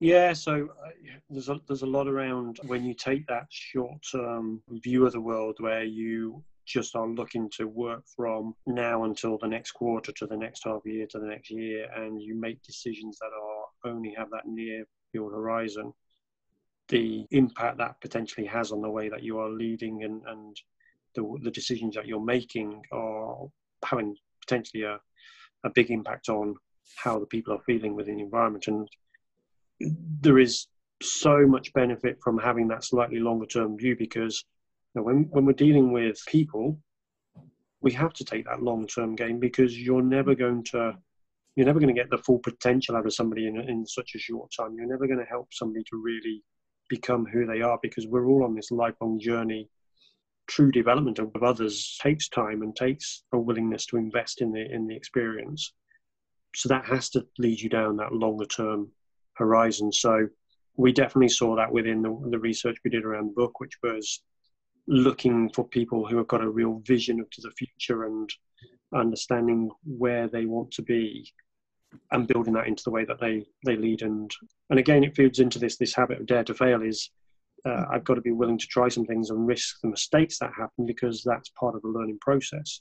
Yeah 0.00 0.32
so 0.32 0.68
uh, 0.84 0.90
there's 1.30 1.48
a 1.48 1.60
there's 1.68 1.82
a 1.82 1.86
lot 1.86 2.08
around 2.08 2.58
when 2.66 2.84
you 2.84 2.94
take 2.94 3.26
that 3.28 3.46
short 3.50 4.04
term 4.10 4.62
view 4.68 5.06
of 5.06 5.12
the 5.12 5.20
world 5.20 5.56
where 5.60 5.84
you 5.84 6.42
just 6.66 6.94
are 6.96 7.08
looking 7.08 7.50
to 7.50 7.66
work 7.66 8.02
from 8.16 8.54
now 8.66 9.04
until 9.04 9.38
the 9.38 9.48
next 9.48 9.72
quarter 9.72 10.12
to 10.12 10.26
the 10.26 10.36
next 10.36 10.64
half 10.64 10.80
year 10.84 11.06
to 11.10 11.18
the 11.18 11.26
next 11.26 11.50
year, 11.50 11.88
and 11.96 12.20
you 12.20 12.34
make 12.34 12.62
decisions 12.62 13.18
that 13.18 13.30
are 13.34 13.90
only 13.92 14.14
have 14.16 14.30
that 14.30 14.46
near 14.46 14.84
field 15.12 15.32
horizon, 15.32 15.92
the 16.88 17.26
impact 17.30 17.78
that 17.78 18.00
potentially 18.00 18.46
has 18.46 18.72
on 18.72 18.80
the 18.80 18.90
way 18.90 19.08
that 19.08 19.22
you 19.22 19.38
are 19.38 19.50
leading 19.50 20.04
and, 20.04 20.22
and 20.26 20.56
the, 21.14 21.38
the 21.42 21.50
decisions 21.50 21.94
that 21.94 22.06
you're 22.06 22.24
making 22.24 22.80
are 22.92 23.46
having 23.84 24.14
potentially 24.46 24.82
a, 24.84 24.98
a 25.64 25.70
big 25.70 25.90
impact 25.90 26.28
on 26.28 26.54
how 26.96 27.18
the 27.18 27.26
people 27.26 27.54
are 27.54 27.62
feeling 27.64 27.94
within 27.94 28.16
the 28.16 28.22
environment. 28.22 28.66
And 28.66 28.88
there 30.20 30.38
is 30.38 30.66
so 31.02 31.46
much 31.46 31.72
benefit 31.72 32.18
from 32.22 32.38
having 32.38 32.68
that 32.68 32.84
slightly 32.84 33.18
longer 33.18 33.46
term 33.46 33.76
view 33.76 33.96
because 33.98 34.44
you 34.94 35.00
know, 35.00 35.04
when, 35.04 35.28
when 35.30 35.44
we're 35.44 35.52
dealing 35.52 35.92
with 35.92 36.16
people, 36.26 36.78
we 37.80 37.92
have 37.92 38.12
to 38.14 38.24
take 38.24 38.44
that 38.44 38.62
long 38.62 38.86
term 38.86 39.16
game 39.16 39.40
because 39.40 39.78
you're 39.78 40.02
never 40.02 40.34
going 40.34 40.62
to 40.64 40.92
you're 41.56 41.66
never 41.66 41.80
going 41.80 41.94
to 41.94 42.00
get 42.00 42.08
the 42.10 42.18
full 42.18 42.38
potential 42.38 42.96
out 42.96 43.04
of 43.04 43.12
somebody 43.12 43.46
in, 43.46 43.60
in 43.68 43.84
such 43.86 44.12
a 44.14 44.18
short 44.18 44.50
time. 44.58 44.74
You're 44.74 44.86
never 44.86 45.06
going 45.06 45.18
to 45.18 45.24
help 45.26 45.48
somebody 45.52 45.84
to 45.90 46.02
really 46.02 46.42
become 46.88 47.26
who 47.26 47.44
they 47.44 47.60
are 47.60 47.78
because 47.82 48.06
we're 48.06 48.26
all 48.26 48.44
on 48.44 48.54
this 48.54 48.70
lifelong 48.70 49.20
journey. 49.20 49.68
True 50.52 50.70
development 50.70 51.18
of 51.18 51.34
others 51.42 51.98
takes 52.02 52.28
time 52.28 52.60
and 52.60 52.76
takes 52.76 53.24
a 53.32 53.38
willingness 53.38 53.86
to 53.86 53.96
invest 53.96 54.42
in 54.42 54.52
the 54.52 54.70
in 54.70 54.86
the 54.86 54.94
experience. 54.94 55.72
So 56.54 56.68
that 56.68 56.84
has 56.84 57.08
to 57.10 57.26
lead 57.38 57.58
you 57.58 57.70
down 57.70 57.96
that 57.96 58.12
longer 58.12 58.44
term 58.44 58.90
horizon. 59.32 59.90
So 59.90 60.28
we 60.76 60.92
definitely 60.92 61.30
saw 61.30 61.56
that 61.56 61.72
within 61.72 62.02
the, 62.02 62.10
the 62.28 62.38
research 62.38 62.76
we 62.84 62.90
did 62.90 63.06
around 63.06 63.28
the 63.28 63.40
book, 63.42 63.60
which 63.60 63.78
was 63.82 64.22
looking 64.86 65.48
for 65.54 65.66
people 65.66 66.06
who 66.06 66.18
have 66.18 66.28
got 66.28 66.44
a 66.44 66.50
real 66.50 66.82
vision 66.84 67.18
of 67.18 67.30
to 67.30 67.40
the 67.40 67.52
future 67.52 68.04
and 68.04 68.28
understanding 68.94 69.70
where 69.84 70.28
they 70.28 70.44
want 70.44 70.70
to 70.72 70.82
be 70.82 71.26
and 72.10 72.28
building 72.28 72.52
that 72.52 72.66
into 72.66 72.82
the 72.84 72.90
way 72.90 73.06
that 73.06 73.20
they 73.20 73.46
they 73.64 73.76
lead 73.76 74.02
and 74.02 74.30
and 74.68 74.78
again 74.78 75.02
it 75.02 75.16
feeds 75.16 75.38
into 75.38 75.58
this 75.58 75.76
this 75.76 75.94
habit 75.94 76.20
of 76.20 76.26
dare 76.26 76.44
to 76.44 76.52
fail 76.52 76.82
is 76.82 77.10
uh, 77.64 77.84
I've 77.90 78.04
got 78.04 78.14
to 78.14 78.20
be 78.20 78.32
willing 78.32 78.58
to 78.58 78.66
try 78.66 78.88
some 78.88 79.04
things 79.04 79.30
and 79.30 79.46
risk 79.46 79.80
the 79.80 79.88
mistakes 79.88 80.38
that 80.38 80.52
happen 80.56 80.86
because 80.86 81.22
that's 81.24 81.50
part 81.50 81.74
of 81.74 81.82
the 81.82 81.88
learning 81.88 82.18
process. 82.20 82.80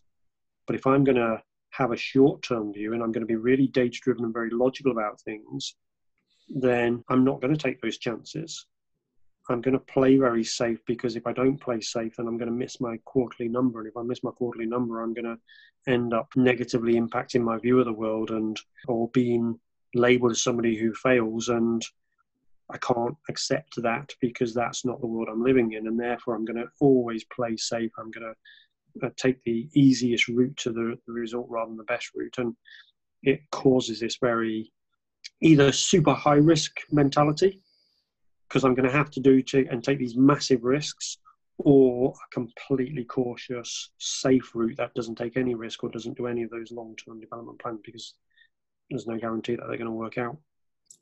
But 0.68 0.76
if 0.76 0.88
I'm 0.88 1.04
going 1.04 1.18
to 1.18 1.42
have 1.72 1.92
a 1.92 1.98
short 1.98 2.42
term 2.42 2.74
view 2.74 2.94
and 2.94 3.02
I'm 3.02 3.12
going 3.12 3.22
to 3.22 3.28
be 3.28 3.36
really 3.36 3.68
data 3.68 3.98
driven 4.02 4.26
and 4.26 4.34
very 4.34 4.50
logical 4.50 4.92
about 4.92 5.22
things, 5.22 5.76
then 6.50 7.04
I'm 7.10 7.24
not 7.24 7.42
going 7.42 7.56
to 7.56 7.62
take 7.62 7.82
those 7.82 7.98
chances. 7.98 8.66
I'm 9.50 9.62
going 9.62 9.74
to 9.74 9.80
play 9.80 10.18
very 10.18 10.44
safe 10.44 10.80
because 10.86 11.16
if 11.16 11.26
I 11.26 11.34
don't 11.34 11.60
play 11.60 11.82
safe, 11.82 12.16
then 12.16 12.28
I'm 12.28 12.38
going 12.38 12.50
to 12.50 12.56
miss 12.56 12.80
my 12.80 12.98
quarterly 13.06 13.50
number. 13.50 13.80
And 13.80 13.88
if 13.88 13.98
I 13.98 14.04
miss 14.04 14.24
my 14.24 14.32
quarterly 14.32 14.66
number, 14.66 15.02
I'm 15.02 15.14
going 15.14 15.26
to 15.26 15.92
end 15.92 16.14
up 16.14 16.30
negatively 16.36 16.94
impacting 16.94 17.42
my 17.42 17.58
view 17.58 17.80
of 17.80 17.86
the 17.86 17.94
world 17.94 18.32
and 18.32 18.60
or 18.88 19.10
being 19.10 19.60
labeled 19.94 20.32
as 20.32 20.44
somebody 20.44 20.78
who 20.78 20.94
fails. 20.94 21.50
And 21.50 21.84
I 22.72 22.78
can't 22.78 23.16
accept 23.30 23.82
that 23.82 24.14
because 24.22 24.54
that's 24.54 24.86
not 24.86 25.02
the 25.02 25.08
world 25.08 25.30
I'm 25.32 25.44
living 25.44 25.74
in. 25.74 25.88
And 25.88 26.00
therefore, 26.00 26.36
I'm 26.36 26.46
going 26.46 26.58
to 26.58 26.70
always 26.80 27.24
play 27.26 27.58
safe. 27.58 27.92
I'm 27.98 28.12
going 28.12 28.34
to 28.34 29.08
uh, 29.08 29.10
take 29.18 29.44
the 29.44 29.70
easiest 29.74 30.28
route 30.28 30.56
to 30.58 30.72
the, 30.72 30.98
the 31.08 31.14
result 31.14 31.48
rather 31.50 31.70
than 31.70 31.78
the 31.78 31.84
best 31.84 32.12
route. 32.16 32.38
And 32.38 32.56
it 33.24 33.42
causes 33.52 34.00
this 34.00 34.18
very 34.22 34.72
either 35.42 35.72
super 35.72 36.14
high 36.14 36.36
risk 36.36 36.78
mentality 36.92 37.62
because 38.48 38.64
I'm 38.64 38.76
going 38.76 38.90
to 38.90 38.96
have 38.96 39.12
to 39.12 39.20
do 39.20 39.42
to 39.42 39.66
and 39.70 39.84
take 39.84 39.98
these 39.98 40.18
massive 40.18 40.64
risks, 40.64 41.18
or 41.58 42.12
a 42.12 42.34
completely 42.34 43.06
cautious, 43.06 43.92
safe 43.98 44.52
route 44.54 44.78
that 44.78 44.94
doesn't 44.94 45.16
take 45.16 45.38
any 45.38 45.56
risk 45.56 45.84
or 45.84 45.90
doesn't 45.90 46.18
do 46.18 46.28
any 46.28 46.44
of 46.44 46.50
those 46.50 46.72
long 46.72 46.96
term 46.96 47.20
development 47.20 47.60
plans 47.60 47.80
because 47.86 48.16
there's 48.90 49.08
no 49.08 49.18
guarantee 49.18 49.56
that 49.56 49.68
they're 49.68 49.78
going 49.78 49.86
to 49.86 49.92
work 49.92 50.18
out. 50.18 50.38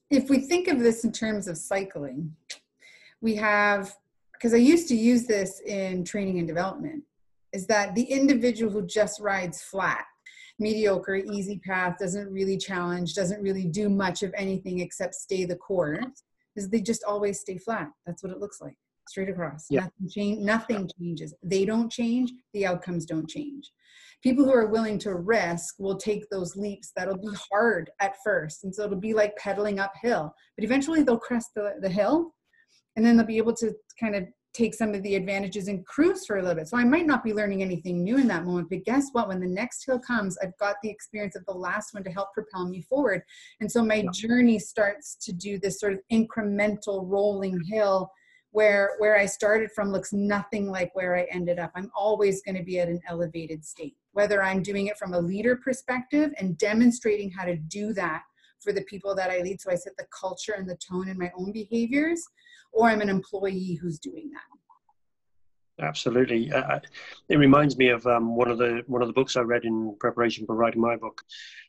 If 0.10 0.30
we 0.30 0.40
think 0.40 0.68
of 0.68 0.80
this 0.80 1.04
in 1.04 1.12
terms 1.12 1.48
of 1.48 1.58
cycling, 1.58 2.36
we 3.22 3.36
have, 3.36 3.96
because 4.34 4.54
I 4.54 4.58
used 4.58 4.88
to 4.90 4.96
use 4.96 5.26
this 5.26 5.62
in 5.62 6.04
training 6.04 6.40
and 6.40 6.48
development, 6.48 7.04
is 7.54 7.68
that 7.68 7.96
the 7.96 8.04
individual 8.04 8.72
who 8.72 8.86
just 8.86 9.20
rides 9.20 9.62
flat 9.62 10.06
mediocre, 10.60 11.16
easy 11.16 11.58
path, 11.60 11.98
doesn't 12.00 12.30
really 12.32 12.58
challenge, 12.58 13.14
doesn't 13.14 13.42
really 13.42 13.66
do 13.66 13.90
much 13.90 14.24
of 14.24 14.34
anything 14.36 14.80
except 14.80 15.16
stay 15.16 15.46
the 15.46 15.56
course 15.56 16.24
is 16.56 16.70
they 16.70 16.82
just 16.82 17.04
always 17.06 17.40
stay 17.40 17.58
flat. 17.58 17.90
That's 18.06 18.24
what 18.24 18.34
it 18.34 18.40
looks 18.40 18.60
like, 18.60 18.76
straight 19.08 19.30
across. 19.30 19.68
Yeah. 19.70 19.82
Nothing, 19.82 20.10
change, 20.10 20.40
nothing 20.40 20.90
changes. 21.00 21.34
They 21.42 21.64
don't 21.64 21.90
change, 21.90 22.34
the 22.54 22.66
outcomes 22.66 23.06
don't 23.06 23.30
change. 23.30 23.72
People 24.22 24.44
who 24.44 24.54
are 24.54 24.68
willing 24.68 24.98
to 25.00 25.16
risk 25.16 25.76
will 25.80 25.98
take 25.98 26.30
those 26.30 26.56
leaps 26.56 26.92
that'll 26.96 27.18
be 27.18 27.36
hard 27.52 27.90
at 28.02 28.16
first. 28.24 28.64
And 28.64 28.74
so 28.74 28.84
it'll 28.84 29.00
be 29.00 29.14
like 29.14 29.36
pedaling 29.38 29.80
uphill, 29.80 30.34
but 30.58 30.66
eventually 30.66 31.04
they'll 31.04 31.18
crest 31.18 31.50
the, 31.56 31.76
the 31.82 31.90
hill 31.90 32.34
and 32.96 33.06
then 33.06 33.16
they'll 33.16 33.26
be 33.26 33.38
able 33.38 33.56
to 33.56 33.74
kind 34.00 34.16
of 34.16 34.26
take 34.54 34.74
some 34.74 34.94
of 34.94 35.04
the 35.04 35.16
advantages 35.16 35.68
and 35.68 35.86
cruise 35.86 36.26
for 36.26 36.38
a 36.38 36.42
little 36.42 36.56
bit. 36.56 36.68
So 36.68 36.78
I 36.78 36.84
might 36.84 37.06
not 37.06 37.24
be 37.24 37.34
learning 37.34 37.62
anything 37.62 38.04
new 38.04 38.18
in 38.18 38.28
that 38.28 38.46
moment, 38.46 38.70
but 38.70 38.84
guess 38.84 39.10
what? 39.12 39.28
When 39.28 39.40
the 39.40 39.48
next 39.48 39.86
hill 39.86 40.00
comes, 40.00 40.38
I've 40.44 40.58
got 40.60 40.76
the 40.82 40.90
experience 40.90 41.36
of 41.36 41.46
the 41.46 41.54
last 41.54 41.94
one 41.94 42.04
to 42.04 42.12
help 42.12 42.34
propel 42.34 42.68
me 42.68 42.82
forward. 42.82 43.22
And 43.62 43.72
so 43.72 43.86
my 43.86 43.96
yeah. 43.96 44.10
journey 44.14 44.60
starts 44.60 45.16
to 45.22 45.34
do 45.34 45.60
this 45.60 45.80
sort 45.80 45.94
of 45.94 46.00
incremental 46.12 47.04
rolling 47.08 47.62
hill 47.70 48.12
where 48.52 48.96
where 48.98 49.16
I 49.16 49.28
started 49.28 49.70
from 49.72 49.92
looks 49.92 50.12
nothing 50.12 50.72
like 50.72 50.90
where 50.96 51.16
I 51.16 51.28
ended 51.32 51.60
up. 51.60 51.72
I'm 51.76 51.92
always 51.96 52.42
going 52.42 52.58
to 52.58 52.64
be 52.64 52.80
at 52.80 52.88
an 52.88 53.00
elevated 53.08 53.64
state. 53.64 53.96
Whether 54.20 54.44
I'm 54.44 54.62
doing 54.62 54.88
it 54.88 54.98
from 54.98 55.14
a 55.14 55.20
leader 55.22 55.56
perspective 55.56 56.34
and 56.40 56.58
demonstrating 56.58 57.32
how 57.32 57.46
to 57.46 57.56
do 57.56 57.94
that 57.94 58.24
for 58.60 58.74
the 58.74 58.82
people 58.82 59.16
that 59.16 59.32
I 59.32 59.40
lead 59.40 59.62
so 59.62 59.72
I 59.72 59.76
set 59.76 59.96
the 59.96 60.08
culture 60.12 60.56
and 60.58 60.70
the 60.70 60.76
tone 60.76 61.08
in 61.08 61.18
my 61.18 61.32
own 61.40 61.54
behaviors 61.54 62.22
or 62.74 62.90
I'm 62.90 63.00
an 63.00 63.08
employee 63.08 63.80
who's 63.82 63.98
doing 63.98 64.30
that. 64.32 65.86
Absolutely, 65.86 66.52
uh, 66.52 66.82
it 67.30 67.38
reminds 67.38 67.78
me 67.78 67.88
of 67.88 68.06
um, 68.08 68.36
one 68.36 68.52
of 68.52 68.58
the 68.58 68.84
one 68.88 69.02
of 69.02 69.08
the 69.08 69.14
books 69.14 69.38
I 69.38 69.42
read 69.44 69.64
in 69.64 69.96
preparation 70.02 70.46
for 70.46 70.58
writing 70.58 70.82
my 70.82 70.98
book. 70.98 71.22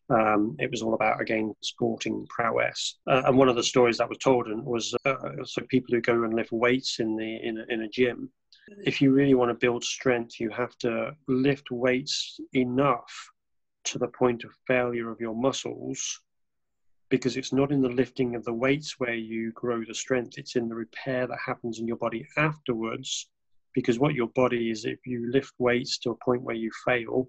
Um, 0.09 0.57
it 0.59 0.73
was 0.73 0.83
all 0.83 0.95
about 0.95 1.21
again 1.21 1.55
sporting 1.63 2.27
prowess, 2.29 2.99
uh, 3.09 3.23
and 3.27 3.39
one 3.39 3.49
of 3.49 3.55
the 3.55 3.63
stories 3.63 3.99
that 3.99 4.09
was 4.09 4.19
told 4.19 4.49
was 4.65 4.93
uh, 5.05 5.45
so 5.45 5.63
people 5.69 5.95
who 5.95 6.01
go 6.01 6.25
and 6.25 6.35
lift 6.35 6.51
weights 6.51 6.99
in 6.99 7.15
the 7.15 7.37
in 7.47 7.59
a, 7.59 7.73
in 7.73 7.83
a 7.83 7.89
gym. 7.89 8.29
If 8.85 9.01
you 9.01 9.13
really 9.13 9.35
want 9.35 9.51
to 9.51 9.55
build 9.55 9.85
strength, 9.85 10.39
you 10.39 10.51
have 10.51 10.77
to 10.79 11.13
lift 11.29 11.71
weights 11.71 12.39
enough 12.53 13.31
to 13.85 13.99
the 13.99 14.09
point 14.09 14.45
of 14.45 14.51
failure 14.67 15.11
of 15.11 15.21
your 15.21 15.35
muscles 15.35 16.21
because 17.11 17.37
it's 17.37 17.53
not 17.53 17.73
in 17.73 17.83
the 17.83 17.89
lifting 17.89 18.37
of 18.37 18.45
the 18.45 18.53
weights 18.53 18.95
where 18.99 19.15
you 19.15 19.51
grow 19.53 19.85
the 19.85 19.95
strength, 19.95 20.39
it's 20.39 20.55
in 20.55 20.69
the 20.69 20.75
repair 20.75 21.27
that 21.27 21.39
happens 21.45 21.81
in 21.81 21.87
your 21.87 21.97
body 21.97 22.27
afterwards. 22.37 23.29
Because 23.75 23.99
what 23.99 24.15
your 24.15 24.29
body 24.29 24.71
is, 24.71 24.85
if 24.85 24.99
you 25.05 25.31
lift 25.31 25.53
weights 25.59 25.99
to 25.99 26.11
a 26.11 26.25
point 26.25 26.43
where 26.43 26.57
you 26.57 26.71
fail, 26.85 27.29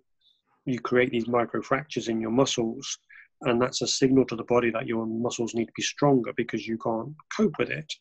you 0.66 0.80
create 0.80 1.10
these 1.12 1.28
micro 1.28 1.62
fractures 1.62 2.08
in 2.08 2.22
your 2.22 2.32
muscles, 2.32 2.98
and 3.42 3.60
that's 3.60 3.82
a 3.82 3.88
signal 3.88 4.26
to 4.26 4.36
the 4.36 4.44
body 4.44 4.70
that 4.70 4.88
your 4.88 5.06
muscles 5.08 5.56
need 5.56 5.66
to 5.66 5.74
be 5.76 5.82
stronger 5.82 6.32
because 6.38 6.68
you 6.68 6.78
can't 6.78 7.14
cope 7.36 7.58
with 7.58 7.72
it. 7.72 7.92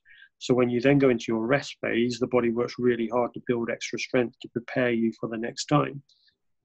So 0.41 0.55
when 0.55 0.71
you 0.71 0.81
then 0.81 0.99
go 0.99 1.11
into 1.11 1.27
your 1.29 1.47
rest 1.47 1.77
phase, 1.83 2.19
the 2.19 2.27
body 2.27 2.49
works 2.49 2.77
really 2.79 3.09
hard 3.09 3.35
to 3.35 3.43
build 3.47 3.69
extra 3.69 3.99
strength 3.99 4.39
to 4.41 4.49
prepare 4.49 4.91
you 4.91 5.13
for 5.21 5.29
the 5.29 5.37
next 5.37 5.67
time. 5.67 6.03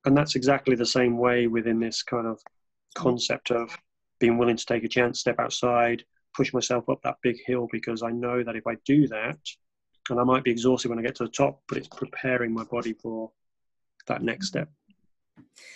And 0.06 0.16
that's 0.16 0.36
exactly 0.36 0.78
the 0.78 0.86
same 0.86 1.18
way 1.18 1.48
within 1.48 1.82
this 1.82 2.02
kind 2.02 2.26
of 2.26 2.40
concept 2.96 3.52
of 3.52 3.78
being 4.22 4.38
willing 4.38 4.56
to 4.56 4.66
take 4.66 4.86
a 4.86 4.88
chance, 4.88 5.20
step 5.20 5.36
outside, 5.40 6.06
push 6.34 6.54
myself 6.54 6.88
up 6.88 7.02
that 7.04 7.18
big 7.22 7.36
hill 7.46 7.68
because 7.70 8.02
I 8.02 8.12
know 8.12 8.44
that 8.44 8.56
if 8.56 8.66
I 8.66 8.76
do 8.86 9.10
that, 9.10 9.40
and 10.10 10.22
I 10.22 10.24
might 10.24 10.46
be 10.46 10.52
exhausted 10.52 10.88
when 10.88 11.00
I 11.00 11.02
get 11.02 11.16
to 11.16 11.26
the 11.26 11.30
top, 11.30 11.62
but 11.68 11.78
it's 11.78 11.90
preparing 11.90 12.54
my 12.54 12.64
body 12.64 12.94
for 12.94 13.30
that 14.08 14.22
next 14.22 14.48
step. 14.48 14.70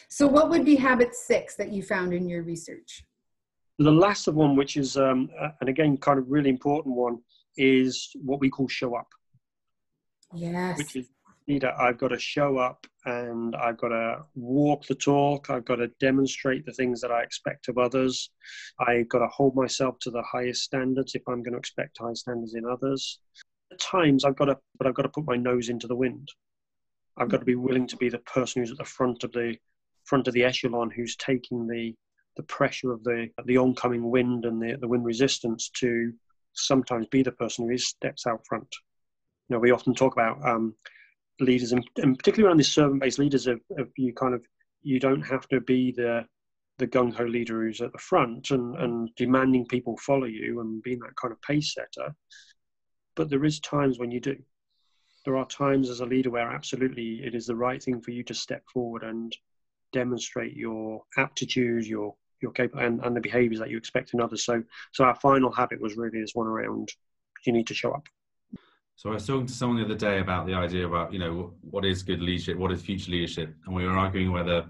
So, 0.07 0.25
what 0.25 0.49
would 0.49 0.63
be 0.63 0.77
habit 0.77 1.15
six 1.15 1.55
that 1.55 1.73
you 1.73 1.83
found 1.83 2.13
in 2.13 2.29
your 2.29 2.43
research? 2.43 3.03
The 3.77 3.91
last 3.91 4.27
of 4.29 4.35
one, 4.35 4.55
which 4.55 4.77
is, 4.77 4.95
um, 4.95 5.29
and 5.59 5.67
again, 5.67 5.97
kind 5.97 6.19
of 6.19 6.29
really 6.29 6.49
important 6.49 6.95
one, 6.95 7.19
is 7.57 8.09
what 8.15 8.39
we 8.39 8.49
call 8.49 8.67
show 8.67 8.95
up. 8.95 9.07
Yes. 10.33 10.77
Which 10.77 10.95
is 10.95 11.07
leader, 11.49 11.73
I've 11.77 11.97
got 11.97 12.09
to 12.09 12.19
show 12.19 12.57
up 12.57 12.85
and 13.05 13.55
I've 13.55 13.77
got 13.77 13.89
to 13.89 14.23
walk 14.35 14.85
the 14.85 14.95
talk. 14.95 15.49
I've 15.49 15.65
got 15.65 15.77
to 15.77 15.87
demonstrate 15.99 16.65
the 16.65 16.73
things 16.73 17.01
that 17.01 17.11
I 17.11 17.23
expect 17.23 17.67
of 17.67 17.77
others. 17.77 18.29
I've 18.79 19.09
got 19.09 19.19
to 19.19 19.27
hold 19.27 19.55
myself 19.55 19.97
to 20.01 20.11
the 20.11 20.21
highest 20.21 20.63
standards 20.63 21.15
if 21.15 21.23
I'm 21.27 21.41
going 21.41 21.53
to 21.53 21.59
expect 21.59 21.97
high 21.99 22.13
standards 22.13 22.53
in 22.53 22.65
others. 22.65 23.19
At 23.71 23.79
times, 23.79 24.23
I've 24.23 24.35
got 24.35 24.45
to, 24.45 24.57
but 24.77 24.87
I've 24.87 24.93
got 24.93 25.03
to 25.03 25.09
put 25.09 25.25
my 25.25 25.35
nose 25.35 25.69
into 25.69 25.87
the 25.87 25.95
wind. 25.95 26.29
I've 27.17 27.29
got 27.29 27.39
to 27.39 27.45
be 27.45 27.55
willing 27.55 27.87
to 27.87 27.97
be 27.97 28.09
the 28.09 28.19
person 28.19 28.61
who's 28.61 28.71
at 28.71 28.77
the 28.77 28.85
front 28.85 29.23
of 29.23 29.31
the 29.33 29.57
front 30.05 30.27
of 30.27 30.33
the 30.33 30.43
echelon, 30.43 30.89
who's 30.89 31.15
taking 31.17 31.67
the 31.67 31.93
the 32.37 32.43
pressure 32.43 32.93
of 32.93 33.03
the 33.03 33.27
the 33.45 33.57
oncoming 33.57 34.09
wind 34.09 34.45
and 34.45 34.61
the, 34.61 34.77
the 34.79 34.87
wind 34.87 35.03
resistance 35.03 35.69
to 35.75 36.13
sometimes 36.53 37.07
be 37.07 37.23
the 37.23 37.31
person 37.31 37.65
who 37.65 37.73
is 37.73 37.87
steps 37.87 38.27
out 38.27 38.45
front. 38.47 38.67
You 39.47 39.55
know, 39.55 39.59
we 39.59 39.71
often 39.71 39.93
talk 39.93 40.13
about 40.13 40.45
um, 40.47 40.75
leaders, 41.39 41.71
and, 41.71 41.87
and 41.97 42.17
particularly 42.17 42.49
around 42.49 42.57
these 42.57 42.71
servant-based 42.71 43.19
leaders, 43.19 43.47
of, 43.47 43.59
of 43.77 43.89
you 43.97 44.13
kind 44.13 44.33
of 44.33 44.43
you 44.81 44.99
don't 44.99 45.21
have 45.21 45.47
to 45.49 45.59
be 45.61 45.91
the 45.91 46.25
the 46.77 46.87
gung 46.87 47.13
ho 47.13 47.25
leader 47.25 47.61
who's 47.61 47.81
at 47.81 47.91
the 47.91 47.97
front 47.97 48.51
and, 48.51 48.75
and 48.77 49.09
demanding 49.17 49.65
people 49.65 49.97
follow 49.97 50.25
you 50.25 50.61
and 50.61 50.81
being 50.81 50.99
that 50.99 51.15
kind 51.21 51.33
of 51.33 51.41
pace 51.41 51.73
setter. 51.73 52.15
But 53.15 53.29
there 53.29 53.43
is 53.43 53.59
times 53.59 53.99
when 53.99 54.11
you 54.11 54.21
do. 54.21 54.37
There 55.25 55.35
are 55.35 55.45
times 55.45 55.89
as 55.89 55.99
a 55.99 56.05
leader 56.05 56.29
where 56.29 56.49
absolutely 56.49 57.21
it 57.25 57.35
is 57.35 57.45
the 57.45 57.55
right 57.55 57.83
thing 57.83 58.01
for 58.01 58.11
you 58.11 58.23
to 58.23 58.33
step 58.33 58.63
forward 58.73 59.03
and 59.03 59.35
demonstrate 59.91 60.55
your 60.55 61.03
aptitude, 61.17 61.85
your 61.85 62.15
your 62.41 62.51
capable 62.51 62.83
and, 62.83 63.03
and 63.03 63.15
the 63.15 63.21
behaviors 63.21 63.59
that 63.59 63.69
you 63.69 63.77
expect 63.77 64.13
in 64.13 64.21
others. 64.21 64.45
So 64.45 64.63
so 64.91 65.03
our 65.03 65.15
final 65.15 65.51
habit 65.51 65.81
was 65.81 65.97
really 65.97 66.21
this 66.21 66.35
one 66.35 66.47
around 66.47 66.89
you 67.45 67.53
need 67.53 67.67
to 67.67 67.73
show 67.73 67.91
up. 67.91 68.07
So 68.95 69.11
I 69.11 69.13
was 69.13 69.25
talking 69.25 69.45
to 69.45 69.53
someone 69.53 69.77
the 69.77 69.85
other 69.85 69.95
day 69.95 70.19
about 70.19 70.45
the 70.45 70.53
idea 70.53 70.85
about, 70.85 71.13
you 71.13 71.19
know, 71.19 71.53
what 71.61 71.85
is 71.85 72.03
good 72.03 72.21
leadership, 72.21 72.57
what 72.57 72.71
is 72.71 72.81
future 72.81 73.11
leadership, 73.11 73.55
and 73.65 73.73
we 73.73 73.85
were 73.85 73.97
arguing 73.97 74.33
whether 74.33 74.65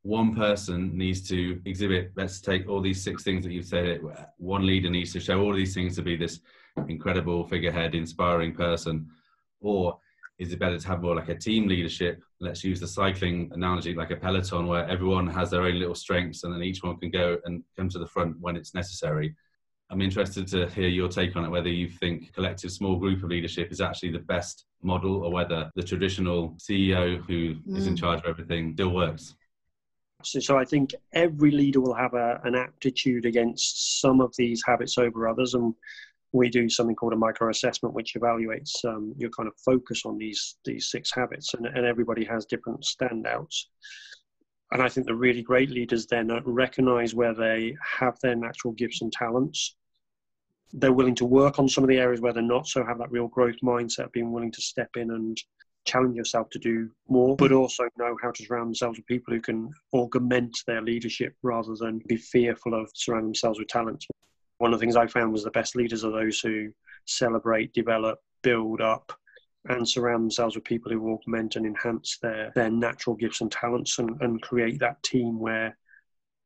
one 0.00 0.34
person 0.34 0.96
needs 0.96 1.26
to 1.28 1.60
exhibit. 1.66 2.12
Let's 2.16 2.40
take 2.40 2.68
all 2.68 2.80
these 2.80 3.02
six 3.02 3.22
things 3.22 3.44
that 3.44 3.52
you've 3.52 3.66
said. 3.66 4.00
One 4.38 4.66
leader 4.66 4.88
needs 4.88 5.12
to 5.12 5.20
show 5.20 5.40
all 5.42 5.54
these 5.54 5.74
things 5.74 5.96
to 5.96 6.02
be 6.02 6.16
this 6.16 6.40
incredible 6.88 7.46
figurehead, 7.46 7.94
inspiring 7.94 8.54
person, 8.54 9.10
or 9.60 9.98
is 10.38 10.52
it 10.52 10.58
better 10.58 10.78
to 10.78 10.88
have 10.88 11.02
more 11.02 11.14
like 11.14 11.28
a 11.28 11.34
team 11.34 11.68
leadership? 11.68 12.22
Let's 12.40 12.64
use 12.64 12.80
the 12.80 12.88
cycling 12.88 13.50
analogy, 13.52 13.94
like 13.94 14.10
a 14.10 14.16
peloton, 14.16 14.66
where 14.66 14.88
everyone 14.88 15.28
has 15.28 15.50
their 15.50 15.62
own 15.62 15.78
little 15.78 15.94
strengths, 15.94 16.42
and 16.42 16.52
then 16.52 16.62
each 16.62 16.82
one 16.82 16.98
can 16.98 17.10
go 17.10 17.38
and 17.44 17.62
come 17.76 17.88
to 17.90 17.98
the 17.98 18.06
front 18.06 18.36
when 18.40 18.56
it's 18.56 18.74
necessary. 18.74 19.34
I'm 19.90 20.00
interested 20.00 20.48
to 20.48 20.68
hear 20.70 20.88
your 20.88 21.08
take 21.08 21.36
on 21.36 21.44
it, 21.44 21.50
whether 21.50 21.68
you 21.68 21.88
think 21.88 22.32
collective 22.32 22.72
small 22.72 22.96
group 22.96 23.22
of 23.22 23.30
leadership 23.30 23.70
is 23.70 23.80
actually 23.80 24.10
the 24.10 24.18
best 24.18 24.64
model 24.82 25.24
or 25.24 25.30
whether 25.30 25.70
the 25.76 25.82
traditional 25.82 26.56
CEO 26.58 27.24
who 27.26 27.54
mm. 27.54 27.76
is 27.76 27.86
in 27.86 27.94
mm. 27.94 28.00
charge 28.00 28.20
of 28.20 28.26
everything 28.26 28.72
still 28.74 28.90
works. 28.90 29.36
So, 30.24 30.40
so 30.40 30.58
I 30.58 30.64
think 30.64 30.94
every 31.12 31.50
leader 31.50 31.80
will 31.80 31.94
have 31.94 32.14
a, 32.14 32.40
an 32.44 32.54
aptitude 32.54 33.26
against 33.26 34.00
some 34.00 34.20
of 34.20 34.34
these 34.36 34.62
habits 34.66 34.96
over 34.98 35.28
others. 35.28 35.54
And 35.54 35.74
we 36.34 36.50
do 36.50 36.68
something 36.68 36.96
called 36.96 37.12
a 37.12 37.16
micro 37.16 37.48
assessment, 37.48 37.94
which 37.94 38.14
evaluates 38.14 38.84
um, 38.84 39.14
your 39.16 39.30
kind 39.30 39.46
of 39.46 39.54
focus 39.64 40.02
on 40.04 40.18
these, 40.18 40.56
these 40.64 40.90
six 40.90 41.14
habits. 41.14 41.54
And, 41.54 41.66
and 41.66 41.86
everybody 41.86 42.24
has 42.24 42.44
different 42.44 42.82
standouts. 42.82 43.66
And 44.72 44.82
I 44.82 44.88
think 44.88 45.06
the 45.06 45.14
really 45.14 45.42
great 45.42 45.70
leaders 45.70 46.06
then 46.06 46.32
recognize 46.44 47.14
where 47.14 47.34
they 47.34 47.76
have 48.00 48.18
their 48.20 48.34
natural 48.34 48.74
gifts 48.74 49.00
and 49.02 49.12
talents. 49.12 49.76
They're 50.72 50.92
willing 50.92 51.14
to 51.16 51.24
work 51.24 51.60
on 51.60 51.68
some 51.68 51.84
of 51.84 51.88
the 51.88 51.98
areas 51.98 52.20
where 52.20 52.32
they're 52.32 52.42
not, 52.42 52.66
so 52.66 52.84
have 52.84 52.98
that 52.98 53.12
real 53.12 53.28
growth 53.28 53.60
mindset, 53.62 54.06
of 54.06 54.12
being 54.12 54.32
willing 54.32 54.50
to 54.50 54.60
step 54.60 54.90
in 54.96 55.12
and 55.12 55.38
challenge 55.86 56.16
yourself 56.16 56.50
to 56.50 56.58
do 56.58 56.90
more, 57.08 57.36
but 57.36 57.52
also 57.52 57.84
know 57.96 58.16
how 58.20 58.32
to 58.32 58.44
surround 58.44 58.68
themselves 58.68 58.98
with 58.98 59.06
people 59.06 59.32
who 59.32 59.40
can 59.40 59.70
augment 59.92 60.58
their 60.66 60.82
leadership 60.82 61.34
rather 61.44 61.76
than 61.78 62.00
be 62.08 62.16
fearful 62.16 62.74
of 62.74 62.90
surrounding 62.94 63.28
themselves 63.28 63.60
with 63.60 63.68
talent. 63.68 64.04
One 64.58 64.72
of 64.72 64.78
the 64.78 64.84
things 64.84 64.96
I 64.96 65.06
found 65.06 65.32
was 65.32 65.44
the 65.44 65.50
best 65.50 65.76
leaders 65.76 66.04
are 66.04 66.12
those 66.12 66.40
who 66.40 66.70
celebrate, 67.06 67.72
develop, 67.72 68.20
build 68.42 68.80
up, 68.80 69.12
and 69.68 69.88
surround 69.88 70.22
themselves 70.22 70.54
with 70.54 70.64
people 70.64 70.92
who 70.92 71.12
augment 71.12 71.56
and 71.56 71.66
enhance 71.66 72.18
their, 72.22 72.52
their 72.54 72.70
natural 72.70 73.16
gifts 73.16 73.40
and 73.40 73.50
talents 73.50 73.98
and, 73.98 74.20
and 74.20 74.42
create 74.42 74.78
that 74.80 75.02
team 75.02 75.38
where 75.38 75.76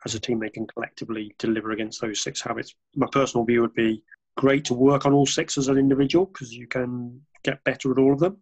as 0.04 0.14
a 0.14 0.20
team 0.20 0.38
they 0.38 0.50
can 0.50 0.66
collectively 0.66 1.34
deliver 1.38 1.72
against 1.72 2.00
those 2.00 2.22
six 2.22 2.40
habits. 2.40 2.74
My 2.94 3.08
personal 3.10 3.44
view 3.44 3.62
would 3.62 3.74
be 3.74 4.02
great 4.36 4.64
to 4.66 4.74
work 4.74 5.06
on 5.06 5.12
all 5.12 5.26
six 5.26 5.58
as 5.58 5.68
an 5.68 5.78
individual 5.78 6.26
because 6.26 6.54
you 6.54 6.68
can 6.68 7.20
get 7.42 7.62
better 7.64 7.90
at 7.90 7.98
all 7.98 8.12
of 8.12 8.20
them, 8.20 8.36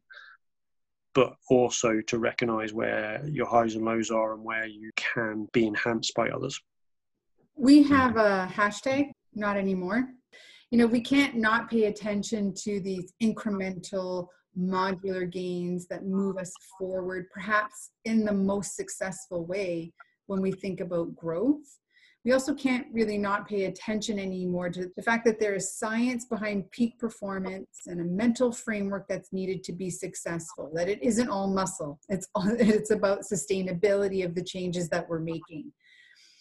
but 1.14 1.34
also 1.48 2.00
to 2.02 2.18
recognize 2.18 2.74
where 2.74 3.26
your 3.26 3.46
highs 3.46 3.74
and 3.74 3.84
lows 3.84 4.10
are 4.10 4.34
and 4.34 4.44
where 4.44 4.66
you 4.66 4.90
can 4.96 5.48
be 5.52 5.66
enhanced 5.66 6.14
by 6.14 6.28
others. 6.28 6.60
We 7.56 7.82
have 7.84 8.18
a 8.18 8.50
hashtag, 8.52 9.12
not 9.36 9.56
anymore. 9.56 10.08
You 10.70 10.78
know, 10.78 10.86
we 10.86 11.00
can't 11.00 11.36
not 11.36 11.70
pay 11.70 11.84
attention 11.84 12.52
to 12.64 12.80
these 12.80 13.12
incremental 13.22 14.28
modular 14.58 15.30
gains 15.30 15.86
that 15.88 16.06
move 16.06 16.38
us 16.38 16.52
forward, 16.78 17.26
perhaps 17.32 17.90
in 18.04 18.24
the 18.24 18.32
most 18.32 18.74
successful 18.74 19.44
way 19.44 19.92
when 20.26 20.40
we 20.40 20.50
think 20.50 20.80
about 20.80 21.14
growth. 21.14 21.78
We 22.24 22.32
also 22.32 22.54
can't 22.54 22.88
really 22.92 23.18
not 23.18 23.46
pay 23.46 23.66
attention 23.66 24.18
anymore 24.18 24.68
to 24.70 24.90
the 24.96 25.02
fact 25.02 25.24
that 25.26 25.38
there 25.38 25.54
is 25.54 25.78
science 25.78 26.24
behind 26.24 26.68
peak 26.72 26.98
performance 26.98 27.82
and 27.86 28.00
a 28.00 28.04
mental 28.04 28.50
framework 28.50 29.06
that's 29.08 29.32
needed 29.32 29.62
to 29.62 29.72
be 29.72 29.90
successful, 29.90 30.72
that 30.74 30.88
it 30.88 31.00
isn't 31.04 31.28
all 31.28 31.46
muscle. 31.46 32.00
It's, 32.08 32.26
all, 32.34 32.48
it's 32.58 32.90
about 32.90 33.20
sustainability 33.20 34.24
of 34.24 34.34
the 34.34 34.42
changes 34.42 34.88
that 34.88 35.08
we're 35.08 35.20
making. 35.20 35.70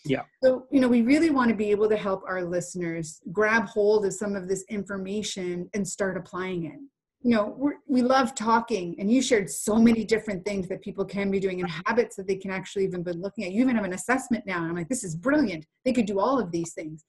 Yeah. 0.05 0.23
So, 0.43 0.67
you 0.71 0.79
know, 0.79 0.87
we 0.87 1.01
really 1.01 1.29
want 1.29 1.49
to 1.49 1.55
be 1.55 1.71
able 1.71 1.89
to 1.89 1.97
help 1.97 2.23
our 2.27 2.43
listeners 2.43 3.21
grab 3.31 3.65
hold 3.65 4.05
of 4.05 4.13
some 4.13 4.35
of 4.35 4.47
this 4.47 4.63
information 4.69 5.69
and 5.73 5.87
start 5.87 6.17
applying 6.17 6.65
it. 6.65 6.79
You 7.21 7.31
know 7.31 7.71
we 7.87 8.03
love 8.03 8.35
talking 8.35 8.95
and 8.99 9.11
you 9.11 9.19
shared 9.19 9.49
so 9.49 9.77
many 9.77 10.03
different 10.03 10.45
things 10.45 10.67
that 10.67 10.83
people 10.83 11.03
can 11.03 11.31
be 11.31 11.39
doing 11.39 11.59
and 11.59 11.71
habits 11.87 12.15
that 12.17 12.27
they 12.27 12.35
can 12.35 12.51
actually 12.51 12.83
even 12.83 13.01
be 13.01 13.13
looking 13.13 13.45
at. 13.45 13.51
You 13.51 13.61
even 13.61 13.75
have 13.75 13.83
an 13.83 13.93
assessment 13.93 14.45
now 14.45 14.57
and 14.57 14.67
i'm 14.67 14.75
like 14.75 14.89
this 14.89 15.03
is 15.03 15.15
brilliant. 15.15 15.65
They 15.85 15.91
could 15.91 16.05
do 16.05 16.19
all 16.19 16.37
of 16.37 16.51
these 16.51 16.73
things. 16.73 17.03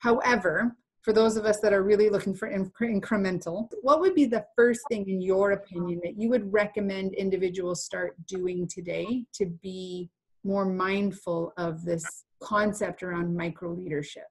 However 0.00 0.76
for 1.06 1.12
those 1.12 1.36
of 1.36 1.46
us 1.46 1.60
that 1.60 1.72
are 1.72 1.84
really 1.84 2.10
looking 2.10 2.34
for 2.34 2.50
incremental 2.50 3.70
what 3.80 4.00
would 4.00 4.14
be 4.14 4.26
the 4.26 4.44
first 4.56 4.80
thing 4.90 5.08
in 5.08 5.22
your 5.22 5.52
opinion 5.52 6.00
that 6.02 6.18
you 6.18 6.28
would 6.28 6.52
recommend 6.52 7.14
individuals 7.14 7.84
start 7.84 8.14
doing 8.26 8.66
today 8.68 9.24
to 9.32 9.46
be 9.62 10.10
more 10.46 10.64
mindful 10.64 11.52
of 11.56 11.84
this 11.84 12.24
concept 12.40 13.02
around 13.02 13.36
micro 13.36 13.72
leadership 13.72 14.24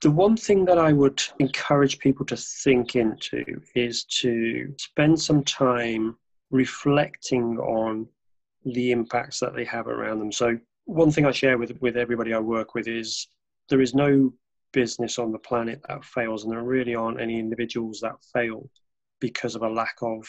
the 0.00 0.10
one 0.10 0.36
thing 0.36 0.64
that 0.64 0.78
I 0.78 0.92
would 0.92 1.22
encourage 1.38 1.98
people 1.98 2.24
to 2.26 2.36
think 2.36 2.96
into 2.96 3.44
is 3.74 4.04
to 4.20 4.74
spend 4.78 5.20
some 5.20 5.42
time 5.44 6.16
reflecting 6.50 7.58
on 7.58 8.08
the 8.64 8.92
impacts 8.92 9.40
that 9.40 9.54
they 9.54 9.64
have 9.64 9.86
around 9.86 10.18
them. 10.18 10.32
So, 10.32 10.58
one 10.84 11.10
thing 11.10 11.26
I 11.26 11.32
share 11.32 11.58
with, 11.58 11.80
with 11.80 11.96
everybody 11.96 12.32
I 12.32 12.38
work 12.38 12.74
with 12.74 12.88
is 12.88 13.28
there 13.68 13.80
is 13.80 13.94
no 13.94 14.32
business 14.72 15.18
on 15.18 15.32
the 15.32 15.38
planet 15.38 15.80
that 15.88 16.04
fails, 16.04 16.44
and 16.44 16.52
there 16.52 16.62
really 16.62 16.94
aren't 16.94 17.20
any 17.20 17.38
individuals 17.38 18.00
that 18.00 18.16
fail 18.32 18.70
because 19.20 19.54
of 19.54 19.62
a 19.62 19.68
lack 19.68 19.96
of 20.00 20.26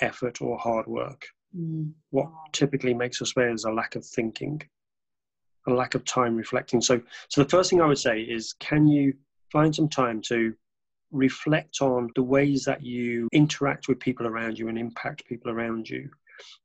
effort 0.00 0.40
or 0.40 0.58
hard 0.58 0.86
work. 0.86 1.24
Mm. 1.56 1.92
What 2.10 2.28
typically 2.52 2.94
makes 2.94 3.20
us 3.22 3.32
fail 3.32 3.52
is 3.52 3.64
a 3.64 3.72
lack 3.72 3.96
of 3.96 4.04
thinking 4.04 4.62
a 5.66 5.70
lack 5.72 5.94
of 5.94 6.04
time 6.04 6.36
reflecting. 6.36 6.80
So, 6.80 7.00
so 7.28 7.42
the 7.42 7.48
first 7.48 7.70
thing 7.70 7.80
I 7.80 7.86
would 7.86 7.98
say 7.98 8.20
is, 8.20 8.54
can 8.54 8.86
you 8.86 9.14
find 9.52 9.74
some 9.74 9.88
time 9.88 10.22
to 10.22 10.54
reflect 11.12 11.82
on 11.82 12.08
the 12.14 12.22
ways 12.22 12.64
that 12.64 12.82
you 12.82 13.28
interact 13.32 13.88
with 13.88 13.98
people 13.98 14.26
around 14.26 14.58
you 14.58 14.68
and 14.68 14.78
impact 14.78 15.26
people 15.26 15.50
around 15.50 15.88
you, 15.88 16.08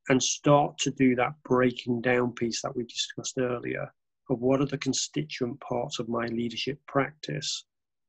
and 0.08 0.22
start 0.22 0.78
to 0.78 0.90
do 0.90 1.14
that 1.16 1.34
breaking 1.44 2.00
down 2.00 2.32
piece 2.32 2.62
that 2.62 2.74
we 2.74 2.84
discussed 2.84 3.38
earlier 3.38 3.92
of 4.30 4.40
what 4.40 4.60
are 4.60 4.66
the 4.66 4.78
constituent 4.78 5.60
parts 5.60 5.98
of 5.98 6.08
my 6.08 6.26
leadership 6.26 6.78
practice 6.86 7.64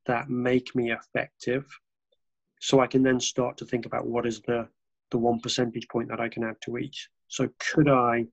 that 0.05 0.29
make 0.29 0.73
me 0.75 0.91
effective, 0.91 1.65
so 2.59 2.79
I 2.79 2.87
can 2.87 3.03
then 3.03 3.19
start 3.19 3.57
to 3.57 3.65
think 3.65 3.85
about 3.85 4.07
what 4.07 4.25
is 4.25 4.41
the 4.41 4.67
the 5.11 5.17
one 5.17 5.39
percentage 5.39 5.87
point 5.87 6.09
that 6.09 6.19
I 6.19 6.29
can 6.29 6.43
add 6.43 6.57
to 6.65 6.77
each. 6.77 7.09
So, 7.27 7.49
could 7.59 7.89
I 7.89 8.27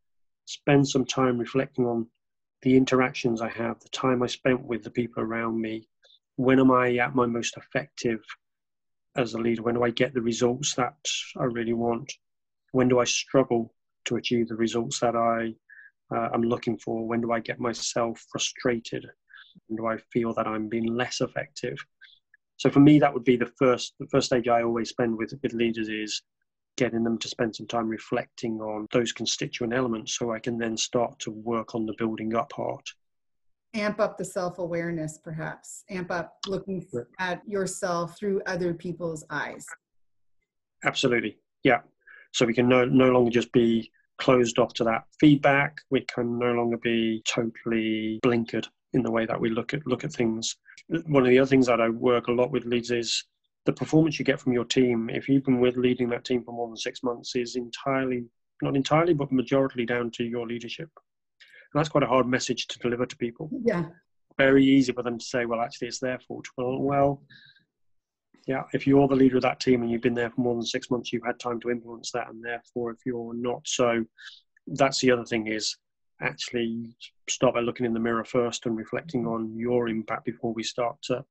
spend 0.46 0.86
some 0.86 1.04
time 1.04 1.38
reflecting 1.38 1.86
on 1.86 2.06
the 2.64 2.76
interactions 2.76 3.42
I 3.42 3.50
have, 3.50 3.78
the 3.80 3.90
time 3.90 4.22
I 4.22 4.26
spent 4.26 4.62
with 4.62 4.82
the 4.82 4.90
people 4.90 5.22
around 5.22 5.60
me. 5.60 5.86
When 6.36 6.58
am 6.58 6.70
I 6.70 6.96
at 6.96 7.14
my 7.14 7.26
most 7.26 7.56
effective 7.58 8.20
as 9.16 9.34
a 9.34 9.38
leader? 9.38 9.62
When 9.62 9.74
do 9.74 9.84
I 9.84 9.90
get 9.90 10.14
the 10.14 10.22
results 10.22 10.74
that 10.74 10.96
I 11.38 11.44
really 11.44 11.74
want? 11.74 12.10
When 12.72 12.88
do 12.88 12.98
I 12.98 13.04
struggle 13.04 13.72
to 14.06 14.16
achieve 14.16 14.48
the 14.48 14.56
results 14.56 14.98
that 15.00 15.14
I 15.14 15.54
uh, 16.14 16.30
am 16.32 16.42
looking 16.42 16.78
for? 16.78 17.06
When 17.06 17.20
do 17.20 17.32
I 17.32 17.40
get 17.40 17.60
myself 17.60 18.24
frustrated? 18.32 19.06
When 19.66 19.76
do 19.76 19.86
I 19.86 19.98
feel 20.10 20.32
that 20.32 20.46
I'm 20.46 20.68
being 20.68 20.86
less 20.86 21.20
effective? 21.20 21.76
So 22.56 22.70
for 22.70 22.80
me, 22.80 22.98
that 22.98 23.12
would 23.12 23.24
be 23.24 23.36
the 23.36 23.52
first 23.58 23.94
the 24.00 24.06
first 24.06 24.26
stage 24.28 24.48
I 24.48 24.62
always 24.62 24.88
spend 24.88 25.18
with 25.18 25.32
with 25.42 25.52
leaders 25.52 25.88
is 25.88 26.22
getting 26.76 27.04
them 27.04 27.18
to 27.18 27.28
spend 27.28 27.54
some 27.54 27.66
time 27.66 27.88
reflecting 27.88 28.60
on 28.60 28.86
those 28.92 29.12
constituent 29.12 29.72
elements 29.72 30.18
so 30.18 30.32
I 30.32 30.38
can 30.38 30.58
then 30.58 30.76
start 30.76 31.18
to 31.20 31.30
work 31.30 31.74
on 31.74 31.86
the 31.86 31.94
building 31.98 32.34
up 32.34 32.50
part. 32.50 32.88
Amp 33.74 33.98
up 34.00 34.16
the 34.16 34.24
self 34.24 34.58
awareness, 34.58 35.18
perhaps. 35.18 35.84
Amp 35.90 36.10
up 36.10 36.36
looking 36.46 36.84
at 37.18 37.42
yourself 37.46 38.16
through 38.16 38.40
other 38.46 38.72
people's 38.72 39.24
eyes. 39.30 39.66
Absolutely. 40.84 41.38
Yeah. 41.64 41.80
So 42.32 42.46
we 42.46 42.54
can 42.54 42.68
no, 42.68 42.84
no 42.84 43.10
longer 43.10 43.30
just 43.30 43.52
be 43.52 43.90
closed 44.18 44.58
off 44.58 44.74
to 44.74 44.84
that 44.84 45.04
feedback. 45.18 45.78
We 45.90 46.02
can 46.02 46.38
no 46.38 46.52
longer 46.52 46.76
be 46.76 47.22
totally 47.26 48.20
blinkered 48.24 48.66
in 48.92 49.02
the 49.02 49.10
way 49.10 49.26
that 49.26 49.40
we 49.40 49.50
look 49.50 49.74
at 49.74 49.86
look 49.86 50.04
at 50.04 50.12
things. 50.12 50.56
One 51.06 51.24
of 51.24 51.28
the 51.28 51.38
other 51.38 51.48
things 51.48 51.66
that 51.66 51.80
I 51.80 51.88
work 51.88 52.28
a 52.28 52.32
lot 52.32 52.50
with 52.50 52.64
leads 52.64 52.90
is 52.90 53.24
the 53.64 53.72
performance 53.72 54.18
you 54.18 54.24
get 54.24 54.40
from 54.40 54.52
your 54.52 54.64
team, 54.64 55.10
if 55.10 55.28
you've 55.28 55.44
been 55.44 55.60
with 55.60 55.76
leading 55.76 56.08
that 56.10 56.24
team 56.24 56.42
for 56.44 56.52
more 56.52 56.68
than 56.68 56.76
six 56.76 57.02
months, 57.02 57.34
is 57.34 57.56
entirely, 57.56 58.24
not 58.62 58.76
entirely, 58.76 59.14
but 59.14 59.32
majority 59.32 59.86
down 59.86 60.10
to 60.12 60.24
your 60.24 60.46
leadership. 60.46 60.90
And 61.72 61.80
that's 61.80 61.88
quite 61.88 62.04
a 62.04 62.08
hard 62.08 62.26
message 62.26 62.66
to 62.68 62.78
deliver 62.78 63.06
to 63.06 63.16
people. 63.16 63.50
Yeah. 63.64 63.86
Very 64.36 64.64
easy 64.64 64.92
for 64.92 65.02
them 65.02 65.18
to 65.18 65.24
say, 65.24 65.46
well, 65.46 65.60
actually, 65.60 65.88
it's 65.88 66.00
their 66.00 66.18
fault. 66.18 66.46
Well, 66.56 66.78
well, 66.78 67.22
yeah, 68.46 68.64
if 68.74 68.86
you're 68.86 69.08
the 69.08 69.16
leader 69.16 69.36
of 69.36 69.42
that 69.42 69.60
team 69.60 69.82
and 69.82 69.90
you've 69.90 70.02
been 70.02 70.14
there 70.14 70.30
for 70.30 70.42
more 70.42 70.54
than 70.54 70.66
six 70.66 70.90
months, 70.90 71.12
you've 71.12 71.24
had 71.24 71.40
time 71.40 71.60
to 71.60 71.70
influence 71.70 72.10
that. 72.12 72.28
And 72.28 72.44
therefore, 72.44 72.90
if 72.90 72.98
you're 73.06 73.34
not 73.34 73.62
so, 73.64 74.04
that's 74.66 75.00
the 75.00 75.10
other 75.10 75.24
thing 75.24 75.46
is 75.46 75.76
actually 76.20 76.94
start 77.28 77.54
by 77.54 77.60
looking 77.60 77.86
in 77.86 77.94
the 77.94 78.00
mirror 78.00 78.24
first 78.24 78.66
and 78.66 78.76
reflecting 78.76 79.26
on 79.26 79.56
your 79.56 79.88
impact 79.88 80.24
before 80.24 80.52
we 80.52 80.62
start 80.62 80.96
to 81.04 81.24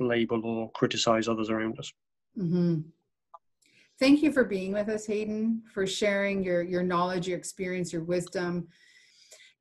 label 0.00 0.44
or 0.44 0.70
criticize 0.72 1.28
others 1.28 1.50
around 1.50 1.78
us. 1.78 1.92
Mm-hmm. 2.38 2.80
Thank 3.98 4.22
you 4.22 4.32
for 4.32 4.44
being 4.44 4.72
with 4.72 4.88
us, 4.88 5.06
Haydn, 5.06 5.62
for 5.74 5.86
sharing 5.86 6.42
your, 6.42 6.62
your 6.62 6.82
knowledge, 6.82 7.28
your 7.28 7.36
experience, 7.36 7.92
your 7.92 8.02
wisdom. 8.02 8.66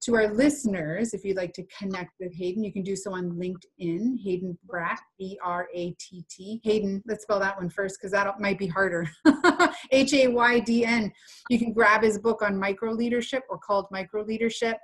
To 0.04 0.16
our 0.16 0.34
listeners, 0.34 1.14
if 1.14 1.26
you'd 1.26 1.36
like 1.36 1.52
to 1.54 1.66
connect 1.78 2.14
with 2.22 2.34
Haydn, 2.34 2.64
you 2.64 2.72
can 2.72 2.84
do 2.84 2.96
so 2.96 3.14
on 3.14 3.32
LinkedIn, 3.32 4.16
Haydn 4.24 4.58
Bratt, 4.66 5.00
B 5.18 5.38
R 5.44 5.68
A 5.76 5.92
T 6.00 6.24
T. 6.30 6.62
Haydn, 6.64 7.04
let's 7.06 7.24
spell 7.24 7.40
that 7.42 7.58
one 7.58 7.70
first 7.70 7.98
because 8.00 8.14
that 8.14 8.40
might 8.40 8.58
be 8.58 8.68
harder. 8.68 9.10
H 9.92 10.14
A 10.14 10.30
Y 10.30 10.60
D 10.62 10.86
N. 10.86 11.12
You 11.50 11.60
can 11.60 11.74
grab 11.74 12.02
his 12.02 12.18
book 12.18 12.42
on 12.42 12.58
micro 12.58 12.94
leadership 12.94 13.44
or 13.50 13.58
called 13.58 13.88
Micro 13.92 14.24
Leadership. 14.24 14.78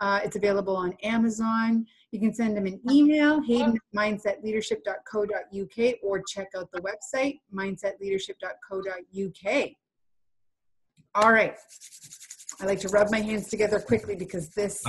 Uh, 0.00 0.20
it's 0.22 0.36
available 0.36 0.76
on 0.76 0.92
Amazon. 1.02 1.86
You 2.12 2.20
can 2.20 2.34
send 2.34 2.56
them 2.56 2.66
an 2.66 2.80
email, 2.90 3.40
haydn 3.40 3.76
at 3.76 3.82
mindsetleadership.co.uk, 3.96 5.94
or 6.02 6.22
check 6.26 6.48
out 6.56 6.68
the 6.72 6.80
website, 6.80 7.38
mindsetleadership.co.uk. 7.54 9.68
All 11.14 11.32
right. 11.32 11.56
I 12.60 12.66
like 12.66 12.80
to 12.80 12.88
rub 12.88 13.10
my 13.10 13.20
hands 13.20 13.48
together 13.48 13.78
quickly 13.78 14.16
because 14.16 14.48
this 14.50 14.84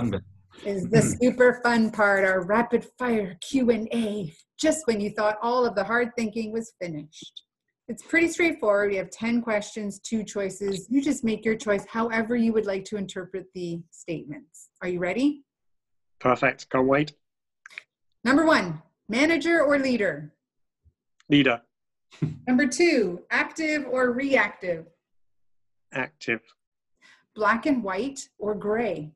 is 0.65 0.89
the 0.89 0.97
mm-hmm. 0.97 1.13
super 1.21 1.61
fun 1.63 1.91
part, 1.91 2.25
our 2.25 2.41
rapid 2.41 2.87
fire 2.97 3.37
Q&A, 3.41 4.33
just 4.59 4.87
when 4.87 4.99
you 4.99 5.11
thought 5.11 5.37
all 5.41 5.65
of 5.65 5.75
the 5.75 5.83
hard 5.83 6.09
thinking 6.17 6.51
was 6.51 6.73
finished. 6.81 7.43
It's 7.87 8.03
pretty 8.03 8.27
straightforward. 8.29 8.91
We 8.91 8.97
have 8.97 9.09
10 9.09 9.41
questions, 9.41 9.99
two 9.99 10.23
choices. 10.23 10.87
You 10.89 11.01
just 11.01 11.23
make 11.23 11.45
your 11.45 11.55
choice 11.55 11.85
however 11.87 12.35
you 12.35 12.53
would 12.53 12.65
like 12.65 12.85
to 12.85 12.97
interpret 12.97 13.45
the 13.53 13.81
statements. 13.91 14.69
Are 14.81 14.87
you 14.87 14.99
ready? 14.99 15.43
Perfect. 16.21 16.69
Can't 16.69 16.87
wait. 16.87 17.13
Number 18.23 18.45
one, 18.45 18.81
manager 19.09 19.63
or 19.63 19.79
leader? 19.79 20.31
Leader. 21.29 21.61
Number 22.47 22.67
two, 22.67 23.23
active 23.31 23.85
or 23.89 24.11
reactive? 24.11 24.85
Active. 25.93 26.41
Black 27.35 27.65
and 27.65 27.83
white 27.83 28.29
or 28.37 28.53
gray? 28.53 29.11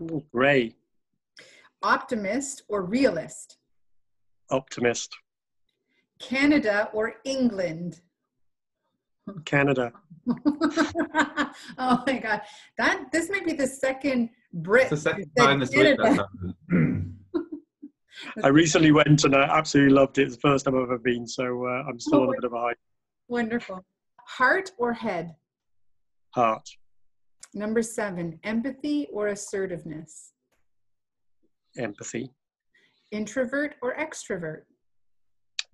Ooh, 0.00 0.22
gray. 0.32 0.76
Optimist 1.82 2.62
or 2.68 2.82
realist? 2.84 3.58
Optimist. 4.50 5.16
Canada 6.20 6.90
or 6.92 7.14
England? 7.24 8.00
Canada. 9.44 9.92
oh 10.46 12.02
my 12.06 12.18
god, 12.22 12.42
that 12.78 13.06
this 13.10 13.30
might 13.30 13.44
be 13.44 13.52
the 13.52 13.66
second 13.66 14.30
Brit. 14.52 14.82
It's 14.82 14.90
the 14.90 14.96
second 15.10 15.30
time 15.38 15.60
this 15.60 15.70
week 15.70 15.96
that's 16.02 16.16
happened. 16.16 17.14
I 18.44 18.48
recently 18.48 18.92
went 18.92 19.24
and 19.24 19.34
I 19.34 19.42
absolutely 19.44 19.94
loved 19.94 20.18
it. 20.18 20.26
It's 20.26 20.36
the 20.36 20.40
first 20.40 20.64
time 20.64 20.76
I've 20.76 20.82
ever 20.82 20.98
been, 20.98 21.26
so 21.26 21.66
uh, 21.66 21.84
I'm 21.88 21.98
still 21.98 22.20
Oh, 22.20 22.22
on 22.24 22.28
a 22.30 22.32
bit 22.32 22.44
of 22.44 22.52
a 22.52 22.58
high. 22.58 22.74
Wonderful. 23.28 23.84
Heart 24.26 24.72
or 24.78 24.92
head? 24.92 25.34
Heart. 26.34 26.68
Number 27.54 27.82
seven, 27.82 28.38
empathy 28.44 29.08
or 29.12 29.28
assertiveness? 29.28 30.32
Empathy. 31.78 32.30
Introvert 33.10 33.74
or 33.82 33.96
extrovert? 33.96 34.62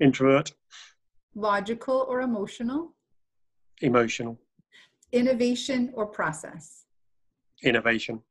Introvert. 0.00 0.52
Logical 1.34 2.06
or 2.08 2.20
emotional? 2.22 2.94
Emotional. 3.82 4.38
Innovation 5.12 5.90
or 5.94 6.06
process? 6.06 6.84
Innovation. 7.62 8.22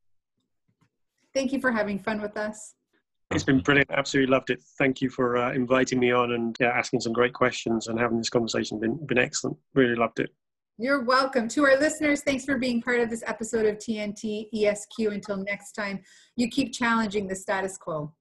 Thank 1.36 1.52
you 1.52 1.60
for 1.60 1.72
having 1.72 2.00
fun 2.00 2.22
with 2.22 2.38
us. 2.38 2.76
It's 3.32 3.44
been 3.44 3.60
brilliant. 3.60 3.92
Absolutely 3.92 4.32
loved 4.32 4.52
it. 4.52 4.64
Thank 4.78 5.02
you 5.02 5.10
for 5.10 5.36
uh, 5.36 5.54
inviting 5.54 6.00
me 6.00 6.12
on 6.12 6.32
and 6.32 6.56
yeah, 6.62 6.68
asking 6.70 7.02
some 7.02 7.12
great 7.12 7.34
questions 7.34 7.88
and 7.88 8.00
having 8.00 8.18
this 8.18 8.30
conversation. 8.30 8.80
Been 8.80 9.06
been 9.06 9.18
excellent. 9.18 9.58
Really 9.74 9.96
loved 9.96 10.22
it. 10.22 10.30
You're 10.78 11.04
welcome. 11.04 11.50
To 11.50 11.66
our 11.66 11.78
listeners, 11.78 12.22
thanks 12.22 12.46
for 12.46 12.58
being 12.58 12.82
part 12.82 13.02
of 13.02 13.10
this 13.10 13.24
episode 13.28 13.66
of 13.66 13.78
TNT 13.78 14.48
ESQ. 14.54 15.12
Until 15.12 15.38
next 15.38 15.74
time, 15.74 16.02
you 16.38 16.50
keep 16.50 16.74
challenging 16.74 17.28
the 17.28 17.36
status 17.36 17.78
quo. 17.78 18.14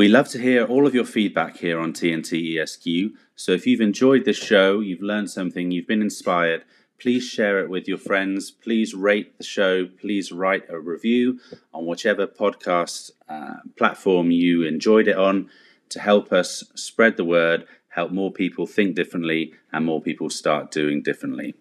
We 0.00 0.08
love 0.08 0.30
to 0.30 0.40
hear 0.40 0.64
all 0.64 0.86
of 0.86 0.94
your 0.94 1.04
feedback 1.04 1.58
here 1.58 1.78
on 1.78 1.92
TNT 1.92 2.58
ESQ. 2.58 3.14
So 3.36 3.52
if 3.52 3.66
you've 3.66 3.82
enjoyed 3.82 4.24
this 4.24 4.38
show, 4.38 4.80
you've 4.80 5.02
learned 5.02 5.30
something, 5.30 5.70
you've 5.70 5.86
been 5.86 6.00
inspired, 6.00 6.64
please 6.98 7.22
share 7.22 7.58
it 7.60 7.68
with 7.68 7.86
your 7.86 7.98
friends. 7.98 8.50
Please 8.50 8.94
rate 8.94 9.36
the 9.36 9.44
show. 9.44 9.84
Please 9.84 10.32
write 10.32 10.64
a 10.70 10.80
review 10.80 11.38
on 11.74 11.84
whichever 11.84 12.26
podcast 12.26 13.10
uh, 13.28 13.56
platform 13.76 14.30
you 14.30 14.62
enjoyed 14.62 15.06
it 15.06 15.18
on 15.18 15.50
to 15.90 16.00
help 16.00 16.32
us 16.32 16.64
spread 16.74 17.18
the 17.18 17.24
word, 17.24 17.66
help 17.88 18.10
more 18.10 18.32
people 18.32 18.66
think 18.66 18.96
differently, 18.96 19.52
and 19.70 19.84
more 19.84 20.00
people 20.00 20.30
start 20.30 20.70
doing 20.70 21.02
differently. 21.02 21.56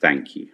Thank 0.00 0.34
you. 0.34 0.48